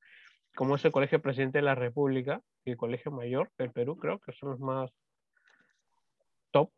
como 0.54 0.76
es 0.76 0.84
el 0.84 0.92
Colegio 0.92 1.22
Presidente 1.22 1.58
de 1.58 1.62
la 1.62 1.74
República 1.74 2.42
y 2.62 2.72
el 2.72 2.76
Colegio 2.76 3.10
Mayor 3.10 3.50
del 3.56 3.72
Perú, 3.72 3.96
creo 3.96 4.18
que 4.18 4.32
son 4.32 4.50
los 4.50 4.60
más 4.60 4.90
top 6.50 6.70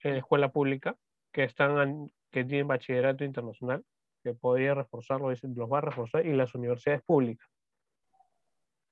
en 0.00 0.16
escuela 0.16 0.52
pública, 0.52 0.96
que 1.32 1.44
están 1.44 2.10
que 2.30 2.44
tienen 2.44 2.68
bachillerato 2.68 3.24
internacional, 3.24 3.82
que 4.22 4.34
podría 4.34 4.74
reforzarlo, 4.74 5.30
los 5.30 5.72
va 5.72 5.78
a 5.78 5.80
reforzar, 5.80 6.26
y 6.26 6.34
las 6.34 6.54
universidades 6.54 7.02
públicas, 7.04 7.48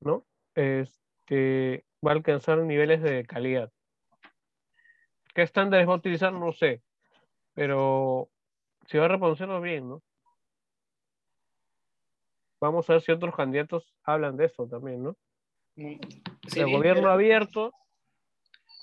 ¿no? 0.01 0.25
Este, 0.55 1.85
va 2.07 2.13
a 2.13 2.15
alcanzar 2.15 2.59
niveles 2.61 3.03
de 3.03 3.27
calidad. 3.27 3.71
¿Qué 5.35 5.43
estándares 5.43 5.89
va 5.89 5.95
a 5.95 5.97
utilizar? 5.97 6.33
No 6.33 6.53
sé, 6.53 6.83
pero 7.55 8.29
si 8.87 8.99
va 8.99 9.07
a 9.07 9.09
reconocerlo 9.09 9.61
bien, 9.61 9.89
¿no? 9.89 10.03
Vamos 12.61 12.89
a 12.89 12.95
ver 12.95 13.03
si 13.03 13.13
otros 13.13 13.35
candidatos 13.35 13.93
hablan 14.05 14.37
de 14.37 14.47
eso 14.47 14.69
también, 14.69 15.03
¿no? 15.03 15.17
Mm, 15.77 15.99
el 16.57 16.65
bien 16.65 16.73
gobierno 16.73 17.11
abierto, 17.11 17.73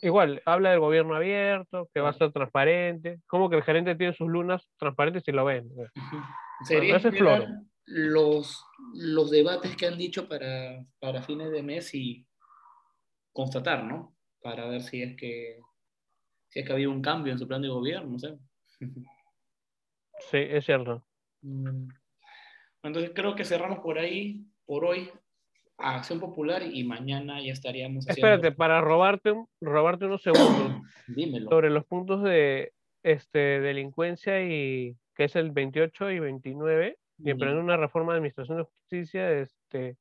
igual, 0.02 0.42
habla 0.46 0.72
del 0.72 0.80
gobierno 0.80 1.16
abierto, 1.16 1.90
que 1.94 2.02
va 2.02 2.10
a 2.10 2.14
ser 2.14 2.32
transparente, 2.32 3.22
como 3.28 3.50
que 3.50 3.56
el 3.58 3.64
gerente 3.64 3.96
tiene 3.96 4.14
sus 4.14 4.28
lunas 4.28 4.68
transparentes 4.78 5.24
y 5.28 5.32
lo 5.32 5.46
ven. 5.46 5.70
Sería 6.64 7.00
los, 7.86 8.66
los 8.94 9.32
debates 9.32 9.76
que 9.76 9.88
han 9.88 9.98
dicho 9.98 10.28
para, 10.28 10.84
para 11.00 11.22
fines 11.22 11.52
de 11.52 11.64
mes 11.64 11.94
y 11.94 12.28
constatar, 13.32 13.84
¿no? 13.84 14.16
Para 14.42 14.68
ver 14.68 14.82
si 14.82 15.02
es 15.02 15.16
que 15.16 15.60
si 16.50 16.60
es 16.60 16.66
que 16.66 16.72
ha 16.72 16.76
habido 16.76 16.92
un 16.92 17.02
cambio 17.02 17.32
en 17.32 17.40
su 17.40 17.48
plan 17.48 17.62
de 17.62 17.68
gobierno, 17.70 18.12
no 18.12 18.20
sé. 18.20 18.38
Sí, 20.30 20.38
es 20.38 20.66
cierto. 20.66 21.04
Mm. 21.42 21.88
Entonces 22.84 23.12
creo 23.14 23.36
que 23.36 23.46
cerramos 23.46 23.80
por 23.80 23.98
ahí, 24.00 24.46
por 24.66 24.86
hoy, 24.86 25.10
a 25.78 25.96
Acción 25.96 26.20
Popular 26.20 26.62
y 26.64 26.84
mañana 26.84 27.42
ya 27.42 27.52
estaríamos 27.54 28.06
haciendo... 28.10 28.28
Espérate, 28.36 28.56
para 28.56 28.82
robarte, 28.82 29.32
un- 29.32 29.48
robarte 29.62 30.06
unos 30.06 30.22
segundos 30.22 30.82
Dímelo. 31.08 31.50
sobre 31.50 31.70
los 31.70 31.86
puntos 31.86 32.24
de 32.24 32.74
este, 33.04 33.60
delincuencia 33.62 34.42
y 34.44 34.98
que 35.16 35.26
es 35.26 35.36
el 35.36 35.52
28 35.52 36.12
y 36.12 36.20
29, 36.20 36.98
y 37.18 37.24
Ya. 37.26 37.32
emprender 37.32 37.60
una 37.62 37.78
reforma 37.78 38.14
de 38.14 38.18
administración 38.18 38.58
de 38.60 38.64
justicia, 38.64 39.32
este, 39.32 39.98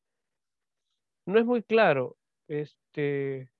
no 1.26 1.38
es 1.38 1.44
muy 1.44 1.62
claro. 1.62 2.16
Este, 2.48 3.50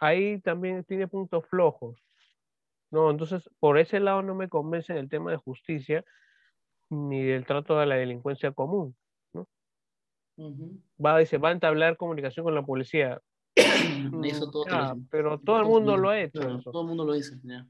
ahí 0.00 0.40
también 0.40 0.82
tiene 0.84 1.06
puntos 1.06 1.46
flojos. 1.46 2.02
No, 2.90 3.10
entonces 3.10 3.48
por 3.60 3.78
ese 3.78 4.00
lado 4.00 4.22
no 4.22 4.34
me 4.34 4.48
convence 4.48 4.92
en 4.92 4.98
el 4.98 5.08
tema 5.08 5.30
de 5.30 5.36
justicia 5.36 6.04
ni 6.88 7.22
del 7.22 7.46
trato 7.46 7.78
de 7.78 7.86
la 7.86 7.94
delincuencia 7.94 8.50
común. 8.52 8.96
Ujú. 10.36 10.80
Va, 11.04 11.18
dice, 11.18 11.38
va 11.38 11.50
a 11.50 11.52
entablar 11.52 11.96
comunicación 11.96 12.44
con 12.44 12.54
la 12.54 12.62
policía. 12.64 13.20
Eso 14.24 14.50
todo 14.50 14.64
lo 14.66 14.96
pero 15.10 15.38
todo 15.38 15.60
el 15.60 15.66
mundo 15.66 15.96
lo 15.96 16.08
ha 16.10 16.14
Claro, 16.30 16.48
hecho. 16.48 16.58
eso. 16.58 16.70
Todo 16.72 16.82
el 16.82 16.88
mundo 16.88 17.04
lo 17.04 17.12
dice, 17.12 17.38
ya. 17.42 17.66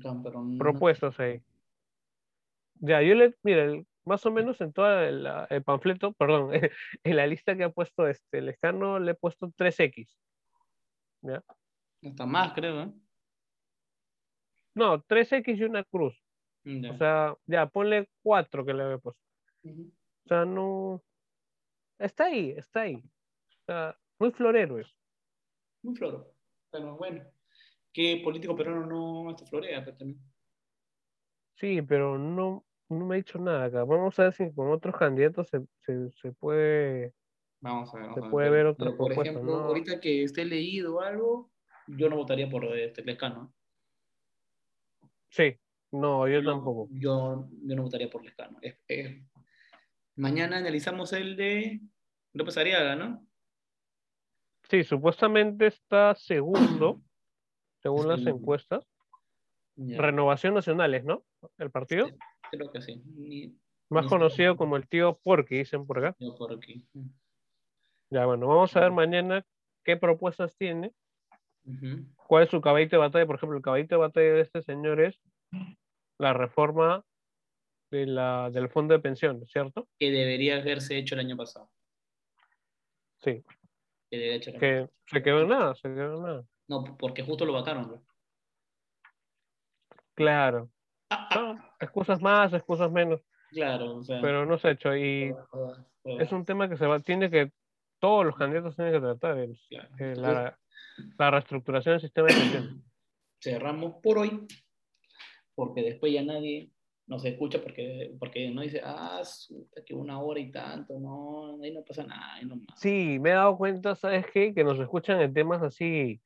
Claro, 0.00 0.20
pero 0.22 0.42
no- 0.42 0.58
propuestos 0.58 1.18
ahí. 1.20 1.42
Ya, 2.80 3.02
yo 3.02 3.14
le, 3.14 3.34
mira, 3.42 3.64
el- 3.64 3.86
más 4.04 4.24
o 4.26 4.30
menos 4.32 4.60
en 4.60 4.72
todo 4.72 5.00
el, 5.00 5.28
el 5.50 5.62
panfleto, 5.62 6.12
perdón, 6.12 6.50
en 7.04 7.16
la 7.16 7.26
lista 7.26 7.56
que 7.56 7.64
ha 7.64 7.70
puesto 7.70 8.06
este 8.08 8.40
Lescano 8.40 8.98
le 8.98 9.12
he 9.12 9.14
puesto 9.14 9.52
3X. 9.56 10.18
¿Ya? 11.22 11.42
Hasta 12.04 12.26
más, 12.26 12.52
creo, 12.52 12.82
¿eh? 12.82 12.92
No, 14.74 15.02
3X 15.02 15.58
y 15.58 15.64
una 15.64 15.84
cruz. 15.84 16.14
Ya. 16.64 16.92
O 16.92 16.96
sea, 16.96 17.36
ya, 17.46 17.66
ponle 17.66 18.08
4 18.22 18.64
que 18.64 18.72
le 18.72 18.82
había 18.82 18.98
puesto. 18.98 19.20
Ujú. 19.64 19.92
O 20.24 20.28
sea, 20.28 20.44
no. 20.44 21.02
Está 21.98 22.24
ahí, 22.26 22.50
está 22.50 22.82
ahí. 22.82 22.96
O 22.96 23.64
sea, 23.66 23.98
muy 24.18 24.30
florero 24.32 24.78
eso. 24.78 24.92
Muy 25.82 25.94
floro. 25.96 26.34
Pero 26.70 26.96
bueno, 26.96 27.24
¿qué 27.92 28.20
político 28.24 28.56
peruano 28.56 28.86
no 28.86 29.30
hasta 29.30 29.46
florea? 29.46 29.84
Pero 29.84 29.96
también. 29.96 30.20
Sí, 31.56 31.82
pero 31.82 32.18
no, 32.18 32.64
no 32.88 33.06
me 33.06 33.14
ha 33.14 33.18
dicho 33.18 33.38
nada 33.38 33.66
acá. 33.66 33.84
Vamos 33.84 34.18
a 34.18 34.24
ver 34.24 34.32
si 34.32 34.52
con 34.52 34.70
otros 34.70 34.96
candidatos 34.96 35.48
se, 35.48 35.60
se, 35.80 36.10
se 36.12 36.32
puede. 36.32 37.12
Vamos 37.62 37.94
a 37.94 37.96
ver. 37.98 38.02
vamos 38.08 38.14
Se 38.14 38.20
a 38.20 38.22
ver. 38.24 38.30
puede 38.30 38.46
Pero- 38.50 38.56
ver 38.56 38.66
otra 38.66 38.86
Por 38.86 38.96
propuesta, 38.96 39.22
ejemplo, 39.30 39.52
¿no? 39.58 39.64
ahorita 39.66 40.00
que 40.00 40.24
esté 40.24 40.44
leído 40.44 41.00
algo, 41.00 41.50
yo 41.86 42.08
no 42.10 42.16
votaría 42.16 42.48
por 42.50 42.64
este 42.76 43.02
Lescano. 43.04 43.54
Sí, 45.30 45.56
no, 45.92 46.28
yo 46.28 46.42
No, 46.42 46.52
tampoco. 46.52 46.88
Yo, 46.90 47.48
yo 47.64 47.76
no 47.76 47.82
votaría 47.84 48.10
por 48.10 48.24
Lescano. 48.24 48.58
Es- 48.60 48.78
es- 48.88 49.22
Mañana 50.16 50.58
analizamos 50.58 51.12
el 51.14 51.36
de 51.36 51.80
López 52.34 52.58
Ariaga, 52.58 52.96
¿no? 52.96 53.26
Sí, 54.64 54.84
supuestamente 54.84 55.66
está 55.68 56.14
segundo, 56.14 57.00
según 57.78 58.08
las 58.08 58.26
encuestas. 58.26 58.86
Ya. 59.76 59.98
Renovación 60.02 60.52
Nacionales, 60.52 61.04
¿no? 61.04 61.24
El 61.58 61.70
partido, 61.70 62.08
Sí, 62.08 62.14
Creo 62.50 62.70
que 62.70 62.82
sí. 62.82 63.02
Ni- 63.06 63.56
más 63.88 64.04
ni- 64.04 64.10
conocido 64.10 64.56
como 64.58 64.76
el 64.76 64.86
tío 64.86 65.18
Porky, 65.22 65.56
dicen 65.58 65.86
por 65.86 65.98
acá. 66.04 66.14
yo 66.18 66.34
por 66.36 66.52
aquí. 66.52 66.86
Ya, 68.12 68.26
bueno, 68.26 68.46
vamos 68.46 68.76
a 68.76 68.80
ver 68.80 68.92
mañana 68.92 69.42
qué 69.84 69.96
propuestas 69.96 70.54
tiene, 70.58 70.92
cuál 72.26 72.42
es 72.42 72.50
su 72.50 72.60
caballito 72.60 72.96
de 72.96 73.00
batalla. 73.00 73.24
Por 73.24 73.36
ejemplo, 73.36 73.56
el 73.56 73.62
caballito 73.62 73.94
de 73.94 74.00
batalla 74.00 74.34
de 74.34 74.40
este 74.42 74.60
señor 74.60 75.00
es 75.00 75.18
la 76.18 76.34
reforma 76.34 77.06
de 77.90 78.04
la, 78.04 78.50
del 78.50 78.68
fondo 78.68 78.92
de 78.92 79.00
pensiones, 79.00 79.50
¿cierto? 79.50 79.88
Que 79.98 80.10
debería 80.10 80.58
haberse 80.58 80.98
hecho 80.98 81.14
el 81.14 81.22
año 81.22 81.38
pasado. 81.38 81.70
Sí, 83.22 83.42
Que 84.10 84.16
debería 84.18 84.36
hecho 84.36 84.50
el 84.50 84.56
año 84.56 84.60
que 84.60 84.90
se 85.06 85.22
quedó 85.22 85.40
en 85.40 85.48
nada, 85.48 85.74
se 85.74 85.88
quedó 85.88 86.16
en 86.16 86.22
nada. 86.22 86.44
No, 86.68 86.84
porque 86.98 87.22
justo 87.22 87.46
lo 87.46 87.54
votaron. 87.54 87.92
¿no? 87.92 88.02
Claro, 90.14 90.70
No, 91.34 91.64
excusas 91.80 92.20
más, 92.20 92.52
excusas 92.52 92.92
menos. 92.92 93.22
Claro, 93.52 93.96
o 93.96 94.02
sea. 94.02 94.20
Pero 94.20 94.44
no 94.44 94.58
sé, 94.58 94.72
hecho 94.72 94.94
y 94.94 95.34
es 96.04 96.30
un 96.30 96.44
tema 96.44 96.68
que 96.68 96.76
se 96.76 96.86
va, 96.86 97.00
tiene 97.00 97.30
que, 97.30 97.50
todos 98.02 98.26
los 98.26 98.34
candidatos 98.36 98.74
tienen 98.74 98.94
que 98.94 99.00
tratar, 99.00 99.38
el- 99.38 99.56
Claro. 99.68 99.86
eh, 99.86 99.90
Entonces, 99.92 100.18
la, 100.18 100.58
la 101.18 101.30
reestructuración 101.30 101.92
del 101.94 102.00
sistema 102.00 102.26
de 102.26 102.34
pensiones. 102.34 102.70
cerramos 103.40 103.94
por 104.02 104.18
hoy, 104.18 104.44
porque 105.54 105.82
después 105.82 106.12
ya 106.12 106.22
nadie 106.24 106.70
nos 107.06 107.24
escucha 107.24 107.62
porque, 107.62 108.12
porque 108.18 108.50
no 108.50 108.62
dice, 108.62 108.80
ah, 108.84 109.22
que 109.86 109.94
una 109.94 110.20
hora 110.20 110.40
y 110.40 110.50
tanto, 110.50 110.98
no, 110.98 111.62
ahí 111.62 111.72
no 111.72 111.84
pasa 111.84 112.02
nada, 112.04 112.34
ahí 112.34 112.44
no 112.44 112.56
más. 112.56 112.80
Sí, 112.80 113.18
me 113.20 113.30
he 113.30 113.34
dado 113.34 113.56
cuenta, 113.56 113.94
¿sabes 113.94 114.26
qué? 114.32 114.52
Que 114.52 114.64
nos 114.64 114.80
escuchan 114.80 115.20
en 115.20 115.32
temas 115.32 115.62
así, 115.62 116.20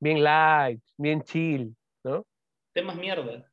bien 0.00 0.22
light, 0.22 0.80
bien 0.96 1.22
chill, 1.22 1.76
¿no? 2.02 2.24
Temas 2.72 2.96
mierda. 2.96 3.44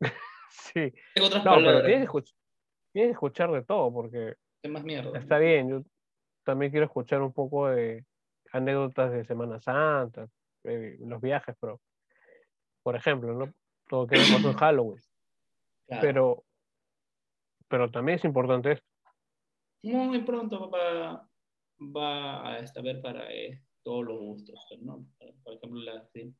Sí. 0.50 0.92
Tengo 1.14 1.28
otras 1.28 1.44
No, 1.44 1.56
pero 1.56 1.84
tienes 1.84 2.00
que, 2.10 2.12
escuch- 2.12 2.34
tienes 2.92 3.10
que 3.10 3.12
escuchar 3.12 3.52
de 3.52 3.62
todo, 3.62 3.92
porque 3.92 4.34
Temas 4.60 4.82
mierda. 4.82 5.16
está 5.18 5.38
bien, 5.38 5.68
yo 5.68 5.82
también 6.48 6.70
quiero 6.70 6.86
escuchar 6.86 7.20
un 7.20 7.34
poco 7.34 7.68
de 7.68 8.06
anécdotas 8.52 9.12
de 9.12 9.22
Semana 9.26 9.60
Santa, 9.60 10.26
eh, 10.64 10.96
los 11.00 11.20
viajes, 11.20 11.54
pero, 11.60 11.78
por 12.82 12.96
ejemplo, 12.96 13.34
¿no? 13.34 13.52
Todo 13.86 14.06
que 14.06 14.16
pasó 14.16 14.48
en 14.48 14.56
Halloween, 14.56 15.02
Claro. 15.86 16.00
pero, 16.00 16.44
pero 17.68 17.90
también 17.90 18.16
es 18.16 18.24
importante 18.24 18.72
esto. 18.72 18.86
Muy 19.82 20.22
pronto 20.22 20.70
va, 20.70 21.28
va 21.94 22.48
a 22.48 22.58
estar 22.60 22.82
para 23.02 23.30
eh, 23.30 23.62
todos 23.82 24.06
los 24.06 24.18
gustos, 24.18 24.58
¿no? 24.80 25.04
Por 25.44 25.52
ejemplo, 25.52 25.80
la, 25.82 26.02
sí, 26.14 26.34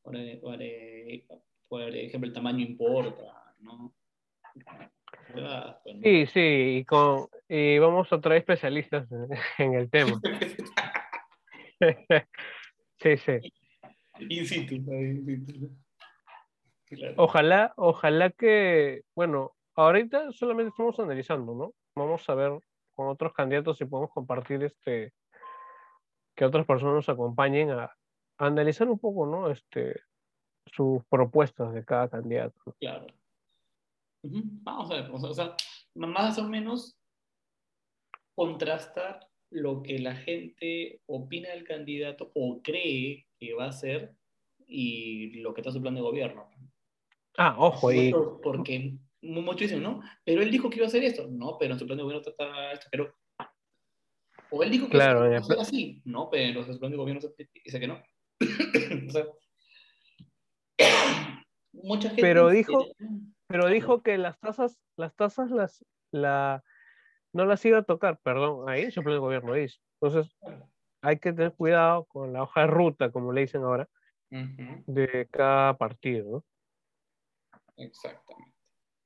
por, 0.00 0.16
eh, 0.16 0.38
por, 0.40 0.56
eh, 0.62 1.26
por 1.68 1.82
ejemplo, 1.82 2.28
el 2.28 2.32
tamaño 2.34 2.64
importa, 2.64 3.54
¿no? 3.58 3.94
Ah. 5.36 5.78
Sí, 5.84 6.26
sí, 6.26 6.76
y, 6.78 6.84
con, 6.84 7.28
y 7.48 7.78
vamos 7.78 8.12
a 8.12 8.20
traer 8.20 8.40
especialistas 8.40 9.08
en, 9.58 9.74
el 9.74 9.90
tema. 9.90 10.20
Sí, 13.02 13.16
sí. 13.16 13.32
In 14.28 14.44
situ, 14.44 14.74
in 14.74 15.46
situ. 15.46 15.70
Claro. 16.84 17.14
Ojalá, 17.16 17.72
ojalá 17.76 18.28
que, 18.28 19.04
bueno, 19.14 19.52
ahorita 19.74 20.32
solamente 20.32 20.68
estamos 20.68 21.00
analizando, 21.00 21.54
¿no? 21.54 21.72
Vamos 21.96 22.28
a 22.28 22.34
ver 22.34 22.60
con 22.92 23.08
otros 23.08 23.32
candidatos 23.32 23.78
si 23.78 23.86
podemos 23.86 24.10
compartir 24.12 24.62
este, 24.64 25.14
que 26.36 26.44
otras 26.44 26.66
personas 26.66 26.96
nos 26.96 27.08
acompañen 27.08 27.70
a, 27.70 27.84
a 27.84 27.94
analizar 28.46 28.86
un 28.90 28.98
poco, 28.98 29.24
¿no? 29.24 29.50
Este, 29.50 30.02
sus 30.66 31.02
propuestas 31.06 31.72
de 31.72 31.84
cada 31.84 32.08
candidato. 32.08 32.60
¿no? 32.66 33.06
Vamos 34.22 34.90
a 34.90 34.94
ver, 35.02 35.10
o 35.10 35.34
sea, 35.34 35.56
más 35.94 36.38
o 36.38 36.44
menos 36.48 36.96
contrastar 38.34 39.26
lo 39.50 39.82
que 39.82 39.98
la 39.98 40.14
gente 40.14 41.00
opina 41.06 41.50
del 41.50 41.64
candidato 41.64 42.30
o 42.34 42.60
cree 42.62 43.26
que 43.38 43.52
va 43.54 43.66
a 43.66 43.72
ser 43.72 44.14
y 44.66 45.40
lo 45.40 45.52
que 45.54 45.60
está 45.62 45.72
su 45.72 45.80
plan 45.80 45.94
de 45.94 46.00
gobierno. 46.00 46.48
Ah, 47.36 47.56
ojo, 47.58 47.92
y 47.92 48.12
Porque 48.42 48.94
mu- 49.22 49.42
muchos 49.42 49.62
dicen, 49.62 49.82
¿no? 49.82 50.00
Pero 50.24 50.42
él 50.42 50.50
dijo 50.50 50.68
que 50.70 50.76
iba 50.76 50.84
a 50.86 50.88
hacer 50.88 51.02
esto. 51.02 51.26
No, 51.28 51.56
pero 51.58 51.72
en 51.72 51.78
su 51.78 51.86
plan 51.86 51.96
de 51.96 52.04
gobierno 52.04 52.26
está 52.28 52.72
esto. 52.72 52.86
Pero... 52.90 53.14
O 54.52 54.62
él 54.62 54.70
dijo 54.70 54.86
que 54.86 54.92
Claro, 54.92 55.26
iba 55.26 55.38
a 55.38 55.40
pla- 55.42 55.62
así. 55.62 56.02
No, 56.04 56.28
pero 56.30 56.60
en 56.60 56.72
su 56.72 56.78
plan 56.78 56.90
de 56.92 56.96
gobierno 56.98 57.20
dice 57.64 57.80
que 57.80 57.86
no. 57.86 58.02
O 59.08 59.10
sea, 59.12 59.26
mucha 61.72 62.08
gente... 62.08 62.22
Pero 62.22 62.48
dijo- 62.50 62.86
pero 63.50 63.66
dijo 63.66 64.00
que 64.00 64.16
las 64.16 64.38
tasas, 64.38 64.78
las 64.96 65.12
tasas 65.16 65.50
las, 65.50 65.84
la, 66.12 66.62
no 67.32 67.46
las 67.46 67.64
iba 67.64 67.78
a 67.78 67.82
tocar, 67.82 68.20
perdón, 68.20 68.68
ahí 68.68 68.88
plan 68.92 69.04
de 69.06 69.18
gobierno 69.18 69.54
dice. 69.54 69.80
Entonces, 70.00 70.38
hay 71.02 71.18
que 71.18 71.32
tener 71.32 71.52
cuidado 71.54 72.04
con 72.04 72.32
la 72.32 72.44
hoja 72.44 72.60
de 72.60 72.66
ruta, 72.68 73.10
como 73.10 73.32
le 73.32 73.40
dicen 73.40 73.64
ahora, 73.64 73.88
de 74.30 75.28
cada 75.32 75.76
partido, 75.76 76.30
¿no? 76.30 76.44
Exactamente. 77.76 78.54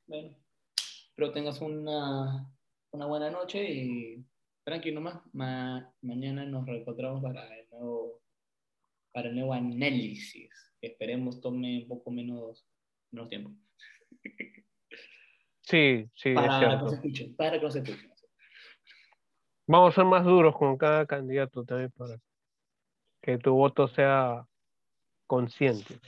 Bueno, 0.06 0.36
espero 1.08 1.32
tengas 1.32 1.62
una, 1.62 2.46
una 2.90 3.06
buena 3.06 3.30
noche 3.30 3.64
y 3.66 4.26
tranquilo 4.62 4.96
nomás. 4.96 5.22
Ma- 5.32 5.90
mañana 6.02 6.44
nos 6.44 6.66
reencontramos 6.66 7.22
para 7.22 7.46
el 7.58 7.66
nuevo, 7.70 8.20
para 9.10 9.28
el 9.30 9.36
nuevo 9.36 9.54
análisis. 9.54 10.50
esperemos 10.82 11.40
tome 11.40 11.78
un 11.82 11.88
poco 11.88 12.10
menos, 12.10 12.68
menos 13.10 13.30
tiempo. 13.30 13.50
Sí, 15.62 16.08
sí, 16.14 16.28
es 16.30 16.34
Para 16.34 16.46
que 16.48 16.52
no 16.52 16.58
cierto. 16.58 16.88
se 16.88 16.94
escuchen, 16.96 17.36
para 17.36 17.58
que 17.58 17.64
no 17.64 17.70
se 17.70 17.78
escuchen. 17.80 18.10
Vamos 19.66 19.92
a 19.92 19.94
ser 19.94 20.04
más 20.04 20.24
duros 20.24 20.56
con 20.56 20.76
cada 20.76 21.06
candidato 21.06 21.64
también 21.64 21.90
para 21.92 22.18
que 23.22 23.38
tu 23.38 23.54
voto 23.54 23.88
sea 23.88 24.46
consciente. 25.26 25.98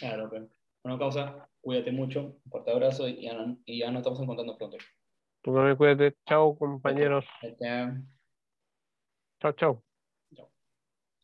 Claro, 0.00 0.28
pero. 0.30 0.48
Bueno, 0.84 1.00
causa, 1.00 1.48
cuídate 1.60 1.90
mucho, 1.90 2.38
un 2.44 2.50
fuerte 2.50 2.70
abrazo 2.70 3.08
y 3.08 3.22
ya, 3.22 3.34
no- 3.34 3.58
y 3.64 3.80
ya 3.80 3.90
nos 3.90 4.02
estamos 4.02 4.20
encontrando 4.20 4.56
pronto. 4.56 4.76
Tú 5.42 5.52
también 5.52 5.76
cuídate. 5.76 6.16
Chao, 6.26 6.56
compañeros. 6.56 7.24
Chao. 7.58 7.96
Chao, 9.40 9.52
chao. 9.52 9.85